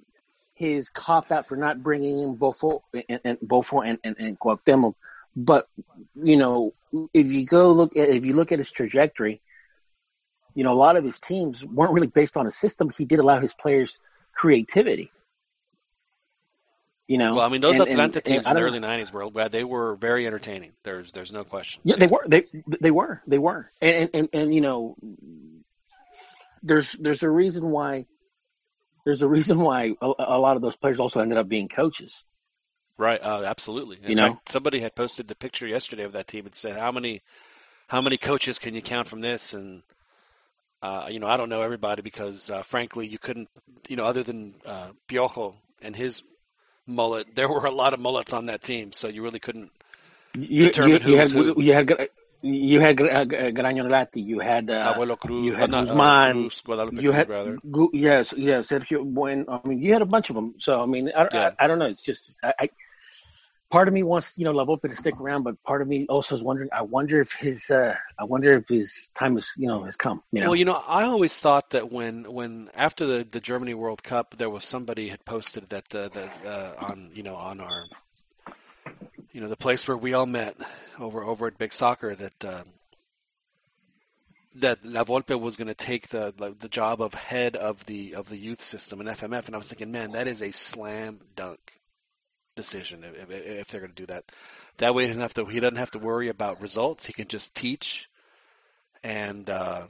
[0.58, 4.96] his cop out for not bringing in Bofo and, and Bofo and, and, and Cuauhtemoc.
[5.36, 5.68] But
[6.16, 6.74] you know,
[7.14, 9.40] if you go look at if you look at his trajectory,
[10.56, 12.90] you know, a lot of his teams weren't really based on a system.
[12.90, 14.00] He did allow his players
[14.34, 15.12] creativity.
[17.08, 18.80] You know, Well, I mean, those And- and- Atlante and teams I in the early
[18.80, 20.72] '90s were well, they were very entertaining.
[20.84, 21.82] There's there's no question.
[21.86, 22.26] Yeah, they were.
[22.28, 22.46] They
[22.82, 23.22] they were.
[23.28, 23.72] They were.
[23.80, 24.96] And and and, and you know,
[26.64, 28.08] there's there's a reason why.
[29.08, 32.26] There's a reason why a, a lot of those players also ended up being coaches.
[32.98, 34.00] Right, uh, absolutely.
[34.04, 34.32] In You know?
[34.32, 37.22] fact, somebody had posted the picture yesterday of that team and said, "How many,
[37.88, 39.82] how many coaches can you count from this?" And
[40.82, 43.48] uh, you know, I don't know everybody because, uh, frankly, you couldn't,
[43.88, 46.22] you know, other than uh, Piojo and his
[46.86, 49.72] mullet, there were a lot of mullets on that team, so you really couldn't.
[50.38, 51.62] You, Determine you, who you was had who.
[51.62, 52.10] you had
[52.42, 56.62] you had uh, Gragnolati, you had uh, Abuelo Cruz, you had uh, uh, Guzman, Cruz,
[56.62, 57.28] Guadalupe you had.
[57.72, 59.46] Gu- yes, yes, Sergio Buen.
[59.50, 60.56] I mean, you had a bunch of them.
[60.60, 61.52] So I mean, I, Yeah.
[61.60, 61.86] I, I don't know.
[61.86, 62.70] It's just I, I.
[63.70, 66.06] Part of me wants you know La Volpe to stick around, but part of me
[66.08, 66.70] also is wondering.
[66.72, 70.24] I wonder if his uh, I wonder if his time is you know has come.
[70.32, 73.74] You know, Well, you know, I always thought that when when after the, the Germany
[73.74, 77.60] World Cup, there was somebody had posted that uh, that uh, on you know on
[77.60, 77.88] our
[79.38, 80.58] you know the place where we all met
[81.00, 82.64] over over at Big Soccer that uh,
[84.56, 88.30] that La Volpe was going to take the the job of head of the of
[88.30, 91.60] the youth system in FMF, and I was thinking, man, that is a slam dunk
[92.56, 94.24] decision if, if, if they're going to do that.
[94.78, 97.06] That way, he doesn't have to he doesn't have to worry about results.
[97.06, 98.10] He can just teach
[99.04, 99.48] and.
[99.48, 99.84] Uh,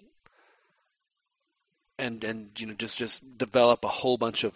[1.99, 4.53] and and you know just just develop a whole bunch of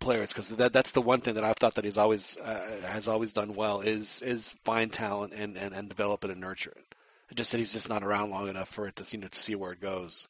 [0.00, 3.08] players because that that's the one thing that I've thought that he's always uh, has
[3.08, 6.94] always done well is is find talent and, and, and develop it and nurture it.
[7.34, 9.54] Just that he's just not around long enough for it to you know to see
[9.54, 10.28] where it goes.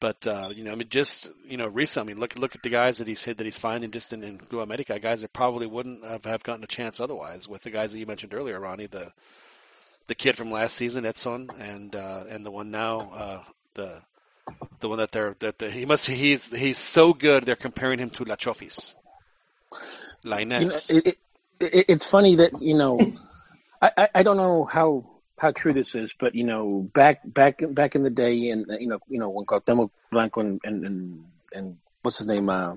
[0.00, 2.62] But uh, you know, I mean, just you know, recently, I mean, look look at
[2.62, 5.32] the guys that he's said that he's finding just in, in Blue America, guys that
[5.32, 7.48] probably wouldn't have, have gotten a chance otherwise.
[7.48, 9.12] With the guys that you mentioned earlier, Ronnie, the
[10.06, 13.42] the kid from last season, Edson, and uh, and the one now, uh,
[13.74, 14.02] the
[14.80, 18.10] the one that they're that the, he must he's he's so good they're comparing him
[18.10, 18.94] to La Chofis.
[20.60, 21.18] you know it, it,
[21.60, 22.98] it, it's funny that you know
[23.82, 25.04] I, I, don't know how
[25.38, 28.88] how true this is, but you know back back back in the day, and you
[28.88, 32.74] know you know when Cuauhtemoc Blanco and and and, and what's his name uh,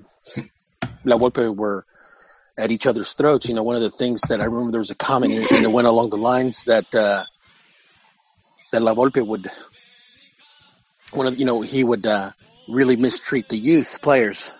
[1.04, 1.84] La Volpe were
[2.56, 3.48] at each other's throats.
[3.48, 5.70] You know, one of the things that I remember there was a comment and it
[5.70, 7.24] went along the lines that uh,
[8.70, 9.50] that La Volpe would
[11.12, 12.32] one of you know he would uh,
[12.68, 14.52] really mistreat the youth players.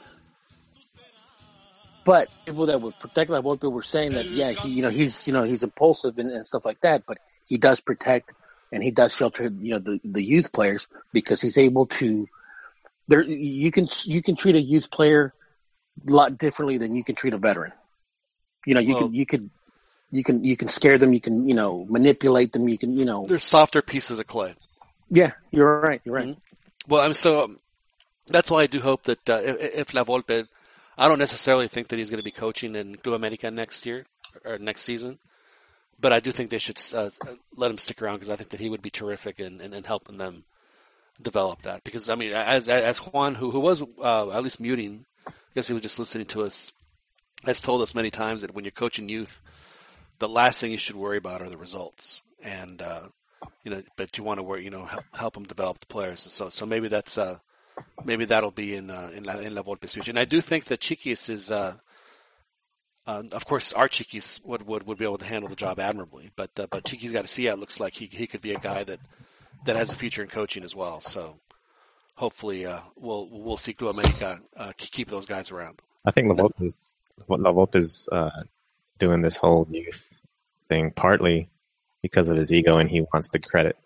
[2.04, 5.26] But people that would protect La people were saying that yeah he you know he's
[5.26, 8.34] you know he's impulsive and, and stuff like that, but he does protect
[8.72, 12.26] and he does shelter you know the, the youth players because he's able to
[13.08, 15.34] there you can you can treat a youth player
[16.08, 17.72] a lot differently than you can treat a veteran.
[18.66, 19.50] You know you Well- can you can
[20.10, 23.04] you can you can scare them, you can you know manipulate them, you can you
[23.04, 24.54] know They're softer pieces of clay.
[25.12, 26.36] Yeah you're right you're right.
[26.88, 27.58] Well, I'm so um,
[28.26, 30.46] that's why I do hope that uh, if, if La Volpe,
[30.98, 34.04] I don't necessarily think that he's going to be coaching in Club America next year
[34.44, 35.18] or next season,
[36.00, 37.10] but I do think they should uh,
[37.56, 39.84] let him stick around because I think that he would be terrific in, in, in
[39.84, 40.44] helping them
[41.20, 41.84] develop that.
[41.84, 45.68] Because I mean, as as Juan, who who was uh, at least muting, I guess
[45.68, 46.72] he was just listening to us,
[47.44, 49.40] has told us many times that when you're coaching youth,
[50.18, 53.02] the last thing you should worry about are the results, and uh,
[53.64, 56.26] you know, but you want to work, you know, help, help them develop the players.
[56.30, 57.38] So, so maybe that's, uh,
[58.04, 60.10] maybe that'll be in, uh, in La, in La Volpe's future.
[60.10, 61.74] And I do think that Chiquis is, uh,
[63.06, 66.30] uh, of course, our Chiquis would, would, would be able to handle the job admirably,
[66.36, 68.58] but, uh, but Chiquis got to see it looks like he, he could be a
[68.58, 69.00] guy that,
[69.64, 71.00] that has a future in coaching as well.
[71.00, 71.36] So
[72.14, 75.80] hopefully, uh, we'll, we'll see Club America, uh, keep those guys around.
[76.04, 76.96] I think La Volpe is
[77.26, 78.42] what La is uh,
[78.98, 80.20] doing this whole youth
[80.68, 81.48] thing partly
[82.02, 83.76] because of his ego and he wants the credit,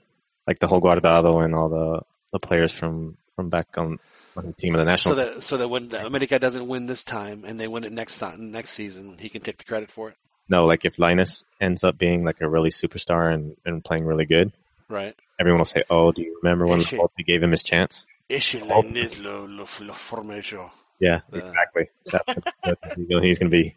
[0.46, 2.00] like the whole Guardado and all the
[2.32, 3.98] the players from from back on
[4.36, 5.14] on his team of the national.
[5.14, 7.92] So that, so that when the America doesn't win this time and they win it
[7.92, 10.16] next next season, he can take the credit for it.
[10.48, 14.26] no, like if Lainez ends up being like a really superstar and, and playing really
[14.26, 14.52] good,
[14.88, 15.14] Right.
[15.40, 16.94] everyone will say, "Oh, do you remember when Ese-
[17.26, 20.70] gave him his chance?" Lainez lo, lo, lo.
[20.98, 21.88] Yeah, exactly.
[22.06, 22.34] That's,
[22.64, 22.94] that's.
[22.96, 23.74] He's going to be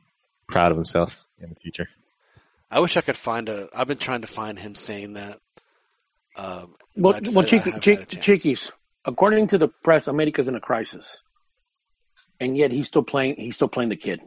[0.48, 1.88] proud of himself in the future.
[2.72, 3.68] I wish I could find a.
[3.74, 5.40] I've been trying to find him saying that.
[6.36, 8.26] Um, Well, but I just- well, I Chiqui, haven't Chiqui, had a chance.
[8.26, 8.72] Chiquis,
[9.06, 11.22] according to the press, America's in a crisis,
[12.40, 13.36] and yet he's still playing.
[13.38, 14.22] He's still playing the kid.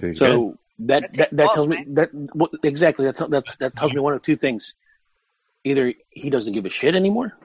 [0.00, 0.26] He's good.
[0.30, 3.92] So that That that, that balls, tells me that well, exactly that, that that tells
[3.92, 4.74] me one of two things:
[5.62, 7.36] either he doesn't give a shit anymore,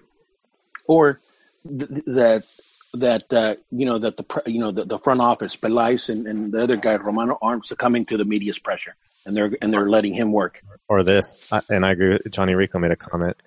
[0.88, 1.20] or
[1.68, 2.44] th- th- that
[2.94, 6.54] that uh, you know that the you know the, the front office, Pelaez and, and
[6.54, 8.96] the other guy Romano aren't succumbing to the media's pressure,
[9.26, 10.62] and they're and they're letting him work.
[10.88, 13.38] or this, and I agree with Johnny Rico made a comment.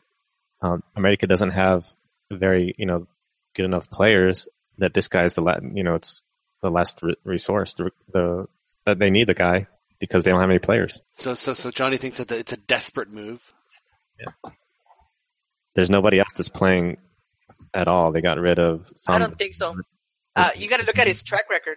[0.60, 1.86] Um, America doesn't have
[2.32, 3.06] very, you know,
[3.54, 4.48] good enough players
[4.78, 6.22] that this guy's the la- you know, it's
[6.62, 8.46] the last re- resource, the, the
[8.86, 9.66] that they need the guy
[10.00, 11.00] because they don't have any players.
[11.16, 13.40] So so so Johnny thinks that it's a desperate move.
[14.18, 14.50] Yeah.
[15.74, 16.96] There's nobody else that's playing
[17.72, 18.10] at all.
[18.10, 19.14] They got rid of some.
[19.14, 19.76] I don't think so.
[20.34, 21.76] Uh, you got to look at his track record.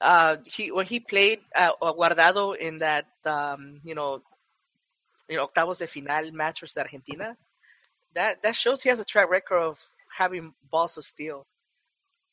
[0.00, 4.22] Uh, he when he played uh, Guardado in that um, you know,
[5.28, 7.36] you know, octavos de final match versus Argentina,
[8.14, 9.78] that that shows he has a track record of
[10.16, 11.46] having balls of steel.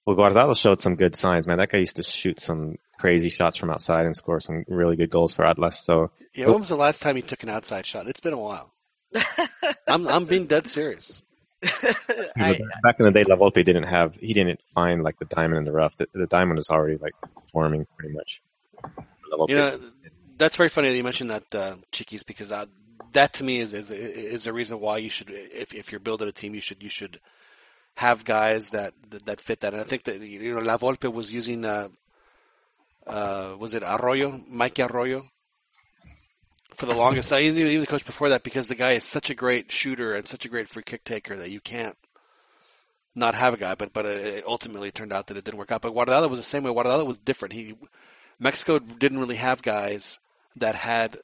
[0.06, 1.58] Well, Guardado showed some good signs, man.
[1.58, 5.10] That guy used to shoot some crazy shots from outside and score some really good
[5.10, 5.80] goals for Atlas.
[5.80, 8.08] So Yeah, when was the last time he took an outside shot?
[8.08, 8.74] It's been a while.
[9.88, 11.22] I'm I'm being dead serious.
[12.38, 14.16] I, back in the day, La Volpe didn't have.
[14.16, 15.98] He didn't find like the diamond in the rough.
[15.98, 17.14] The, the diamond was already like
[17.52, 18.42] forming pretty much.
[19.32, 19.80] La You know,
[20.38, 22.52] that's very funny that you mentioned that uh, Chiquis because
[23.14, 26.28] that to me is is is a reason why you should if if you're building
[26.28, 27.20] a team you should you should
[27.96, 29.74] have guys that that, that fit that.
[29.74, 31.90] And I think that you know La Volpe was using uh,
[33.08, 35.26] uh, was it Arroyo, Mikey Arroyo,
[36.76, 37.34] for the longest.
[37.34, 40.16] I even even the coach before that because the guy is such a great shooter
[40.16, 41.98] and such a great free kick taker that you can't
[43.16, 43.76] not have a guy.
[43.76, 45.82] But but it ultimately turned out that it didn't work out.
[45.82, 46.72] But Guardado was the same way.
[46.72, 47.54] Guardado was different.
[47.54, 47.76] He
[48.40, 50.20] Mexico didn't really have guys
[50.56, 51.20] that had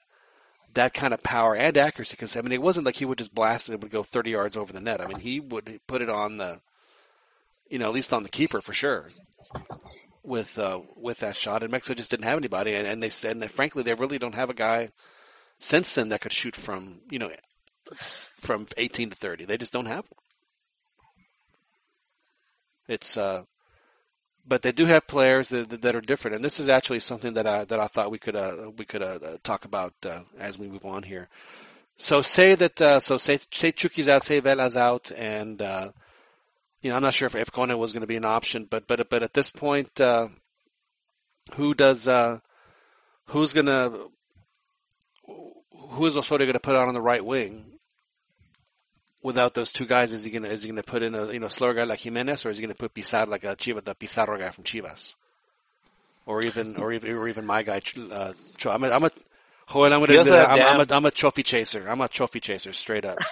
[0.73, 2.13] that kind of power and accuracy.
[2.13, 4.03] Because I mean, it wasn't like he would just blast it and it would go
[4.03, 5.01] 30 yards over the net.
[5.01, 6.59] I mean, he would put it on the,
[7.69, 9.09] you know, at least on the keeper for sure.
[10.23, 13.31] With uh, with that shot, and Mexico just didn't have anybody, and, and they said,
[13.31, 14.89] and they, frankly, they really don't have a guy
[15.63, 17.31] since then that could shoot from you know
[18.39, 19.45] from 18 to 30.
[19.45, 20.05] They just don't have.
[20.09, 20.19] One.
[22.89, 23.43] It's uh,
[24.45, 27.47] but they do have players that, that are different, and this is actually something that
[27.47, 30.67] I that I thought we could uh, we could uh, talk about uh, as we
[30.67, 31.29] move on here.
[31.95, 35.91] So say that uh, so say say Chucky's out, say Vela's out, and uh,
[36.81, 38.85] you know I'm not sure if, if Kone was going to be an option, but
[38.85, 40.27] but but at this point, uh,
[41.53, 42.39] who does uh,
[43.27, 44.11] who's going to
[45.25, 47.65] who is Osorio going to put out on the right wing?
[49.21, 51.47] Without those two guys, is he gonna is he gonna put in a you know
[51.47, 54.37] slower guy like Jimenez, or is he gonna put Pizarro like a Chivas, the Pizarro
[54.37, 55.15] guy from Chivas,
[56.25, 57.79] or even or even or even my guy?
[57.97, 58.33] Uh,
[58.65, 59.11] I'm a, I'm a
[59.71, 60.85] Joel, I'm gonna it, has I'm, I'm a.
[60.93, 61.87] I'm a trophy chaser.
[61.87, 63.17] I'm a trophy chaser, straight up.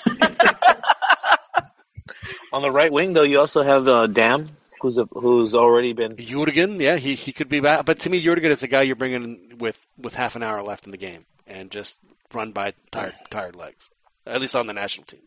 [2.54, 4.48] On the right wing, though, you also have uh, Damm,
[4.82, 6.16] who's a, who's already been.
[6.18, 8.96] Jurgen, yeah, he he could be back, but to me, Jurgen is a guy you're
[8.96, 11.98] bringing in with with half an hour left in the game and just
[12.34, 13.90] run by tired tired legs,
[14.26, 15.22] at least on the national team.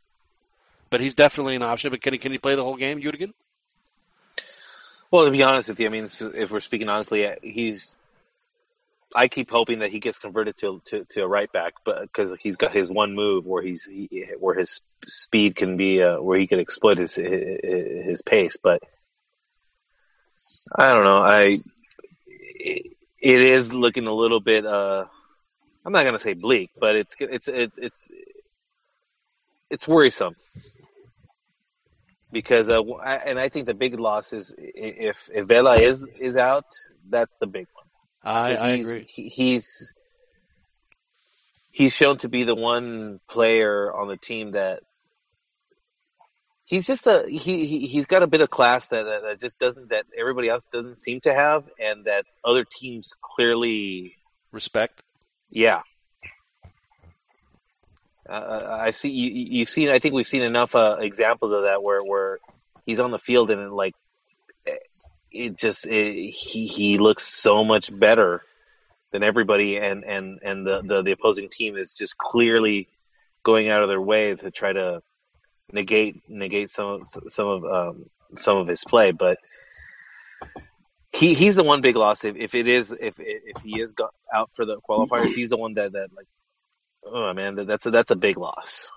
[0.90, 1.90] But he's definitely an option.
[1.90, 3.34] But can he can he play the whole game, Jurgen?
[5.10, 7.94] Well, to be honest with you, I mean, if we're speaking honestly, uh, he's.
[9.16, 12.32] I keep hoping that he gets converted to to, to a right back, but because
[12.40, 16.38] he's got his one move where he's he, where his speed can be uh, where
[16.38, 18.56] he can exploit his his pace.
[18.60, 18.82] But
[20.74, 21.18] I don't know.
[21.18, 21.58] I
[22.26, 24.66] it, it is looking a little bit.
[24.66, 25.04] Uh,
[25.84, 28.08] I'm not gonna say bleak, but it's it's it, it's
[29.70, 30.34] it's worrisome
[32.32, 36.36] because uh, I- and I think the big loss is if if Vela is is
[36.36, 36.66] out,
[37.08, 37.84] that's the big one.
[38.22, 39.06] I, I he's, agree.
[39.08, 39.94] He, he's
[41.70, 44.80] he's shown to be the one player on the team that
[46.64, 49.58] he's just a he, he he's got a bit of class that, that that just
[49.58, 54.14] doesn't that everybody else doesn't seem to have, and that other teams clearly
[54.50, 55.02] Respect.
[55.54, 55.82] Yeah.
[58.28, 59.30] Uh, I see you.
[59.58, 59.88] You've seen.
[59.88, 62.40] I think we've seen enough uh, examples of that where where
[62.84, 63.94] he's on the field and like
[64.66, 64.72] eh,
[65.30, 68.42] it just it, he he looks so much better
[69.12, 72.88] than everybody, and and and the, the the opposing team is just clearly
[73.44, 75.02] going out of their way to try to
[75.72, 78.06] negate negate some some of um,
[78.36, 79.38] some of his play, but.
[81.14, 82.24] He, he's the one big loss.
[82.24, 85.56] If, if it is if if he is go, out for the qualifiers, he's the
[85.56, 86.26] one that, that like
[87.06, 88.90] oh man, that, that's a, that's a big loss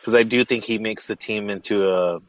[0.00, 2.20] because I do think he makes the team into a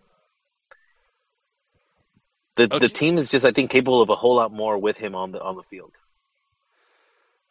[2.55, 2.80] the Okay.
[2.80, 5.31] the team is just I think capable of a whole lot more with him on
[5.31, 5.95] the on the field.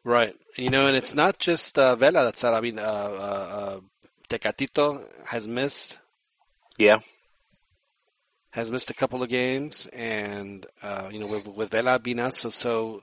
[0.04, 0.34] Right.
[0.56, 2.54] You know, and it's not just uh, Vela that's out.
[2.54, 3.80] I mean, uh, uh, uh,
[4.28, 5.98] Tecatito has missed
[6.78, 6.98] Yeah,
[8.52, 13.02] has missed a couple of games, and uh, you know, with with Vela out, so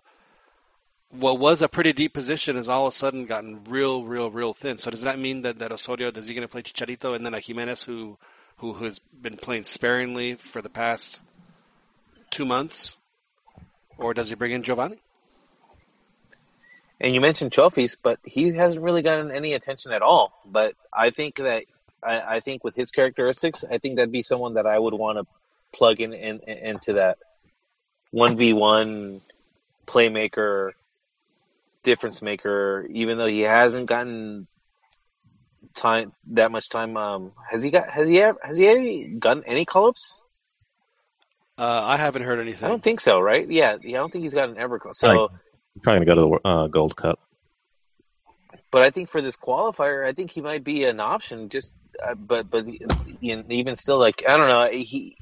[1.11, 4.53] what was a pretty deep position has all of a sudden gotten real, real, real
[4.53, 4.77] thin.
[4.77, 7.33] So does that mean that that Osorio is he going to play Chicharito and then
[7.33, 8.17] a Jimenez who
[8.57, 11.19] who has been playing sparingly for the past
[12.31, 12.97] two months,
[13.97, 14.99] or does he bring in Giovanni?
[17.01, 20.33] and you mentioned Chofis, but he hasn't really gotten any attention at all.
[20.45, 21.63] But I think that
[22.03, 25.17] I, I think with his characteristics, I think that'd be someone that I would want
[25.17, 25.25] to
[25.73, 27.17] plug in, in, in into that
[28.11, 29.21] one v one
[29.85, 30.71] playmaker
[31.83, 34.47] difference maker, even though he hasn't gotten
[35.75, 36.97] time that much time.
[36.97, 37.89] Um, has he got?
[37.89, 38.39] Has he ever?
[38.43, 40.21] Has he gotten any call ups?
[41.57, 42.65] Uh, I haven't heard anything.
[42.65, 43.19] I don't think so.
[43.19, 43.49] Right?
[43.49, 43.97] Yeah, yeah.
[43.97, 44.93] I don't think he's got an ever call.
[44.93, 45.29] So, Right.
[45.73, 47.19] He's probably gonna go to the uh, Gold Cup.
[48.71, 51.49] but I think for this qualifier, I think he might be an option.
[51.49, 55.15] Just, uh, but but you know, even still, like I don't know, he.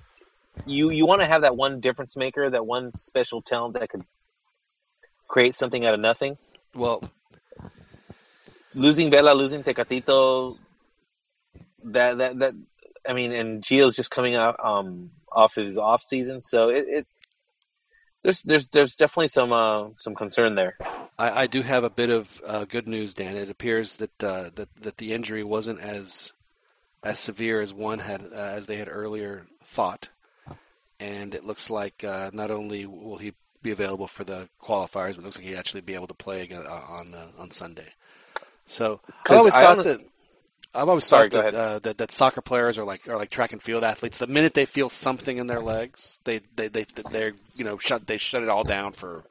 [0.66, 4.04] You you want to have that one difference maker, that one special talent that could
[5.28, 6.38] create something out of nothing.
[6.74, 7.04] Well,
[8.74, 10.58] losing Vela, losing Tecatito,
[11.86, 12.54] that that that
[13.08, 17.08] I mean, and Gio's just coming out um off his off season, so it, it
[18.24, 20.78] there's there's there's definitely some uh some concern there.
[21.18, 23.36] I, I do have a bit of uh, good news, Dan.
[23.36, 26.32] It appears that uh, that that the injury wasn't as
[27.04, 30.10] as severe as one had uh, as they had earlier thought,
[31.00, 35.20] and it looks like uh, not only will he be available for the qualifiers, but
[35.20, 37.88] it looks like he'll actually be able to play again uh, on uh, on Sunday.
[38.66, 40.02] So I always I thought that.
[40.76, 43.52] I've always Sorry, thought that, uh, that that soccer players are like are like track
[43.52, 44.20] and field athletes.
[44.20, 48.06] The minute they feel something in their legs, they they they they're you know shut
[48.06, 49.24] they shut it all down for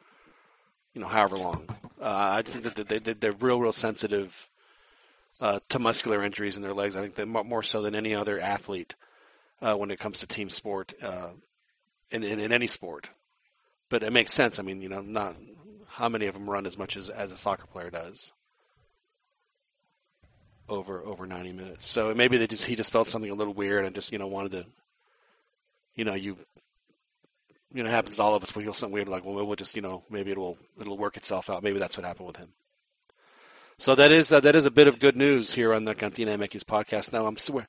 [0.93, 1.68] you know however long.
[2.01, 4.48] Uh, I just think that they, they they're real real sensitive
[5.40, 6.97] uh, to muscular injuries in their legs.
[6.97, 8.94] I think that more more so than any other athlete
[9.62, 11.30] uh, when it comes to team sport uh,
[12.11, 13.09] in, in in any sport.
[13.89, 14.59] But it makes sense.
[14.59, 15.37] I mean, you know, not
[15.89, 18.33] how many of them run as much as as a soccer player does
[20.69, 21.89] over over 90 minutes.
[21.89, 24.27] So maybe they just he just felt something a little weird and just you know
[24.27, 24.65] wanted to,
[25.95, 26.37] you know, you,
[27.73, 28.55] you know, happens to all of us.
[28.55, 31.51] We feel something weird, like well, we'll just you know maybe it'll it'll work itself
[31.51, 31.62] out.
[31.62, 32.49] Maybe that's what happened with him.
[33.78, 36.37] So that is uh, that is a bit of good news here on the Cantina
[36.37, 37.12] MX podcast.
[37.12, 37.69] Now I'm swear,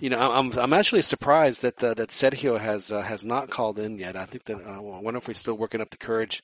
[0.00, 3.78] you know, I'm I'm actually surprised that uh, that Sergio has uh, has not called
[3.78, 4.16] in yet.
[4.16, 6.42] I think that uh, I wonder if we're still working up the courage.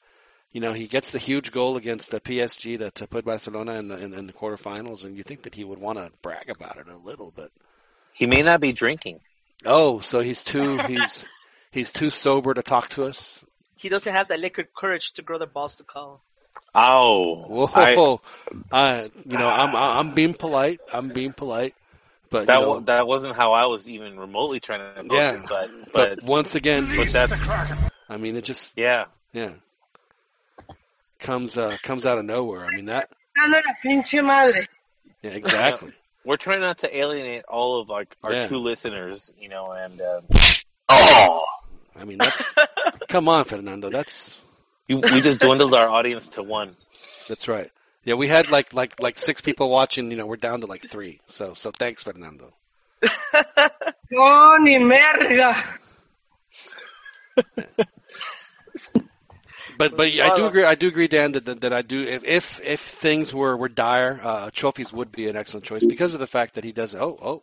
[0.52, 3.88] You know, he gets the huge goal against the PSG to, to put Barcelona in
[3.88, 6.78] the in, in the quarterfinals, and you think that he would want to brag about
[6.78, 7.52] it a little bit.
[8.12, 9.20] He may not be drinking.
[9.64, 11.26] Oh, so he's too he's
[11.70, 13.44] he's too sober to talk to us.
[13.76, 16.22] He doesn't have that liquid courage to grow the balls to call.
[16.74, 18.20] Oh, Whoa,
[18.72, 20.80] I, you know, I'm I'm being polite.
[20.92, 21.74] I'm being polite,
[22.30, 25.10] but that you know, wa- that wasn't how I was even remotely trying to approach
[25.12, 27.48] Yeah, it, but but but once again, but that's
[28.08, 29.06] I mean, it just yeah.
[29.32, 29.52] yeah
[31.18, 32.64] comes uh comes out of nowhere.
[32.64, 33.58] I mean that Dando
[34.22, 34.50] la
[35.22, 35.92] yeah exactly.
[36.24, 38.46] We're trying not to alienate all of like our Yeah.
[38.46, 40.22] two listeners, you know, and um,
[40.88, 42.54] I mean that's
[43.08, 43.90] come on, Fernando.
[43.90, 44.42] That's
[44.88, 46.76] we, we just dwindled our audience to one.
[47.28, 47.70] that's right.
[48.04, 50.10] Yeah, we had like like like six people watching.
[50.10, 51.20] You know, we're down to like three.
[51.26, 52.52] So so thanks, Fernando.
[54.10, 55.78] No, ni merga.
[59.78, 60.64] But but I do agree.
[60.64, 62.02] I do agree, Dan, that that, that I do.
[62.02, 66.12] If, if if things were were dire, uh, Chofis would be an excellent choice because
[66.12, 66.94] of the fact that he does.
[66.94, 67.42] Oh oh,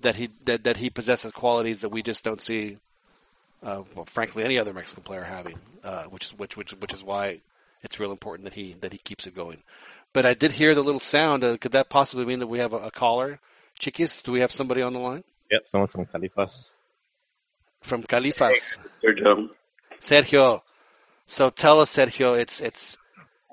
[0.00, 2.78] that he that, that he possesses qualities that we just don't see.
[3.62, 7.04] Uh, well, frankly, any other Mexican player having, uh, which is which which which is
[7.04, 7.40] why
[7.82, 9.62] it's real important that he that he keeps it going.
[10.12, 11.44] But I did hear the little sound.
[11.44, 13.38] Uh, could that possibly mean that we have a, a caller?
[13.78, 16.74] Chiquis, do we have somebody on the line Yep, someone from Califas.
[17.82, 18.78] from Califas?
[19.02, 19.48] Sergio.
[20.00, 20.60] Sergio.
[21.26, 22.98] So tell us, Sergio, it's it's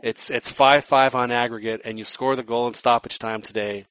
[0.03, 3.85] it's it's five five on aggregate, and you score the goal in stoppage time today.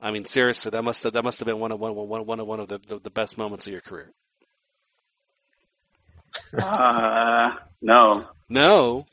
[0.00, 2.40] I mean, seriously, that must have that must have been one of one one one
[2.40, 4.10] of one of the, the, the best moments of your career.
[6.58, 7.50] Uh,
[7.82, 9.06] no, No,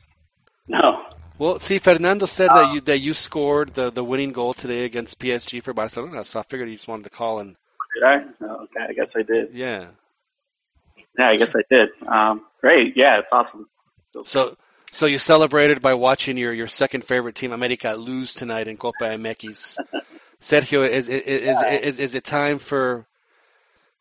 [0.69, 1.03] no.
[1.37, 5.19] well, see, Fernando said that you that you scored the, the winning goal today against
[5.19, 7.55] PSG for Barcelona, so I figured you just wanted to call and
[7.95, 8.15] Did I?
[8.39, 9.49] No, okay, I guess I did.
[9.53, 9.89] yeah.
[11.17, 11.89] Yeah, I guess I did.
[12.07, 12.95] Um, great.
[12.95, 13.67] Yeah, it's awesome.
[14.23, 14.55] So
[14.91, 19.03] so you celebrated by watching your, your second favorite team, America, lose tonight in Copa
[19.03, 19.77] MX.
[20.41, 23.05] Sergio, is is, is is is it time for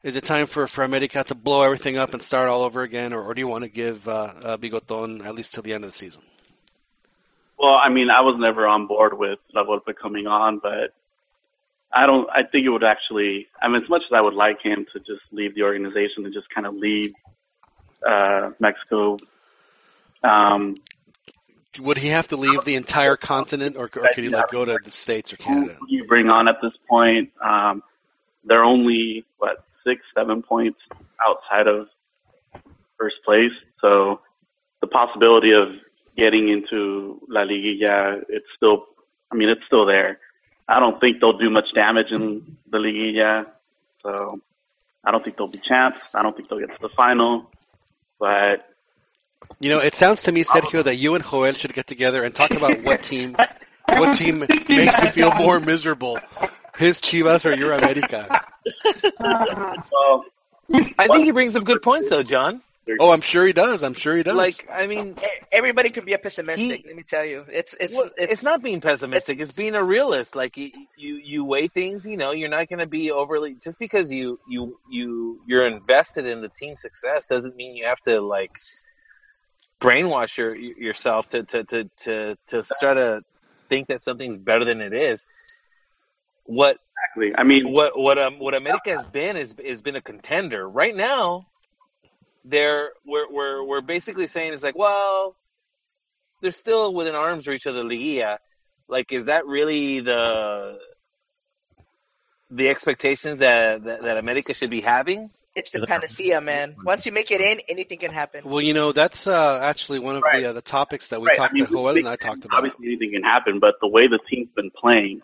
[0.03, 3.13] is it time for, for America to blow everything up and start all over again,
[3.13, 5.85] or, or do you want to give uh, uh, Bigoton at least till the end
[5.85, 6.23] of the season?
[7.59, 10.95] Well, I mean, I was never on board with La Volpe coming on, but
[11.93, 12.29] I don't.
[12.31, 13.49] I think it would actually.
[13.61, 16.33] I mean, as much as I would like him to just leave the organization and
[16.33, 17.15] just kind of leave
[18.07, 19.19] uh, Mexico.
[20.23, 20.77] Um,
[21.81, 24.79] Would he have to leave the entire continent, or, or could he like go to
[24.85, 25.77] the states or Canada?
[25.81, 27.31] who you bring on at this point?
[27.43, 27.83] Um,
[28.45, 30.79] they're only what six, seven points
[31.27, 31.89] outside of
[32.99, 34.21] first place, so
[34.81, 35.69] the possibility of
[36.19, 38.87] getting into La Liguilla, it's still.
[39.31, 40.19] I mean, it's still there.
[40.69, 43.47] I don't think they'll do much damage in the Liguilla,
[44.03, 44.41] so
[45.05, 45.99] I don't think they'll be champs.
[46.15, 47.51] I don't think they'll get to the final,
[48.19, 48.67] but
[49.61, 52.35] You know, it sounds to me, Sergio, that you and Joel should get together and
[52.35, 53.37] talk about what team,
[53.89, 56.19] what team makes you feel more miserable,
[56.77, 58.43] his Chivas or your America.
[59.21, 60.25] Well,
[60.99, 62.63] I think he brings up good points though, John.
[63.01, 63.83] Oh, I'm sure he does.
[63.83, 64.37] I'm sure he does.
[64.37, 65.17] Like, I mean,
[65.53, 66.85] Everybody could be a pessimistic.
[66.87, 69.41] let me tell you, it's it's well, it's, it's, not being pessimistic.
[69.41, 70.37] It's, being a realist.
[70.37, 72.07] Like you, you, you weigh things.
[72.07, 76.27] You know, you're not going to be overly just because you, you, you, you're invested
[76.27, 78.53] in the team's success doesn't mean you have to like
[79.81, 83.21] brainwash your yourself to to to to to try to
[83.69, 85.27] think that something's better than it is.
[86.45, 86.79] What
[87.17, 87.33] Exactly.
[87.37, 90.69] I mean, what what um what America has been is has been a contender.
[90.69, 91.47] Right now,
[92.45, 95.37] they're we're we're we're basically saying it's like, well,
[96.41, 98.39] they're still within arm's reach of the Liguilla.
[98.89, 100.79] Like, is that really the
[102.51, 105.31] the expectations that that, that America should be having?
[105.55, 106.77] it's the panacea, man.
[106.85, 108.43] Once you make it in, anything can happen.
[108.45, 110.43] well, you know, that's uh, actually one of Right.
[110.43, 112.45] the uh, the topics that we right, talked I mean, to Joel and I talked
[112.45, 112.59] about.
[112.59, 115.21] obviously anything can happen, but the way the team's been playing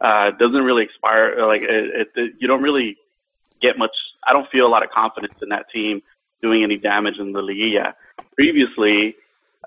[0.00, 1.46] uh, doesn't really expire.
[1.46, 2.96] Like it, it, it, you don't really
[3.60, 3.90] get much.
[4.26, 6.00] I don't feel a lot of confidence in that team
[6.42, 7.94] doing any damage in the Liguilla.
[8.34, 9.16] Previously,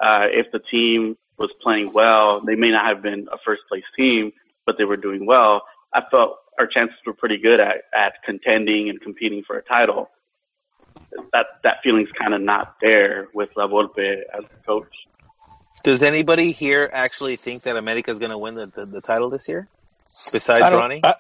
[0.02, 3.84] uh, if the team was playing well, they may not have been a first place
[3.98, 4.32] team,
[4.66, 5.64] but they were doing well.
[5.94, 10.10] I felt our chances were pretty good at, at contending and competing for a title.
[11.32, 14.94] That that feeling's kind of not there with La Volpe as the coach.
[15.84, 19.30] Does anybody here actually think that America is going to win the, the, the title
[19.30, 19.68] this year?
[20.32, 21.16] Besides I Ronnie, I,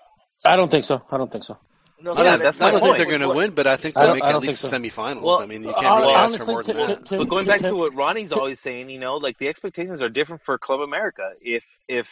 [0.45, 1.01] I don't think so.
[1.09, 1.57] I don't think so.
[2.01, 3.95] No, I don't, Yeah, that's I don't think they're going to win, but I think
[3.95, 5.01] they'll don't- make at least think so.
[5.01, 5.21] semifinals.
[5.21, 7.09] Well, I mean, you uh, can't really ask for more than that.
[7.09, 10.09] but going back to- to what Ronnie's always saying, you know, like the expectations are
[10.09, 11.33] different for Club America.
[11.41, 12.09] If if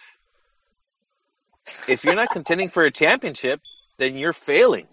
[1.87, 3.61] if you're not contending for a championship,
[3.97, 4.87] then you're failing.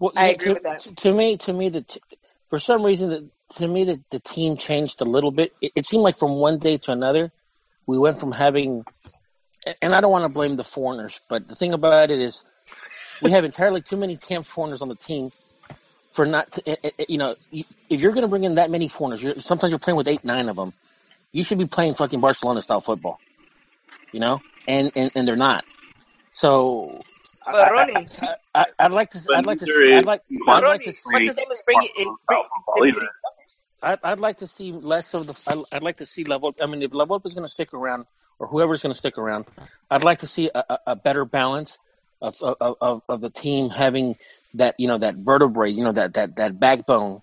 [0.00, 0.80] Well, I agree to, with that.
[0.80, 2.00] To, to me, to me, the t-
[2.50, 5.54] for some reason, the, to me, the, the team changed a little bit.
[5.60, 7.32] It, it seemed like from one day to another,
[7.86, 8.84] we went from having,
[9.80, 12.42] and I don't want to blame the foreigners, but the thing about it is,
[13.22, 15.30] we have entirely too many damn foreigners on the team
[16.12, 18.70] for not to, eh, eh, eh, you know, if you're going to bring in that
[18.70, 20.72] many foreigners, you're, sometimes you're playing with eight, nine of them.
[21.32, 23.20] You should be playing fucking Barcelona style football,
[24.12, 25.64] you know, and and, and they're not.
[26.32, 27.02] So
[27.44, 28.08] But Ronnie,
[28.54, 29.20] I, I'd like to.
[29.34, 29.66] I'd like to.
[29.66, 30.22] See, I'd like.
[30.48, 30.92] I'd like to.
[30.92, 32.16] See, what's his name is bringing in.
[32.26, 33.08] Bring, Football.
[33.82, 35.42] I'd, I'd like to see less of the.
[35.46, 36.54] I'd, I'd like to see level.
[36.60, 38.06] I mean, if La Volpe is going to stick around,
[38.38, 39.46] or whoever's going to stick around,
[39.90, 41.78] I'd like to see a, a, a better balance
[42.20, 44.16] of, of of of the team having
[44.54, 47.22] that you know that vertebrae, you know that that that backbone.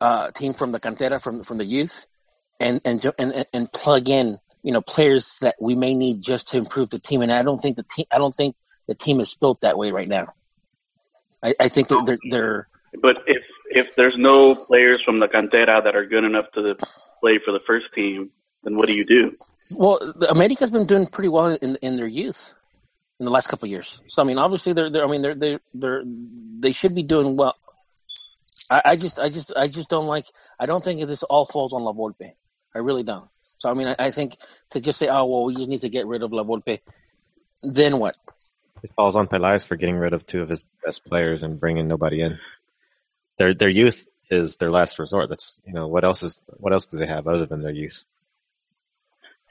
[0.00, 2.06] Uh, team from the cantera, from from the youth,
[2.60, 6.56] and and and and- plug in you know players that we may need just to
[6.56, 7.20] improve the team.
[7.20, 8.06] And I don't think the team.
[8.12, 8.54] I don't think
[8.86, 10.32] the team is built that way right now.
[11.42, 12.68] I, I think that they're they're
[13.02, 16.76] But if if there's no players from the cantera that are good enough to
[17.20, 18.30] play for the first team,
[18.62, 19.32] then what do you do?
[19.72, 22.54] Well, the- America's been doing pretty well in in their youth
[23.18, 24.00] in the last couple of years.
[24.08, 27.36] So I mean, obviously they're, they're I mean they're they they're they should be doing
[27.36, 27.56] well.
[28.70, 30.26] I, I just I just I just don't like
[30.58, 32.32] I don't think this all falls on La Volpe.
[32.74, 33.28] I really don't.
[33.56, 34.36] So I mean I, I think
[34.70, 36.80] to just say oh well we just need to get rid of La Volpe,
[37.62, 38.16] then what?
[38.82, 41.88] It falls on Pelaez for getting rid of two of his best players and bringing
[41.88, 42.38] nobody in.
[43.38, 45.28] Their their youth is their last resort.
[45.28, 48.04] That's you know what else is what else do they have other than their youth?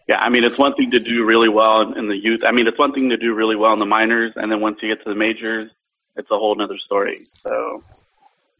[0.07, 2.41] Yeah, I mean it's one thing to do really well in, in the youth.
[2.45, 4.77] I mean it's one thing to do really well in the minors, and then once
[4.81, 5.69] you get to the majors,
[6.15, 7.27] it's a whole nother story.
[7.43, 7.83] So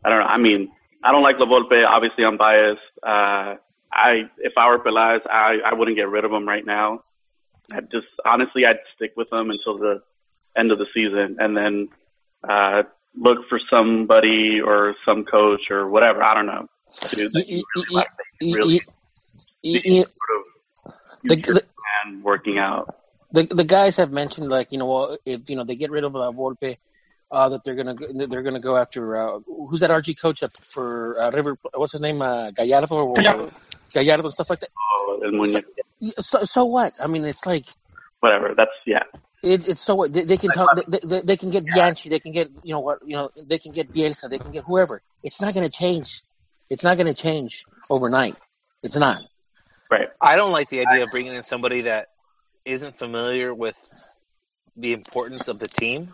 [0.03, 0.25] I don't know.
[0.25, 0.71] I mean
[1.03, 1.85] I don't like La Volpe.
[1.87, 2.81] Obviously I'm biased.
[3.01, 3.55] Uh,
[3.93, 7.01] I if I were Pelaez, I I wouldn't get rid of him right now.
[7.71, 10.01] I just honestly I'd stick with him until the
[10.57, 11.87] end of the season, and then
[12.47, 12.83] uh,
[13.15, 16.23] look for somebody or some coach or whatever.
[16.23, 16.67] I don't know.
[17.11, 18.07] Dude, really like,
[18.41, 18.81] really
[19.61, 20.43] you- sort of
[21.35, 22.95] future the, plan working out.
[23.31, 26.03] the the guys have mentioned like you know well if you know they get rid
[26.03, 26.77] of La Volpe,
[27.31, 30.51] uh, that they're gonna go, they're gonna go after uh, who's that RG coach up
[30.61, 31.57] for uh, River?
[31.73, 32.21] What's his name?
[32.21, 33.51] Uh, Gallardo or Gallardo.
[33.93, 34.69] Gallardo and stuff like that.
[34.77, 35.63] Oh, and when you,
[35.99, 36.93] Yeah, So so what?
[37.01, 37.65] I mean, it's like
[38.21, 39.03] whatever, that's yeah.
[39.43, 40.69] it, it's so what they, they can talk.
[40.87, 42.09] They, they, they can get Bianchi.
[42.09, 43.29] They can get you know what you know.
[43.35, 44.29] They can get Bielsa.
[44.29, 45.01] They can get whoever.
[45.23, 46.21] It's not gonna change.
[46.69, 48.35] It's not gonna change overnight.
[48.83, 49.23] It's not.
[49.89, 50.09] Right.
[50.21, 52.07] I don't like the idea of bringing in somebody that
[52.65, 53.75] isn't familiar with
[54.75, 56.09] the importance of the team.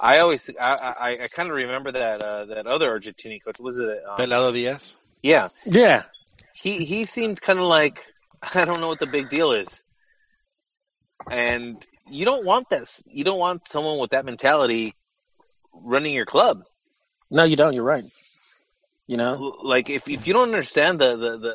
[0.00, 3.78] I always, I, I, I kind of remember that uh, that other Argentinian coach was
[3.78, 3.98] it?
[4.08, 4.96] Um, Pelado Diaz.
[5.22, 6.04] yeah, Yeah.
[6.52, 8.02] he he seemed kind of like
[8.54, 9.82] I don't know what the big deal is,
[11.30, 13.02] and you don't want this.
[13.06, 14.94] You don't want someone with that mentality
[15.72, 16.64] running your club.
[17.30, 17.74] No, you don't.
[17.74, 18.04] You're right.
[19.06, 21.54] You know, like if if you don't understand the the, the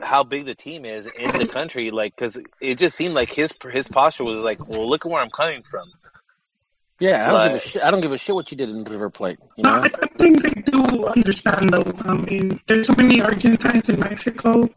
[0.00, 3.52] how big the team is in the country, like because it just seemed like his
[3.72, 5.88] his posture was like, well, look at where I'm coming from.
[7.00, 7.28] yeah.
[7.28, 7.82] I don't give a shit.
[7.82, 9.38] I don't give a shit what you did in River Plate.
[9.56, 11.84] You No, know, I I think they do understand though.
[12.04, 14.68] I mean, there's so many Argentines in Mexico,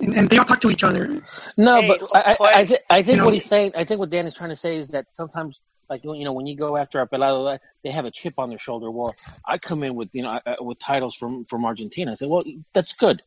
[0.00, 1.22] and, and they all talk to each other.
[1.56, 3.72] no, Hey, but I I, I, th- I think you know- what he's saying.
[3.74, 5.60] I think what Dan is trying to say is that sometimes.
[5.88, 8.58] Like you know, when you go after a pelado, they have a chip on their
[8.58, 8.90] shoulder.
[8.90, 9.14] Well,
[9.44, 12.12] I come in with you know uh, with titles from from Argentina.
[12.12, 12.42] I said, well,
[12.72, 13.22] that's good.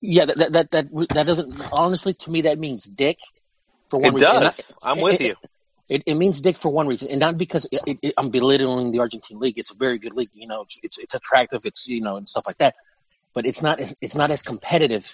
[0.00, 3.16] Yeah, that that that that, that doesn't honestly to me that means dick
[3.90, 4.28] for one It reason.
[4.36, 4.72] And I- does.
[4.82, 5.36] I'm with it- you.
[5.88, 9.40] It, it means dick for one reason, and not because it- I'm belittling the Argentine
[9.40, 9.58] league.
[9.58, 10.62] It's a very good league, you know.
[10.62, 12.76] It's, it's it's attractive, it's you know, and stuff like that.
[13.34, 15.12] But it's not as, it's not as competitive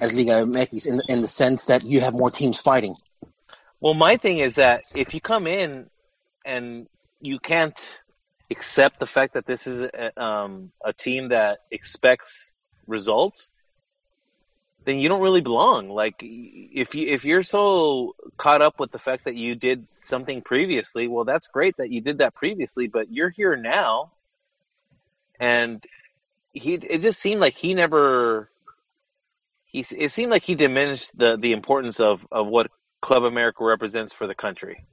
[0.00, 2.96] as Liga MX in in the sense that you have more teams fighting.
[3.80, 5.88] Well, my thing is that if you come in
[6.44, 6.86] and
[7.20, 8.00] you can't
[8.50, 12.52] accept the fact that this is a, um, a team that expects
[12.86, 13.52] results,
[14.84, 15.88] then you don't really belong.
[15.88, 20.42] Like if you if you're so caught up with the fact that you did something
[20.42, 24.12] previously, well, that's great that you did that previously, but you're here now,
[25.38, 25.84] and
[26.52, 28.50] he it just seemed like he never.
[29.66, 32.70] He it seemed like he diminished the the importance of of what
[33.02, 34.84] Club America represents for the country.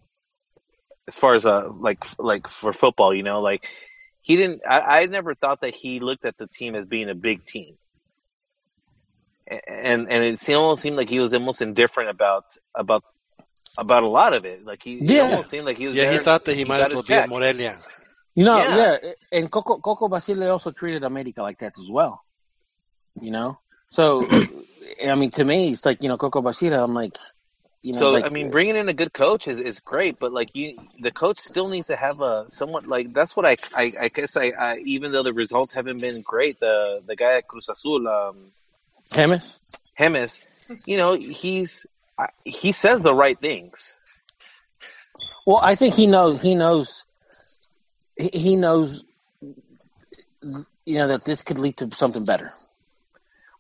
[1.07, 3.63] As far as uh like like for football, you know, like
[4.21, 4.61] he didn't.
[4.69, 7.77] I, I never thought that he looked at the team as being a big team,
[9.47, 12.43] and and it seemed, almost seemed like he was almost indifferent about
[12.75, 13.03] about
[13.77, 14.65] about a lot of it.
[14.65, 15.23] Like he, he Yeah.
[15.23, 15.95] almost seemed like he was.
[15.95, 17.29] Yeah, he thought that he might as well be at.
[17.29, 17.79] Morelia.
[18.35, 18.97] You know, Yeah.
[19.01, 22.21] yeah, and Coco Coco Basile also treated America like that as well.
[23.21, 23.59] You know,
[23.91, 24.27] so
[25.07, 26.83] I mean, to me, it's like you know Coco Basile.
[26.83, 27.17] I'm like,
[27.87, 30.33] you know, so like, I mean, bringing in a good coach is, is great, but
[30.33, 33.93] like you, the coach still needs to have a somewhat like that's what I I,
[33.97, 37.47] I guess I, I even though the results haven't been great, the the guy at
[37.47, 38.51] Cruz Azul, um,
[39.13, 39.73] James.
[39.97, 40.41] Hemis,
[40.85, 41.85] you know, he's
[42.43, 43.97] he says the right things.
[45.45, 46.41] Well, I think he knows.
[46.41, 47.05] He knows.
[48.17, 49.05] He knows.
[50.85, 52.51] You know that this could lead to something better.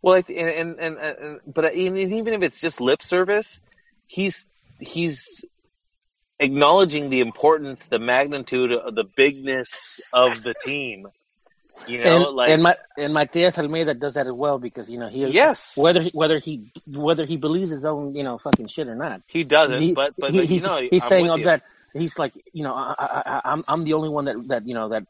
[0.01, 3.61] Well, I and, and and and but even even if it's just lip service,
[4.07, 4.45] he's
[4.79, 5.45] he's
[6.39, 11.07] acknowledging the importance, the magnitude, of the bigness of the team.
[11.87, 14.99] You know, and like and my and Matias Almeyda does that as well because you
[14.99, 18.67] know he yes, whether he, whether he whether he believes his own you know fucking
[18.67, 19.21] shit or not.
[19.27, 19.79] he doesn't.
[19.81, 21.43] he, but but, he- but you he's know, he's I'm saying you.
[21.45, 21.61] that
[21.93, 24.73] he's like you know I, I, I, I'm I'm the only one that that you
[24.73, 25.03] know that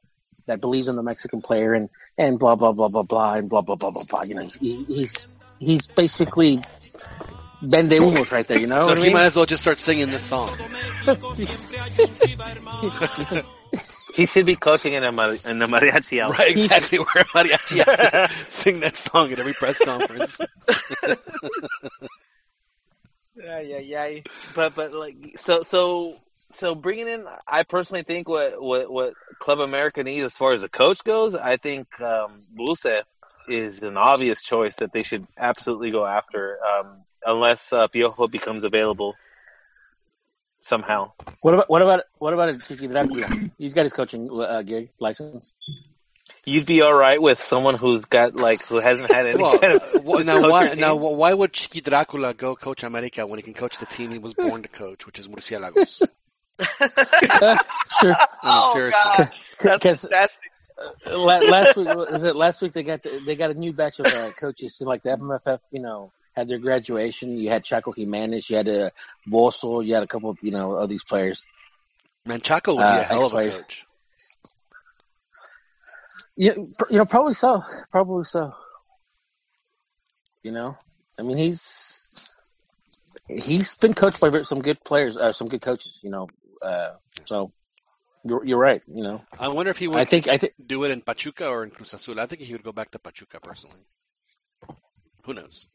[0.47, 3.61] that believes in the Mexican player and and blah blah blah blah blah and blah
[3.61, 4.23] blah blah blah blah.
[4.23, 5.27] You know he, he's
[5.59, 6.61] he's basically
[7.61, 8.59] Ben de Humos right there.
[8.59, 9.13] You know So what I he mean?
[9.13, 10.49] might as well just start singing this song.
[11.35, 13.33] He's
[14.13, 16.39] He should be coaching in a, mar- in a mariachi outfit.
[16.39, 16.97] Right, exactly.
[16.97, 20.37] Where mariachi has sing that song at every press conference.
[23.35, 24.19] yeah, yeah, yeah.
[24.55, 26.15] but but like so so
[26.51, 30.61] so bringing in I personally think what what what Club America needs as far as
[30.61, 33.03] the coach goes, I think um Buse
[33.47, 38.63] is an obvious choice that they should absolutely go after um unless uh, Piojo becomes
[38.63, 39.15] available
[40.61, 41.11] somehow.
[41.41, 42.53] what about what about what about a
[42.87, 43.29] Dracula?
[43.57, 45.53] He's got his coaching uh, gig license.
[46.45, 49.73] You'd be all right with someone who's got like who hasn't had any Well, kind
[49.73, 50.79] of well, now why your team.
[50.81, 54.17] now why would Chiqui Dracula go coach America when he can coach the team he
[54.17, 56.01] was born to coach, which is Murciélagos?
[58.01, 58.13] Sure.
[58.13, 59.01] I mean, Oh, seriously.
[59.17, 59.31] God.
[59.59, 60.37] That's, Because that's
[61.07, 64.05] last week is it last week they got the, they got a new batch of
[64.05, 67.35] uh, coaches so like the FMFF you know had their graduation.
[67.39, 68.47] You had Chaco Gimenez.
[68.47, 68.91] You had a
[69.27, 71.45] Bosso you had a couple of you know of these players.
[72.27, 73.83] Man, Chaco would be Uh, a hell of a coach.
[76.37, 76.53] yeah
[76.91, 77.63] you know probably so.
[77.91, 78.53] Probably so.
[80.43, 80.77] You know?
[81.19, 81.59] I mean he's
[83.27, 86.27] he's been coached by some good players uh, some good coaches you know
[86.61, 86.91] uh,
[87.25, 87.51] so
[88.23, 89.17] you're you're right you know.
[89.39, 91.71] I wonder if he would I think I think do it in Pachuca or in
[91.71, 92.19] Cruz Azul.
[92.19, 93.83] I think he would go back to Pachuca personally.
[95.25, 95.67] Who knows?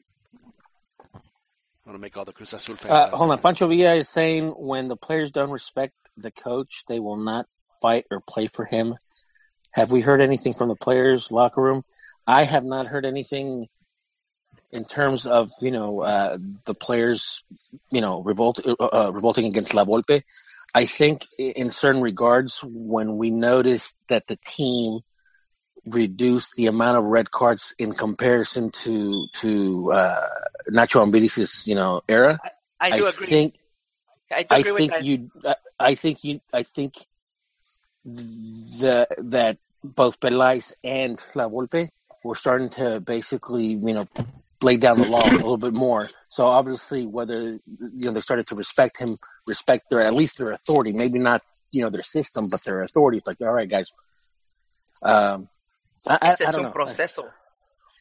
[1.85, 2.93] I want to make all the Cruz Azul fans.
[2.93, 3.39] Uh, hold on.
[3.39, 7.47] Pancho Villa is saying when the players don't respect the coach, they will not
[7.81, 8.95] fight or play for him.
[9.73, 11.83] Have we heard anything from the players' locker room?
[12.27, 13.69] I have not heard anything
[14.71, 17.43] in terms of you know uh, the players,
[17.91, 20.23] you know, revolt uh, uh, revolting against La Volpe.
[20.75, 25.01] I think in certain regards, when we noticed that the team
[25.87, 30.29] reduced the amount of red cards in comparison to to uh,
[30.71, 32.39] Nacho Ambriz' you know era,
[32.81, 33.27] I do I agree.
[33.27, 33.55] think
[34.31, 36.95] I do I agree with think you I, I think you I think
[38.05, 41.89] the that both Pelaez and La Volpe
[42.25, 44.09] were starting to basically, you know,
[44.63, 46.09] lay down the law a little bit more.
[46.29, 49.17] So obviously, whether you know they started to respect him,
[49.49, 51.43] respect their at least their authority, maybe not
[51.73, 53.19] you know their system, but their authority.
[53.19, 53.87] It's like, all right, guys.
[55.03, 55.49] Um,
[56.09, 56.71] I, I, Ese I don't un know.
[56.71, 57.31] proceso.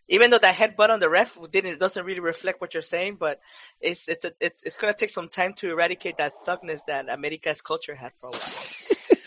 [0.09, 3.39] Even though that headbutt on the ref didn't doesn't really reflect what you're saying, but
[3.79, 7.61] it's it's a, it's it's gonna take some time to eradicate that thugness that America's
[7.61, 8.41] culture had for a while.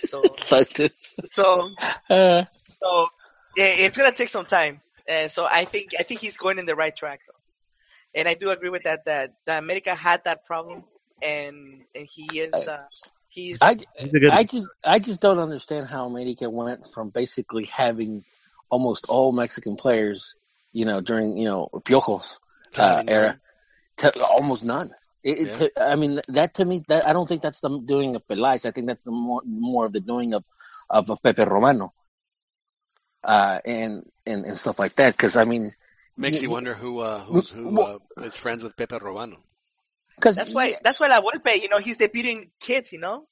[0.07, 0.79] So like
[1.25, 1.71] so
[2.11, 2.45] Uh,
[2.83, 3.09] so
[3.57, 4.81] yeah, it's gonna take some time.
[5.09, 8.21] And so I think I think he's going in the right track though.
[8.21, 10.85] And I do agree with that that, that America had that problem
[11.23, 12.79] and and he is uh,
[13.29, 14.31] he's I, He's good.
[14.31, 18.25] I just I just don't understand how America went from basically having
[18.71, 20.39] almost all Mexican players,
[20.73, 22.39] you know, during you know Piojos
[22.79, 23.41] uh, era,
[23.99, 24.91] to almost none.
[25.23, 25.57] It, it, Yeah.
[25.57, 28.67] to, I mean, that to me, that I don't think that's the doing of Pelaez.
[28.67, 30.45] I think that's the more more of the doing of
[30.91, 31.95] of, of Pepe Romano,
[33.25, 35.17] uh, and and and stuff like that.
[35.17, 35.73] Because I mean,
[36.17, 39.37] Makes you wonder who uh, who's, who uh, is friends with Pepe Romano.
[40.15, 40.77] because That's why.
[40.83, 43.27] That's why La Volpe, you know, he's debuting kids, you know,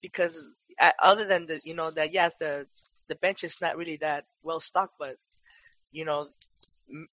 [0.00, 2.66] because uh, other than the, you know, that yes, the
[3.08, 5.16] the bench is not really that well stocked, but
[5.92, 6.28] you know,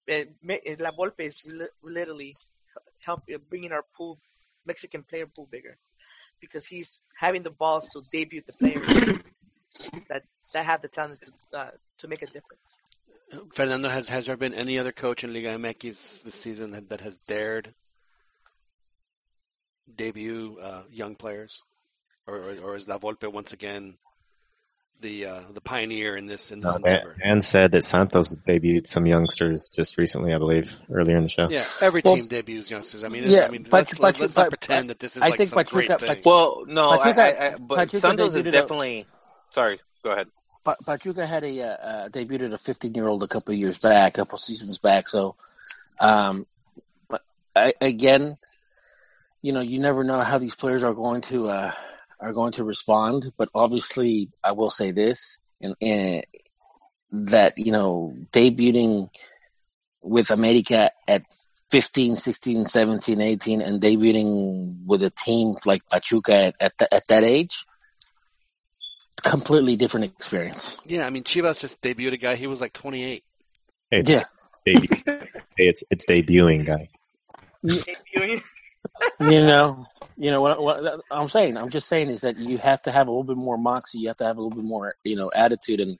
[0.07, 2.35] La Volpe is li- literally
[3.05, 4.19] help uh, bringing our pool
[4.65, 5.77] Mexican player pool bigger
[6.39, 8.85] because he's having the balls to debut the players
[10.09, 12.77] that that have the talent to uh, to make a difference.
[13.53, 17.01] Fernando, has has there been any other coach in Liga MX this season that, that
[17.01, 17.73] has dared
[19.95, 21.61] debut uh, young players,
[22.27, 23.97] or, or or is La Volpe once again
[25.01, 27.15] the uh, the pioneer in this in this No, endeavor?
[27.21, 31.49] Dan said that Santos debuted some youngsters just recently, I believe, earlier in the show.
[31.49, 33.03] Yeah, every Well, team debuts youngsters.
[33.03, 35.23] I mean, yeah, I mean, but- let's, but- let's but- not pretend that this is
[35.23, 36.21] I like think some Pachuca- great thing.
[36.25, 39.05] Well, no, Pachuca- I, I, but Pachuca Santos is debuted a- definitely.
[39.53, 40.27] Sorry, go ahead.
[40.63, 43.77] Pa- Pachuca had a uh, uh, debuted a 15 year old a couple of years
[43.79, 45.07] back, a couple seasons back.
[45.09, 45.35] So,
[45.99, 46.45] um,
[47.09, 47.21] but
[47.55, 48.37] I, again,
[49.41, 51.71] you know, you never know how these players are going to uh,
[52.23, 53.31] are going to respond.
[53.37, 56.23] But obviously, I will say this, and, and
[57.11, 59.09] that you know, debuting
[60.01, 61.23] with America at
[61.71, 67.07] 15, 16, 17, 18, and debuting with a team like Pachuca at at, th- at
[67.09, 67.65] that age,
[69.23, 70.77] completely different experience.
[70.85, 72.35] Yeah, I mean, Chivas just debuted a guy.
[72.35, 73.23] He was like 28.
[73.91, 74.23] Hey, it's Yeah.
[74.65, 74.87] debut.
[75.05, 76.91] hey, it's it's debuting, guys.
[77.65, 78.41] Debuting.
[79.19, 79.85] You know,
[80.17, 81.57] you know what, what I'm saying.
[81.57, 83.99] I'm just saying is that you have to have a little bit more moxie.
[83.99, 85.97] You have to have a little bit more, you know, attitude and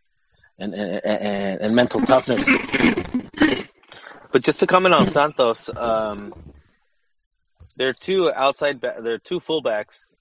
[0.60, 2.48] and and, and, and mental toughness.
[4.34, 6.34] But just to comment on Santos, um,
[7.78, 10.16] there are two outside, ba- there are two fullbacks,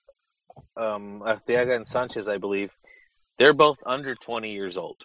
[0.77, 2.71] um, Arteaga and Sanchez, I believe.
[3.39, 4.99] They're both under 20 years old.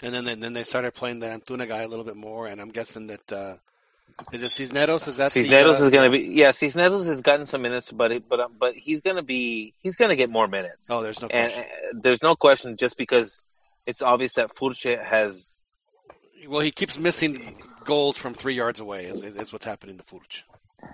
[0.00, 2.60] And then they, then they started playing the Antuna guy a little bit more, and
[2.60, 3.56] I'm guessing that uh,
[4.32, 5.06] is it Cisneros?
[5.08, 7.92] Is that the, Cisneros uh, is going to be, yeah, Cisneros has gotten some minutes,
[7.92, 10.90] but it, but um, but he's going to be, he's going to get more minutes.
[10.90, 11.64] Oh, there's no and question.
[11.64, 13.44] uh, there's no question, just because
[13.86, 15.64] it's obvious that Furch has
[16.46, 19.06] Well, he keeps missing goals from three yards away.
[19.06, 20.42] Is, is what's happening to Furch.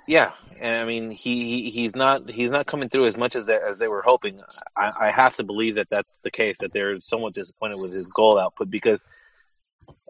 [0.06, 3.46] Yeah, and I mean he, he he's not he's not coming through as much as
[3.46, 4.40] they, as they were hoping.
[4.76, 6.58] I, I have to believe that that's the case.
[6.60, 9.02] That they're somewhat disappointed with his goal output because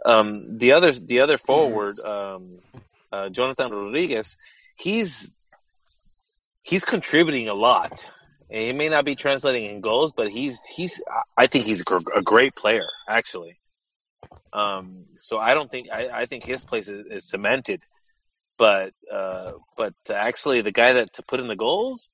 [0.05, 2.57] um, the other the other forward um,
[3.15, 4.37] uh, Jonathan Rodriguez,
[4.77, 5.35] he's
[6.63, 8.11] he's contributing a lot.
[8.51, 11.01] He may not be translating in goals, but he's he's
[11.37, 13.59] I think he's a great player actually.
[14.53, 17.81] Um, so I don't think I, I think his place is, is cemented
[18.57, 22.09] but uh, but actually the guy that to put in the goals,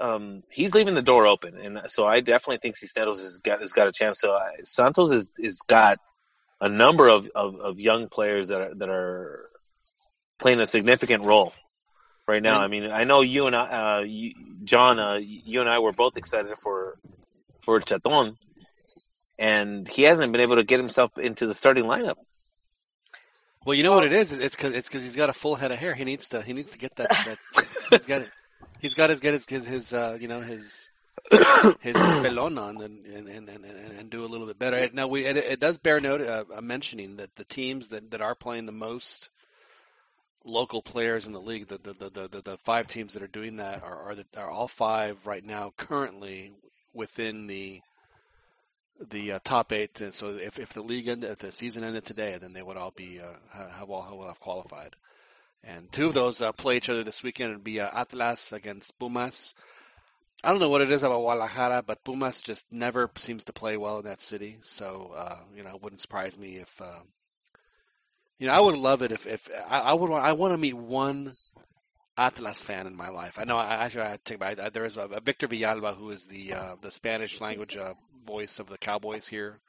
[0.00, 3.72] um, he's leaving the door open, and so I definitely think Cisneros has got has
[3.72, 4.20] got a chance.
[4.20, 5.98] So I, Santos is is got
[6.60, 9.40] a number of, of, of young players that are that are
[10.38, 11.52] playing a significant role
[12.26, 12.60] right now.
[12.60, 14.32] I mean, I know you and I, uh, you,
[14.64, 16.98] John, uh, you and I were both excited for
[17.62, 18.36] for Chaton,
[19.38, 22.16] and he hasn't been able to get himself into the starting lineup.
[23.64, 24.32] Well, you know what it is?
[24.32, 25.94] It's because it's because he's got a full head of hair.
[25.94, 27.10] He needs to he needs to get that.
[27.10, 28.30] that he's got it.
[28.80, 30.90] He's got to get his his, his uh, you know his
[31.80, 34.88] his pelon on and and, and, and do a little bit better.
[34.92, 38.34] Now we it, it does bear note uh, mentioning that the teams that, that are
[38.34, 39.30] playing the most
[40.44, 43.56] local players in the league, the the, the, the, the five teams that are doing
[43.56, 46.52] that are are, the, are all five right now currently
[46.92, 47.80] within the
[49.10, 50.00] the uh, top eight.
[50.00, 52.76] And so if, if the league ended, if the season ended today, then they would
[52.76, 54.94] all be uh, have all have, have qualified.
[55.62, 57.50] And two of those uh, play each other this weekend.
[57.50, 59.54] It'd be uh, Atlas against Pumas,
[60.44, 63.78] I don't know what it is about Guadalajara, but Pumas just never seems to play
[63.78, 64.58] well in that city.
[64.62, 67.00] So uh, you know, it wouldn't surprise me if uh,
[68.38, 70.58] you know I would love it if if I, I would want I want to
[70.58, 71.36] meet one
[72.18, 73.38] Atlas fan in my life.
[73.38, 76.26] I know I actually I take my there is a, a Victor Villalba who is
[76.26, 77.94] the uh, the Spanish language uh,
[78.26, 79.60] voice of the Cowboys here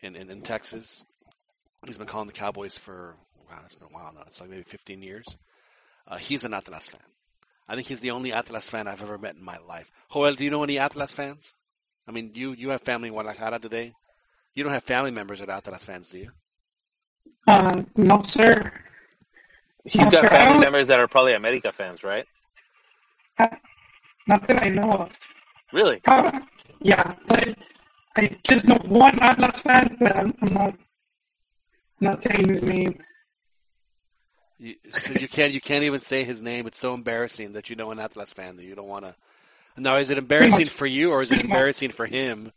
[0.00, 1.04] in, in in Texas.
[1.86, 3.14] He's been calling the Cowboys for
[3.48, 4.24] wow, it's been a while now.
[4.26, 5.26] It's like maybe 15 years.
[6.08, 7.00] Uh, he's an Atlas fan.
[7.68, 9.90] I think he's the only Atlas fan I've ever met in my life.
[10.12, 11.54] Joel, do you know any Atlas fans?
[12.08, 13.92] I mean, you you have family in Guadalajara today.
[14.54, 16.30] You don't have family members that are Atlas fans, do you?
[17.48, 18.70] Uh, no, sir.
[19.84, 20.26] He's No, got sir.
[20.26, 22.24] I family don't- members that are probably America fans, right?
[24.28, 25.10] Not that I know of.
[25.72, 26.00] Really?
[26.06, 26.40] Uh,
[26.80, 27.54] yeah, but
[28.16, 30.74] I just know one Atlas fan, but I'm, I'm not
[32.00, 32.98] not saying his name.
[34.58, 36.66] You, so you can't you can't even say his name.
[36.66, 39.14] It's so embarrassing that you know an Atlas fan that you don't want to.
[39.76, 42.52] Now, is it embarrassing for you or is it embarrassing for him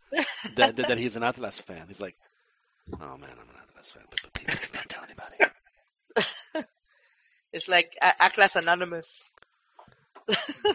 [0.55, 1.85] that, that that he's an Atlas fan?
[1.87, 2.15] He's like,
[2.93, 5.53] oh man, I'm an Atlas fan, but, but people don't tell anybody.
[7.51, 9.33] It's like Atlas Anonymous.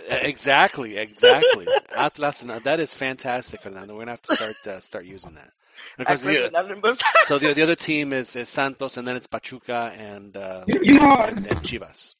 [0.08, 1.68] exactly, exactly.
[1.96, 3.94] Atlas, and that is fantastic, Fernando.
[3.94, 5.52] We're gonna have to start uh, start using that.
[5.98, 7.00] And of course, the, Anonymous.
[7.26, 10.80] so the the other team is, is Santos, and then it's Pachuca and uh, You,
[10.82, 12.14] you know, and, and Chivas.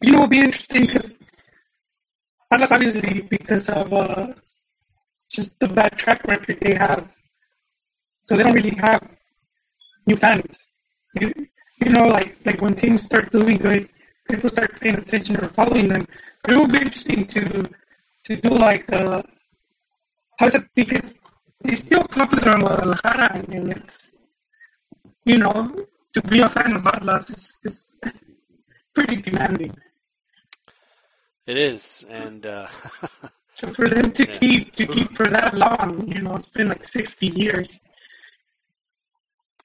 [0.00, 1.12] you know, it'll be interesting because
[2.50, 4.32] Atlas obviously because of uh,
[5.28, 7.08] just the bad track record they have,
[8.22, 9.02] so they don't really have
[10.06, 10.68] new fans.
[11.20, 11.32] You,
[11.80, 13.88] you know, like like when teams start doing good,
[14.30, 16.06] people start paying attention or following them.
[16.42, 17.70] But it will be interesting to
[18.24, 19.22] to do like uh,
[20.38, 21.12] how's it because
[21.64, 24.10] they still popular in Guadalajara and it's
[25.24, 25.74] you know
[26.14, 27.90] to be a fan of Atlas is, is
[28.94, 29.72] pretty demanding.
[31.46, 32.68] It is, and uh,
[33.54, 34.40] So for them to Yeah.
[34.40, 37.78] keep to keep for that long, you know, it's been like sixty years.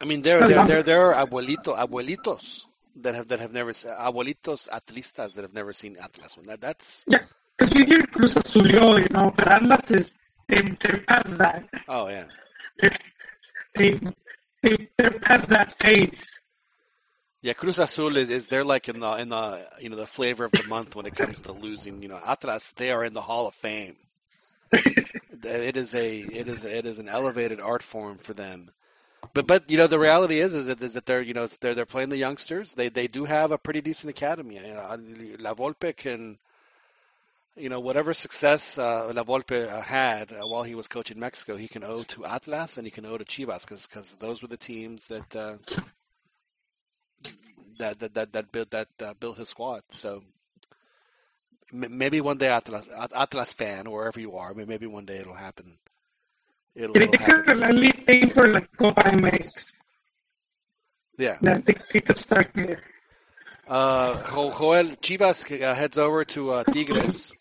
[0.02, 2.66] I mean, there, there, there, there are abuelito, abuelitos
[2.96, 6.36] that have that have never abuelitos atlistas that have never seen Atlas.
[6.46, 7.24] That, that's Yeah,
[7.58, 10.12] because you hear Cruz Azul, you know, but Atlas is
[10.50, 11.70] they they're past that.
[11.88, 12.26] oh yeah.
[12.80, 12.98] They're,
[13.76, 14.00] they
[14.64, 16.28] they they're past that phase.
[17.42, 20.46] Yeah, Cruz Azul is, is they're like in the in the you know the flavor
[20.46, 22.02] of the month when it comes to losing.
[22.02, 23.96] You know, Atlas they are in the Hall of Fame.
[24.72, 28.72] it is a it is it is an elevated art form for them.
[29.34, 31.76] But but you know the reality is is that, is that they're you know they're
[31.76, 32.74] they're playing the youngsters.
[32.74, 34.56] They they do have a pretty decent academy.
[34.56, 34.98] You know,
[35.40, 36.38] La Volpe can
[37.56, 41.58] you know whatever success uh, La Volpe uh, had uh, while he was coaching Mexico,
[41.58, 44.58] he can owe to Atlas and he can owe to Chivas because those were the
[44.58, 45.36] teams that.
[45.36, 45.58] Uh,
[47.80, 49.82] that that that that built that uh, built his squad.
[49.90, 50.22] So
[51.74, 55.78] m- maybe one day Atlas Atlas fan wherever you are, maybe one day it'll happen.
[56.76, 57.64] It'll, it'll happen.
[57.64, 59.72] at least aim for like Copa MX.
[61.18, 61.38] Yeah.
[61.42, 62.82] They, they could start there.
[63.68, 67.34] Uh, Joel Chivas uh, heads over to uh, Tigres.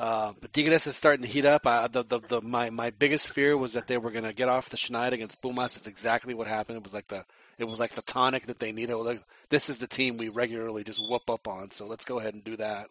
[0.00, 1.66] Uh, but Tigres is starting to heat up.
[1.66, 4.48] I, the, the, the, my, my biggest fear was that they were going to get
[4.48, 5.76] off the schneid against Pumas.
[5.76, 6.78] It's exactly what happened.
[6.78, 7.22] It was like the
[7.58, 8.96] it was like the tonic that they needed.
[8.96, 11.70] Like, this is the team we regularly just whoop up on.
[11.72, 12.88] So let's go ahead and do that,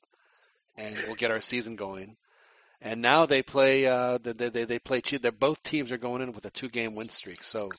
[0.77, 2.15] and we'll get our season going.
[2.79, 3.87] And now they play.
[3.87, 5.01] Uh, they they they play.
[5.01, 7.41] They're both teams are going in with a two game win streak.
[7.41, 7.71] So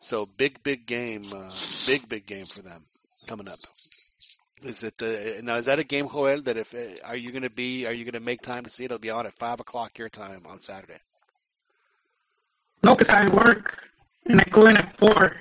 [0.00, 1.32] so big big game.
[1.32, 1.48] Uh,
[1.86, 2.82] big big game for them
[3.28, 3.58] coming up.
[4.64, 5.56] Is it uh, now?
[5.56, 6.42] Is that a game, Joel?
[6.42, 7.86] That if uh, are you going to be?
[7.86, 8.86] Are you going to make time to see it?
[8.86, 11.00] It'll be on at five o'clock your time on Saturday.
[12.84, 13.88] No, because I work
[14.26, 15.36] and I go in at four.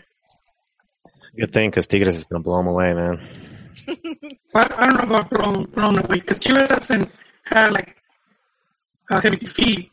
[1.38, 3.28] Good thing, because Tigres is going to blow them away, man.
[4.54, 7.10] But I don't know about blown blown away because Chivas hasn't
[7.46, 7.96] had like
[9.10, 9.92] a heavy defeat.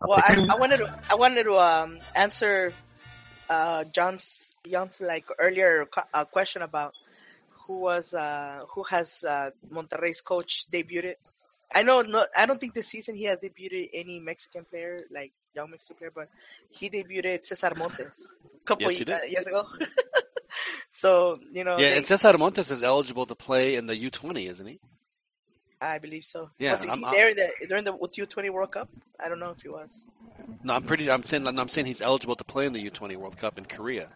[0.00, 2.72] Well, I, I wanted to I wanted to um, answer
[3.50, 6.92] uh, John's John's like earlier uh, question about
[7.66, 11.14] who was uh, who has uh, Monterrey's coach debuted.
[11.74, 15.32] I know no, I don't think this season he has debuted any Mexican player like
[15.54, 16.28] young Mexican player, but
[16.70, 19.66] he debuted Cesar Montes a couple Yes, he uh, years ago.
[20.90, 24.10] so you know, yeah, they- and Cesar Montes is eligible to play in the U
[24.10, 24.80] twenty, isn't he?
[25.80, 26.50] I believe so.
[26.58, 28.88] Yeah, was he I'm- I'm- there in the, during the U twenty World Cup?
[29.18, 30.06] I don't know if he was.
[30.62, 31.10] No, I'm pretty.
[31.10, 31.46] I'm saying.
[31.46, 34.08] I'm saying he's eligible to play in the U twenty World Cup in Korea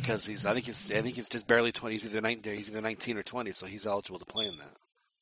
[0.00, 0.46] because he's.
[0.46, 0.90] I think he's.
[0.92, 1.94] I think he's just barely twenty.
[1.96, 2.56] He's either nineteen.
[2.56, 4.74] He's either nineteen or twenty, so he's eligible to play in that.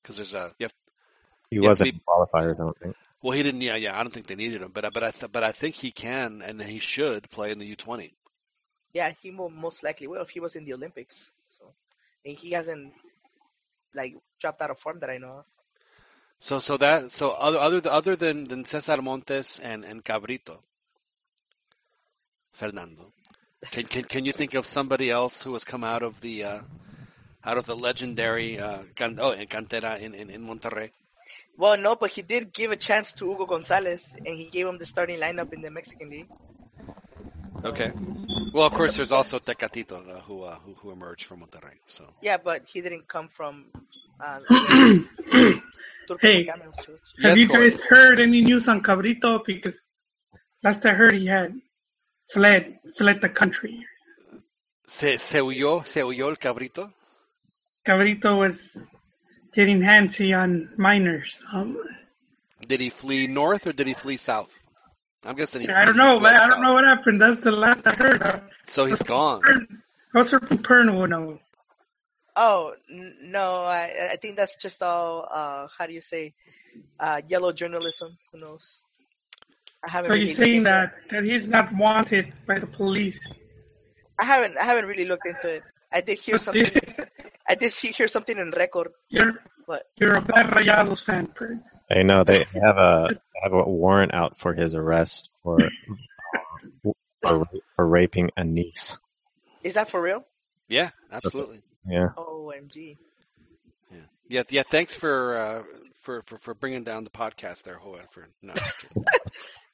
[0.03, 0.53] Because there's a.
[0.59, 0.75] You have,
[1.51, 2.97] He you wasn't to be- qualifiers, I don't think.
[3.23, 3.61] well, he didn't.
[3.63, 3.99] Yeah, yeah.
[3.99, 6.43] I don't think they needed him, but but I th- but I think he can
[6.43, 8.15] and he should play in the U twenty.
[8.93, 11.31] Yeah, he will most likely will if he was in the Olympics.
[11.59, 11.75] So,
[12.25, 12.93] and he hasn't
[13.95, 15.45] like dropped out of form that I know of.
[16.39, 20.59] So so that so other other other than than Cesar Montes and and Cabrito,
[22.53, 23.13] Fernando,
[23.71, 26.61] can can can you think of somebody else who has come out of the uh,
[27.45, 30.91] out of the legendary uh, can, oh and cantera in, in in Monterrey?
[31.59, 34.79] Well, no, but he did give a chance to Hugo Gonzalez, and he gave him
[34.79, 36.29] the starting lineup in the Mexican League.
[37.65, 37.91] Okay.
[38.53, 41.79] Well, of course, there's also Tecatito uh, who, uh, who who emerged from Monterrey.
[41.87, 43.67] So Yeah, but he didn't come from.
[44.21, 44.41] Uh,
[46.21, 46.61] Hey, Have
[47.19, 49.45] Yes, you guys heard any news on Cabrito?
[49.45, 49.81] Because
[50.63, 51.61] last I heard, he had
[52.33, 53.85] fled fled the country.
[54.87, 56.93] se se huyó se huyó el cabrito.
[57.85, 58.77] Cabrito was
[59.53, 61.39] getting handsy on minors.
[61.53, 61.79] Um,
[62.67, 64.51] Did he flee north or did he flee south?
[65.25, 65.69] I'm guessing he.
[65.69, 66.37] I don't know, fled.
[66.37, 67.21] I don't know what happened.
[67.21, 68.43] That's the last I heard.
[68.67, 69.43] So he's gone.
[70.15, 71.39] I was from Perno, no.
[72.35, 72.75] Oh
[73.23, 75.29] no, I I think that's just all.
[75.31, 76.35] Uh, how do you say?
[77.01, 78.19] Uh, yellow journalism.
[78.31, 78.85] Who knows?
[79.85, 80.11] I haven't.
[80.11, 83.21] So really you're saying that, that he's not wanted by the police?
[84.19, 84.57] I haven't.
[84.57, 85.63] I haven't really looked into it.
[85.93, 86.67] I did hear something.
[87.49, 88.89] I did see hear something in record.
[89.09, 91.63] You're But you're a bad Rayados fan, Pern.
[91.91, 93.11] I know they have a
[93.43, 95.59] have a warrant out for his arrest for
[97.23, 98.99] for, for raping a niece.
[99.63, 100.25] is that for real?
[100.69, 101.63] Yeah, absolutely.
[101.89, 102.09] Yeah.
[102.17, 102.97] Omg.
[104.29, 104.63] Yeah, yeah.
[104.69, 105.63] Thanks for uh,
[106.01, 108.01] for, for for bringing down the podcast there, Hoa.
[108.11, 108.55] For no,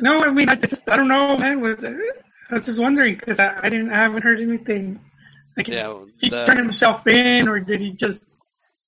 [0.00, 1.60] No, I mean I just I don't know, man.
[1.60, 5.00] Was I was just wondering because I, I didn't I haven't heard anything.
[5.56, 5.94] Like yeah.
[6.18, 8.26] he the- turned himself in, or did he just is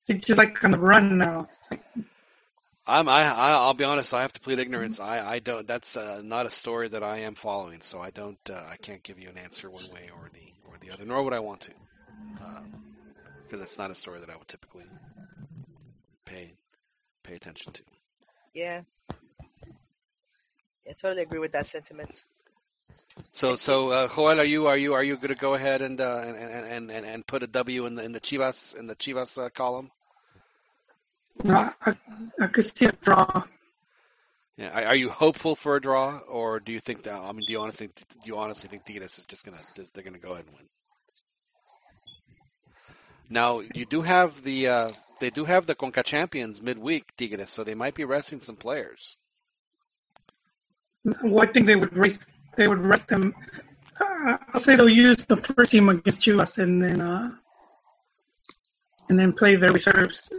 [0.09, 1.49] he just like on the run now?
[2.87, 4.13] I'm I, I I'll be honest.
[4.13, 5.01] I have to plead ignorance.
[5.01, 5.67] I I don't.
[5.67, 7.81] That's uh, not a story that I am following.
[7.81, 8.39] So I don't.
[8.49, 11.07] Uh, I can't give you an answer one way or the or the other.
[11.07, 11.71] Nor would I want to,
[13.45, 14.85] because it's not a story that I would typically
[16.27, 16.53] pay
[17.23, 17.83] pay attention to.
[18.53, 18.83] Yeah.
[20.87, 22.25] Yeah, totally agree with that sentiment.
[23.33, 26.01] So so uh, Joel, are you are you are you going to go ahead and
[26.01, 28.97] uh, and, and and and put a W in the in the Chivas in the
[28.97, 29.91] Chivas uh, column?
[31.43, 31.95] no, I,
[32.41, 33.45] I could see a draw.
[34.57, 34.71] Yeah.
[34.71, 37.15] Are, are you hopeful for a draw, or do you think that?
[37.15, 37.95] I mean, do you honestly do
[38.25, 40.67] you honestly think Tigres is just gonna is they're gonna go ahead and win?
[43.31, 44.89] Now you do have the uh,
[45.19, 49.17] they do have the Conca Champions midweek Tigres, so they might be resting some players.
[51.05, 52.25] Well, I think they would race.
[52.57, 53.35] They would rest them.
[54.01, 57.31] Uh, I'll say they'll use the first team against Chivas and then uh,
[59.11, 60.31] and then play their reserves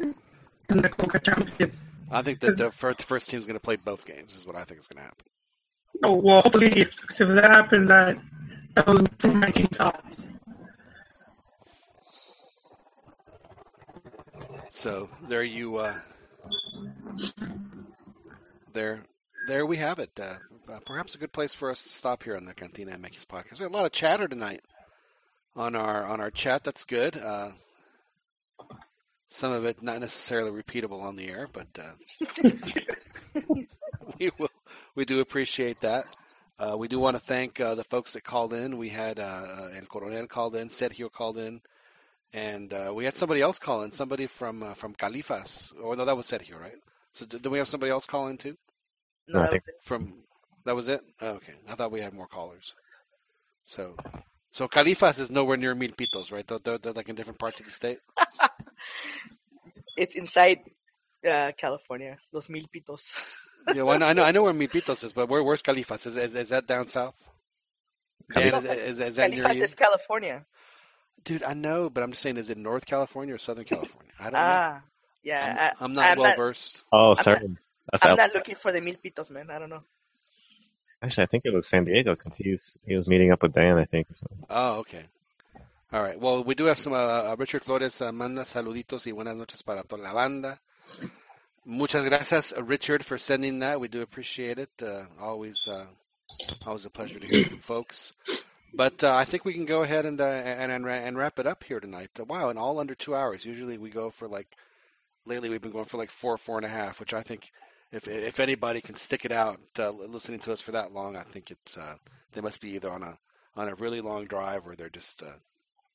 [0.70, 1.78] in the Conca Champions.
[2.12, 4.36] I think that the first first is going to play both games.
[4.36, 5.26] Is what I think is going to happen.
[6.04, 8.18] Oh, well, hopefully, if, if that happens, that
[8.76, 10.26] that will improve my team's odds.
[14.72, 15.96] So there you uh,
[18.74, 19.04] there
[19.48, 20.12] there we have it.
[20.20, 20.36] Uh,
[20.72, 23.60] uh, perhaps a good place for us to stop here on the Cantina MX podcast.
[23.60, 24.62] We have a lot of chatter tonight
[25.56, 26.64] on our on our chat.
[26.64, 27.18] That's good.
[27.18, 27.52] Uh,
[29.28, 32.42] some of it not necessarily repeatable on the air, but uh,
[34.20, 34.50] we will,
[34.96, 36.06] we do appreciate that.
[36.58, 38.78] Uh, we do want to thank the folks that called in.
[38.78, 41.60] We had uh, El Coronel called in, Sergio called in,
[42.34, 43.92] and we had somebody else call in.
[43.92, 45.74] Somebody from from Califas.
[45.82, 46.78] Oh no, that was Sergio, right?
[47.14, 48.56] So did, did we have somebody else call in too?
[49.28, 50.14] No, No, I think- From
[50.66, 51.02] that was it.
[51.22, 52.74] Oh, okay, I thought we had more callers.
[53.64, 53.96] So,
[54.52, 56.46] so Califas is nowhere near Milpitos, right?
[56.48, 58.00] They're, they're, they're like in different parts of the state.
[59.98, 60.60] It's inside
[61.28, 62.18] uh, California.
[62.32, 63.12] Los Milpitos.
[63.74, 66.06] Yeah, well, I know, I know, I know where Milpitos is, but where, where's Califas?
[66.06, 67.16] Is, is is that down south?
[68.32, 69.64] Dan, Califas- is, is, is that Califas you?
[69.64, 70.46] is California.
[71.24, 74.12] Dude, I know, but I'm just saying, is it North California or Southern California?
[74.20, 74.40] I don't know.
[74.40, 74.82] Ah,
[75.24, 75.72] yeah.
[75.80, 76.84] I'm, I, I'm not I'm well not- versed.
[76.92, 77.40] Oh, I'm sorry.
[77.48, 77.58] not-
[77.92, 79.50] That's I'm El- not looking for the Mil Pitos, man.
[79.50, 79.80] I don't know.
[81.02, 83.54] Actually, I think it was San Diego because he was he was meeting up with
[83.54, 83.78] Dan.
[83.78, 84.08] I think.
[84.50, 85.06] Oh, okay.
[85.92, 86.20] All right.
[86.20, 86.94] Well, we do have some.
[86.94, 86.98] Uh,
[87.32, 90.60] uh, Richard Flores uh, manda saluditos y buenas noches para toda la banda.
[91.66, 93.80] Muchas gracias, uh, Richard, for sending that.
[93.80, 94.70] We do appreciate it.
[94.82, 95.86] Uh, always, uh,
[96.66, 98.14] always a pleasure to hear from folks.
[98.74, 101.48] But uh, I think we can go ahead and uh, and, and and wrap it
[101.48, 102.12] up here tonight.
[102.20, 103.46] Uh, wow, and all under two hours.
[103.46, 104.48] Usually we go for like.
[105.28, 107.52] Lately, we've been going for like four, four and a half, which I think,
[107.92, 111.24] if if anybody can stick it out, uh, listening to us for that long, I
[111.24, 111.96] think it's uh,
[112.34, 113.18] they must be either on a
[113.56, 115.38] on a really long drive or they're just uh,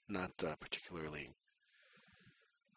[0.09, 1.31] not uh, particularly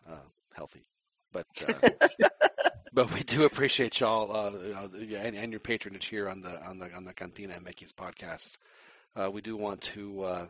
[0.10, 0.86] uh, healthy.
[1.32, 2.08] But uh,
[2.94, 4.54] but we do appreciate y'all
[4.94, 8.58] and, and your patronage here on the on the on the Cantina MX podcast.
[9.16, 10.46] Uh, we do want to uh,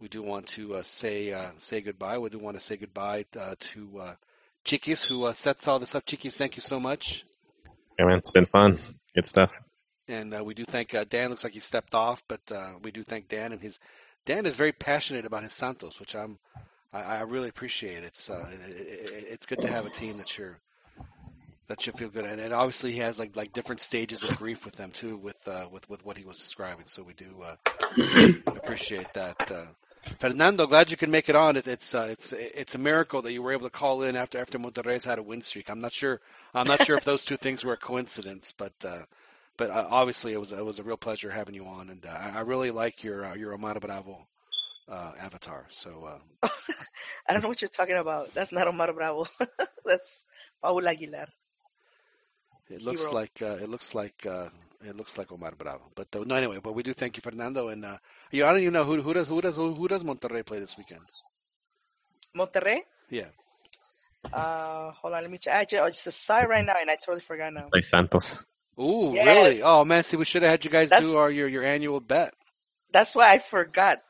[0.00, 2.18] we do want to uh, say uh, say goodbye.
[2.18, 4.14] We do want to say goodbye uh, to uh,
[4.64, 6.04] Chiquis, who uh, sets all this up.
[6.04, 7.24] Chiquis, thank you so much.
[7.98, 8.78] Yeah, man, it's been fun.
[9.14, 9.52] Good stuff.
[10.08, 11.30] And uh, we do thank uh, Dan.
[11.30, 13.78] Looks like he stepped off, but uh, we do thank Dan and his.
[14.24, 16.38] Dan is very passionate about his Santos, which I'm.
[16.92, 18.04] I, I really appreciate.
[18.04, 20.58] It's uh, it, it, it's good to have a team that you're
[21.68, 22.24] that should feel good.
[22.24, 25.36] And, and obviously he has like like different stages of grief with them too, with
[25.48, 26.86] uh, with with what he was describing.
[26.86, 27.56] So we do uh,
[28.46, 29.50] appreciate that.
[29.50, 29.66] Uh,
[30.18, 31.56] Fernando, glad you can make it on.
[31.56, 34.38] It, it's uh, it's it's a miracle that you were able to call in after
[34.38, 35.70] after Monterrey's had a win streak.
[35.70, 36.20] I'm not sure
[36.54, 39.02] I'm not sure if those two things were a coincidence, but uh,
[39.56, 42.10] but uh, obviously it was it was a real pleasure having you on, and uh,
[42.10, 44.26] I really like your uh, your Omar Bravo
[44.88, 45.66] uh, avatar.
[45.68, 46.08] So
[46.42, 48.34] I don't know what you're talking about.
[48.34, 49.26] That's not Omar Bravo.
[49.84, 50.24] That's
[50.62, 51.26] Paul Aguilar.
[52.68, 53.14] It looks Hero.
[53.14, 54.48] like uh, it looks like uh,
[54.84, 55.84] it looks like Omar Bravo.
[55.94, 57.68] But uh, no, anyway, but we do thank you, Fernando.
[57.68, 57.98] And uh,
[58.30, 60.58] you, I don't even know who who does who does who, who does Monterrey play
[60.60, 61.00] this weekend?
[62.36, 62.80] Monterrey.
[63.08, 63.26] Yeah,
[64.32, 65.54] Uh, hold on, let me check.
[65.54, 67.68] I just, I just saw it right now, and I totally forgot now.
[67.70, 68.44] Play Santos.
[68.80, 69.26] Ooh, Yes.
[69.26, 69.62] really?
[69.62, 72.00] Oh man, see, we should have had you guys That's- do our your your annual
[72.00, 72.34] bet
[72.92, 74.02] That's why I forgot.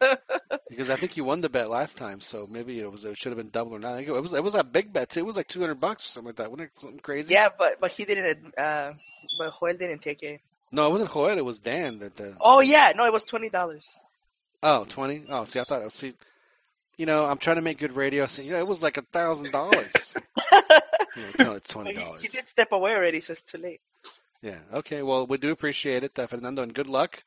[0.68, 2.20] because I think you won the bet last time.
[2.20, 3.92] So maybe it was it should have been double or not.
[3.92, 5.20] I think It was it was a big bet too.
[5.20, 6.50] It was like two hundred bucks or something like that.
[6.50, 7.32] Wasn't it something crazy?
[7.32, 8.56] yeah, but but he didn't.
[8.58, 8.92] Uh,
[9.38, 10.40] but Joel didn't take it.
[10.72, 11.38] No, it wasn't Joel.
[11.38, 11.98] It was Dan.
[11.98, 13.88] That the Oh yeah, no, it was twenty dollars.
[14.62, 15.24] oh twenty.
[15.28, 16.14] Oh, see, I thought it was see.
[16.96, 18.26] You know, I'm trying to make good radio.
[18.26, 20.14] So, you know, it was like a thousand dollars.
[21.38, 22.22] No, it's twenty dollars.
[22.22, 23.80] He did step away already, so it's too late.
[24.42, 24.58] Yeah.
[24.72, 25.02] Okay.
[25.02, 27.22] Well, we do appreciate it, uh, Fernando, and good luck.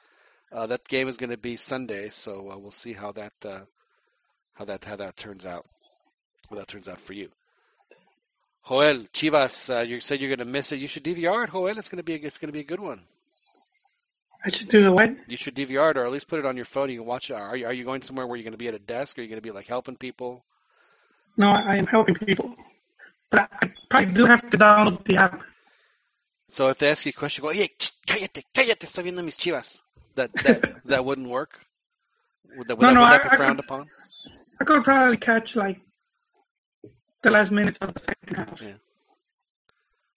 [0.53, 3.61] Uh, that game is going to be Sunday, so uh, we'll see how that uh,
[4.53, 5.65] how that how that turns out.
[6.49, 7.29] How that turns out for you.
[8.67, 10.79] Joel Chivas, uh, you said you're going to miss it.
[10.79, 11.77] You should DVR it, Joel.
[11.77, 13.01] It's going to be a, it's going to be a good one.
[14.45, 15.15] I should do the what?
[15.27, 16.89] You should DVR it, or at least put it on your phone.
[16.89, 17.33] You can watch it.
[17.33, 19.21] Are you, are you going somewhere where you're going to be at a desk, or
[19.21, 20.43] are you going to be like helping people?
[21.35, 22.55] No, I am helping people.
[23.31, 25.43] But I probably do have to download the app.
[26.49, 27.69] So if they ask you a question, go, hey,
[28.05, 29.81] cállate, cállate, estoy viendo mis chivas.
[30.15, 31.59] That that that wouldn't work.
[32.57, 33.89] Would that, would No, that, no, would I- that be I frowned could- upon?
[34.59, 35.79] I could probably catch like
[37.21, 38.61] the last minutes of the second half.
[38.61, 38.73] Yeah.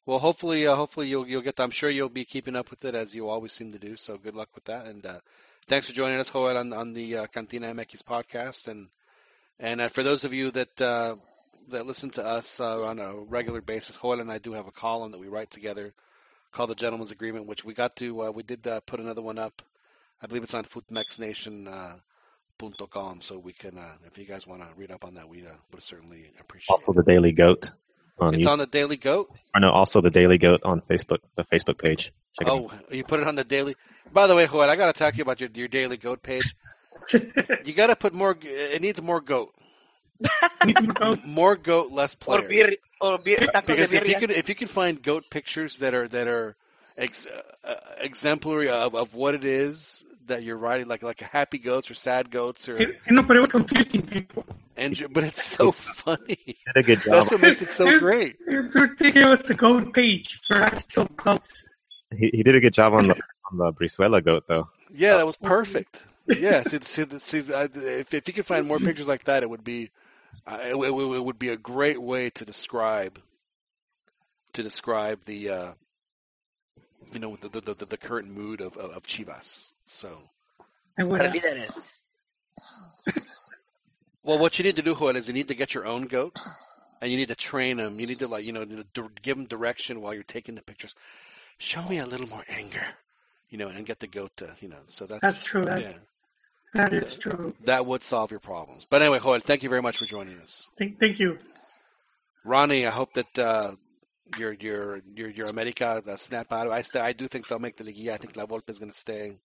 [0.05, 1.59] Well, hopefully, uh, hopefully you'll you'll get.
[1.59, 3.97] I'm sure you'll be keeping up with it as you always seem to do.
[3.97, 5.21] So good luck with that, and uh,
[5.67, 8.69] thanks for joining us, Joel, on on the uh, Cantina MX podcast.
[8.69, 8.89] And
[9.59, 11.17] and uh, for those of you that uh,
[11.71, 14.73] that listen to us uh, on a regular basis, Joel and I do have a
[14.73, 15.93] column that we write together
[16.53, 18.27] called the Gentleman's Agreement, which we got to.
[18.27, 19.61] Uh, we did uh, put another one up.
[20.23, 21.69] I believe it's on FootMexNation.
[21.69, 21.97] Uh,
[23.21, 25.51] so we can, uh, if you guys want to read up on that, we uh,
[25.73, 27.71] would certainly appreciate Also, the Daily Goat
[28.19, 28.35] on.
[28.35, 28.51] It's YouTube.
[28.51, 29.29] on the Daily Goat.
[29.55, 32.15] Or no, also the Daily Goat on Facebook, the Facebook page.
[32.39, 32.51] Check it.
[32.51, 33.77] Oh, you put it on the daily.
[34.13, 36.23] By the way, Joel, I got to talk to you about your your daily goat
[36.23, 36.55] page.
[37.65, 38.37] you got to put more.
[38.43, 39.55] It needs more goat.
[41.25, 42.45] more goat, less players.
[42.45, 44.21] Or beer, or beer tacos because if you birria.
[44.21, 46.57] can if you can find goat pictures that are that are
[46.97, 47.27] ex,
[47.65, 51.91] uh, exemplary of, of what it is that you're writing, like like a happy goats
[51.91, 54.45] or sad goats or I know, but it was confusing people.
[54.77, 55.73] and but it's so
[56.05, 56.39] funny.
[56.47, 57.13] Did a good job.
[57.13, 58.37] That's what makes it so great.
[58.49, 61.65] You would think it was the gold page for actual goats.
[62.17, 63.15] He, he did a good job on the
[63.51, 64.69] on the Brizuela goat though.
[64.91, 66.05] Yeah, that was perfect.
[66.27, 69.51] Yeah, see, see, see, I- if if you could find more pictures like that, it
[69.51, 69.91] would be,
[70.47, 73.21] uh, it, it, it would be a great way to describe,
[74.55, 75.73] to describe the, uh,
[77.13, 79.71] you know, the the, the, the current mood of, of of Chivas.
[79.87, 80.17] So,
[80.99, 82.03] I would Para that is.
[84.23, 86.37] well, what you need to do, Joel, is you need to get your own goat,
[87.01, 88.01] and you need to train them.
[88.01, 88.65] You need to like, you know,
[89.23, 90.95] give them direction while you're taking the pictures.
[91.59, 92.85] Show me a little more anger,
[93.51, 94.81] you know, and get the goat to, you know.
[94.89, 95.65] So that's That's true.
[95.65, 95.93] That, Yeah.
[96.75, 97.55] that is true.
[97.65, 98.87] That would solve your problems.
[98.91, 100.69] But anyway, Joel, thank you very much for joining us.
[100.79, 101.39] Thank, thank you.
[102.45, 103.73] Ronnie, I hope that uh,
[104.39, 106.71] your your your your America snap out.
[106.71, 108.13] I st- I do think they'll make the Liguilla.
[108.13, 109.39] I think La Volpe is going to stay,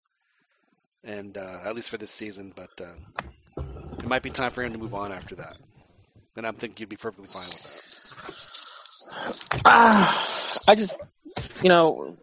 [1.04, 2.54] and uh, at least for this season.
[2.56, 3.64] But uh,
[4.00, 5.58] it might be time for him to move on after that.
[6.36, 9.62] And I'm thinking you'd be perfectly fine with that.
[9.66, 10.98] Ah, I just,
[11.62, 12.18] you know,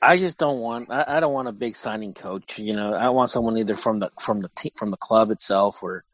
[0.00, 0.90] I just don't want.
[0.90, 2.58] I, I don't want a big signing coach.
[2.58, 5.82] You know, I want someone either from the from the team from the club itself,
[5.82, 6.04] or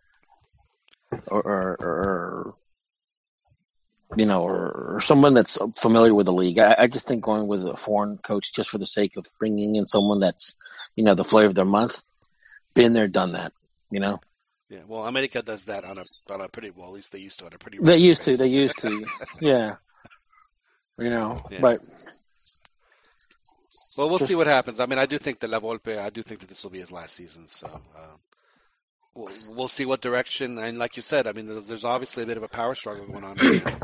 [1.27, 2.55] or or, or
[4.17, 6.59] you know, or, or someone that's familiar with the league.
[6.59, 9.77] I, I just think going with a foreign coach just for the sake of bringing
[9.77, 10.57] in someone that's,
[10.97, 12.03] you know, the flavor of their month,
[12.75, 13.53] been there, done that.
[13.91, 14.21] You know,
[14.69, 16.89] Yeah, well, America does that on a on a pretty well.
[16.89, 17.79] At least they used to on a pretty.
[17.81, 18.37] they used to.
[18.37, 19.07] They used to.
[19.41, 19.77] Yeah.
[21.01, 21.61] You know, Yeah.
[21.61, 21.79] but
[23.97, 24.79] Well, we'll Just- see what happens.
[24.81, 26.81] I mean, I do think that La Volpe, I do think that this will be
[26.81, 27.47] his last season.
[27.49, 28.17] So uh,
[29.15, 30.59] we'll, we'll see what direction.
[30.59, 33.07] And like you said, I mean, there's, there's obviously a bit of a power struggle
[33.07, 33.83] going on, right.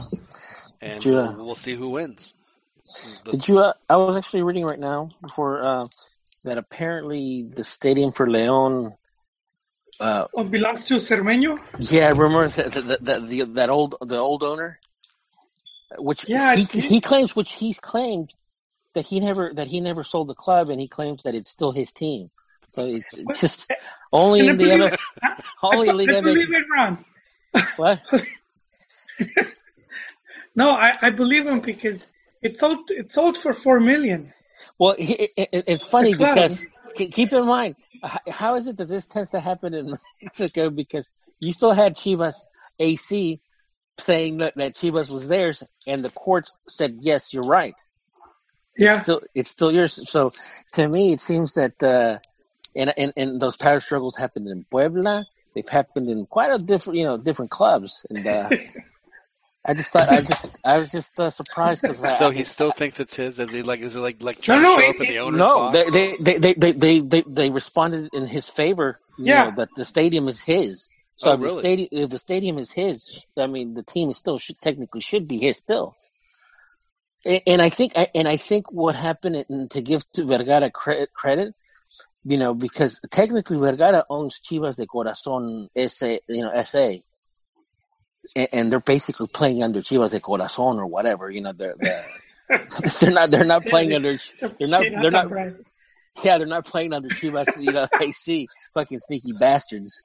[0.80, 1.12] And Yeah.
[1.12, 2.34] we'll, we'll see who wins.
[3.24, 3.58] The- Did you?
[3.58, 5.86] Uh, I was actually reading right now before uh,
[6.44, 8.94] that apparently the stadium for Leon.
[10.00, 11.58] Uh, Oh, belongs to Cermeño?
[11.78, 14.78] yeah, I remember that that, that the that old the old owner,
[15.98, 18.32] which Yeah, he he claims, which he's claimed
[18.94, 21.72] that he never that he never sold the club, and he claims that it's still
[21.72, 22.30] his team.
[22.70, 23.70] So it's, it's just
[24.12, 26.50] only I in the believe, MF, I, only in I Liga believe MX.
[26.50, 27.04] it, Ron.
[27.76, 28.00] What?
[30.54, 32.00] No, I, I believe him because
[32.42, 34.32] it sold it sold for four million.
[34.78, 36.64] Well, it, it- it's funny because
[36.94, 37.76] keep in mind,
[38.28, 40.70] how is it that this tends to happen in Mexico?
[40.70, 41.10] Because
[41.40, 42.36] you still had Chivas
[42.78, 43.40] AC
[43.98, 47.74] saying that, that Chivas was theirs, and the courts said, yes, you're right.
[48.76, 48.94] Yeah.
[48.94, 50.08] It's still, it's still yours.
[50.10, 50.32] So
[50.72, 52.18] to me, it seems that, uh,
[52.76, 55.26] and, and, and those power struggles happened in Puebla.
[55.54, 58.04] They've happened in quite a different, you know, different clubs.
[58.10, 58.50] And, uh,
[59.66, 63.00] I just thought, I just, I was just uh, surprised because so he still thinks
[63.00, 63.38] it's his?
[63.38, 63.80] Is he like?
[63.80, 65.38] Is it like like No, trying no, to show it- up in the it- owner's
[65.38, 65.78] no, box?
[65.92, 69.00] they, they, they, they, they, they, they responded in his favor.
[69.16, 69.44] You Yeah.
[69.44, 70.88] know, that the stadium is his.
[71.16, 71.54] So Oh, if really?
[71.54, 75.00] the stadium, if the stadium is his, I mean, the team is still should, technically
[75.00, 75.96] should be his still.
[77.24, 80.70] And, and I think, I- and I think what happened, and to give to Vergara
[80.70, 81.54] credit, credit,
[82.24, 86.94] you know, because technically Vergara owns Chivas de Corazon SA, you know, SA.
[88.36, 92.06] And, and they're basically playing under Chivas de Corazon or whatever, you know, they're, they're,
[93.00, 94.18] they're not, they're not playing under,
[94.58, 95.54] they're not, they're not, right.
[96.22, 98.48] yeah, they're not playing under Chivas, you know, AC.
[98.74, 100.02] Fucking sneaky bastards.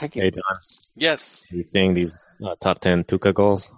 [0.00, 0.42] Hey Don,
[0.96, 1.44] Yes.
[1.50, 2.14] you seeing these
[2.44, 3.72] uh, top ten Tuca goals?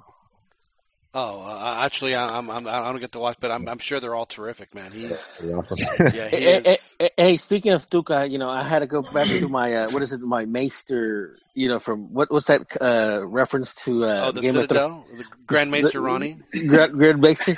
[1.14, 4.00] Oh, uh, actually, I- I'm, I'm I don't get to watch, but I'm I'm sure
[4.00, 4.90] they're all terrific, man.
[4.92, 5.06] He,
[5.38, 5.78] Pretty awesome.
[6.12, 6.96] yeah, he Hey, hey, is.
[6.98, 9.90] hey, hey, speaking of Tuca, you know, I had to go back to my uh,
[9.90, 14.28] what is it, my Maester, you know, from what what's that uh, reference to uh,
[14.28, 16.36] Oh, the Game of Citadel, the Grand Maester Ronnie.
[16.52, 16.68] Thrones?
[16.70, 17.56] Grand, Grand Maester.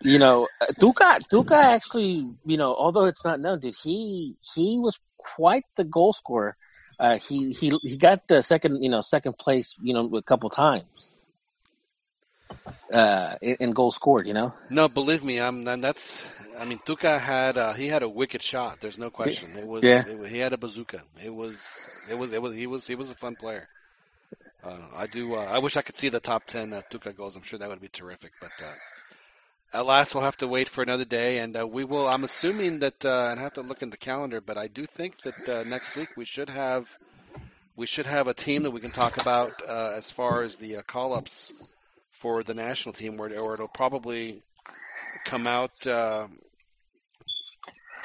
[0.00, 4.78] You know, uh, Tuca, Tuca actually, you know, although it's not known, did he he
[4.78, 6.56] was quite the goal scorer.
[7.00, 10.50] Uh, he he he got the second, you know, second place, you know, a couple
[10.50, 11.14] times.
[12.92, 14.54] Uh, in, in goals scored, you know.
[14.70, 15.64] No, believe me, I'm.
[15.64, 16.24] That's.
[16.58, 18.80] I mean, Tuca had uh, he had a wicked shot.
[18.80, 19.56] There's no question.
[19.56, 19.84] It was.
[19.84, 20.04] Yeah.
[20.06, 21.02] It, he had a bazooka.
[21.22, 21.86] It was.
[22.08, 22.32] It was.
[22.32, 22.54] It was.
[22.54, 22.86] He was.
[22.86, 23.68] He was a fun player.
[24.64, 25.34] Uh, I do.
[25.34, 27.36] Uh, I wish I could see the top ten uh, Tuca goals.
[27.36, 28.32] I'm sure that would be terrific.
[28.40, 28.72] But uh,
[29.74, 32.08] at last, we'll have to wait for another day, and uh, we will.
[32.08, 34.86] I'm assuming that, uh, and I have to look in the calendar, but I do
[34.86, 36.88] think that uh, next week we should have.
[37.76, 40.78] We should have a team that we can talk about uh, as far as the
[40.78, 41.76] uh, call-ups
[42.20, 44.40] for the national team, where, where it'll probably
[45.24, 46.24] come out, uh,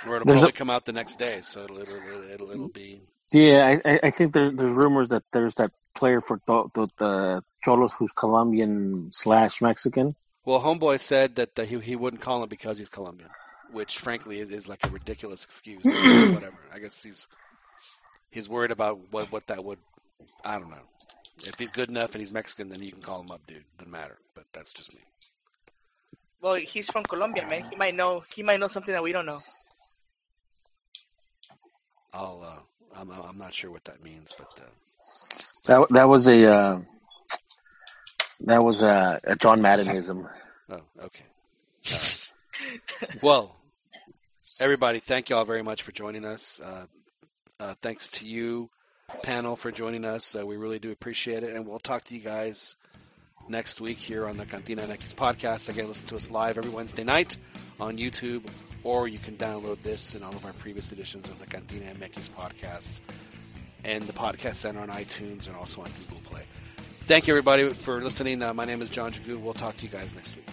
[0.07, 1.40] or it'll There's a- probably come out the next day.
[1.41, 5.56] So it'll it'll it'll, it'll be Yeah, I, I- think there, there's rumors that there's
[5.56, 10.15] that player for the, the, the Xolos who's Colombian slash Mexican.
[10.45, 10.61] well.
[10.61, 13.30] Homeboy said that uh, he he wouldn't call him because he's Colombian,
[13.72, 15.85] which frankly is, is like a ridiculous excuse.
[15.85, 16.57] or Whatever.
[16.73, 17.27] I guess he's
[18.31, 19.80] he's worried about what what that would.
[20.44, 20.85] I don't know.
[21.43, 23.63] If he's good enough and he's Mexican, then you can call him up, dude.
[23.77, 24.17] Doesn't matter.
[24.35, 25.01] But that's just me.
[26.41, 27.63] Well, he's from Colombia, man.
[27.69, 28.23] He might know.
[28.33, 29.39] He might know something that we don't know.
[32.13, 32.43] I'll.
[32.43, 34.47] Uh, I'm I'm not sure what that means, but.
[34.59, 34.69] Uh,
[35.65, 36.79] That that was a uh,
[38.41, 40.29] that was a, a John Maddenism.
[40.69, 41.25] Oh, okay.
[41.91, 42.29] All right.
[43.23, 43.57] well,
[44.59, 46.59] everybody, thank you all very much for joining us.
[46.63, 46.85] Uh,
[47.59, 48.69] uh, thanks to you,
[49.22, 50.35] panel, for joining us.
[50.35, 52.76] Uh, we really do appreciate it, and we'll talk to you guys
[53.48, 55.69] next week here on the Cantina MX podcast.
[55.69, 57.38] Again, listen to us live every Wednesday night
[57.80, 58.48] on YouTube,
[58.84, 62.30] or you can download this and all of our previous editions of the Cantina MX
[62.31, 62.99] podcast
[63.84, 66.44] and the podcast center on iTunes and also on Google Play.
[66.77, 68.41] Thank you, everybody, for listening.
[68.41, 69.40] Uh, my name is John Jagu.
[69.40, 70.48] We'll talk to you guys next week.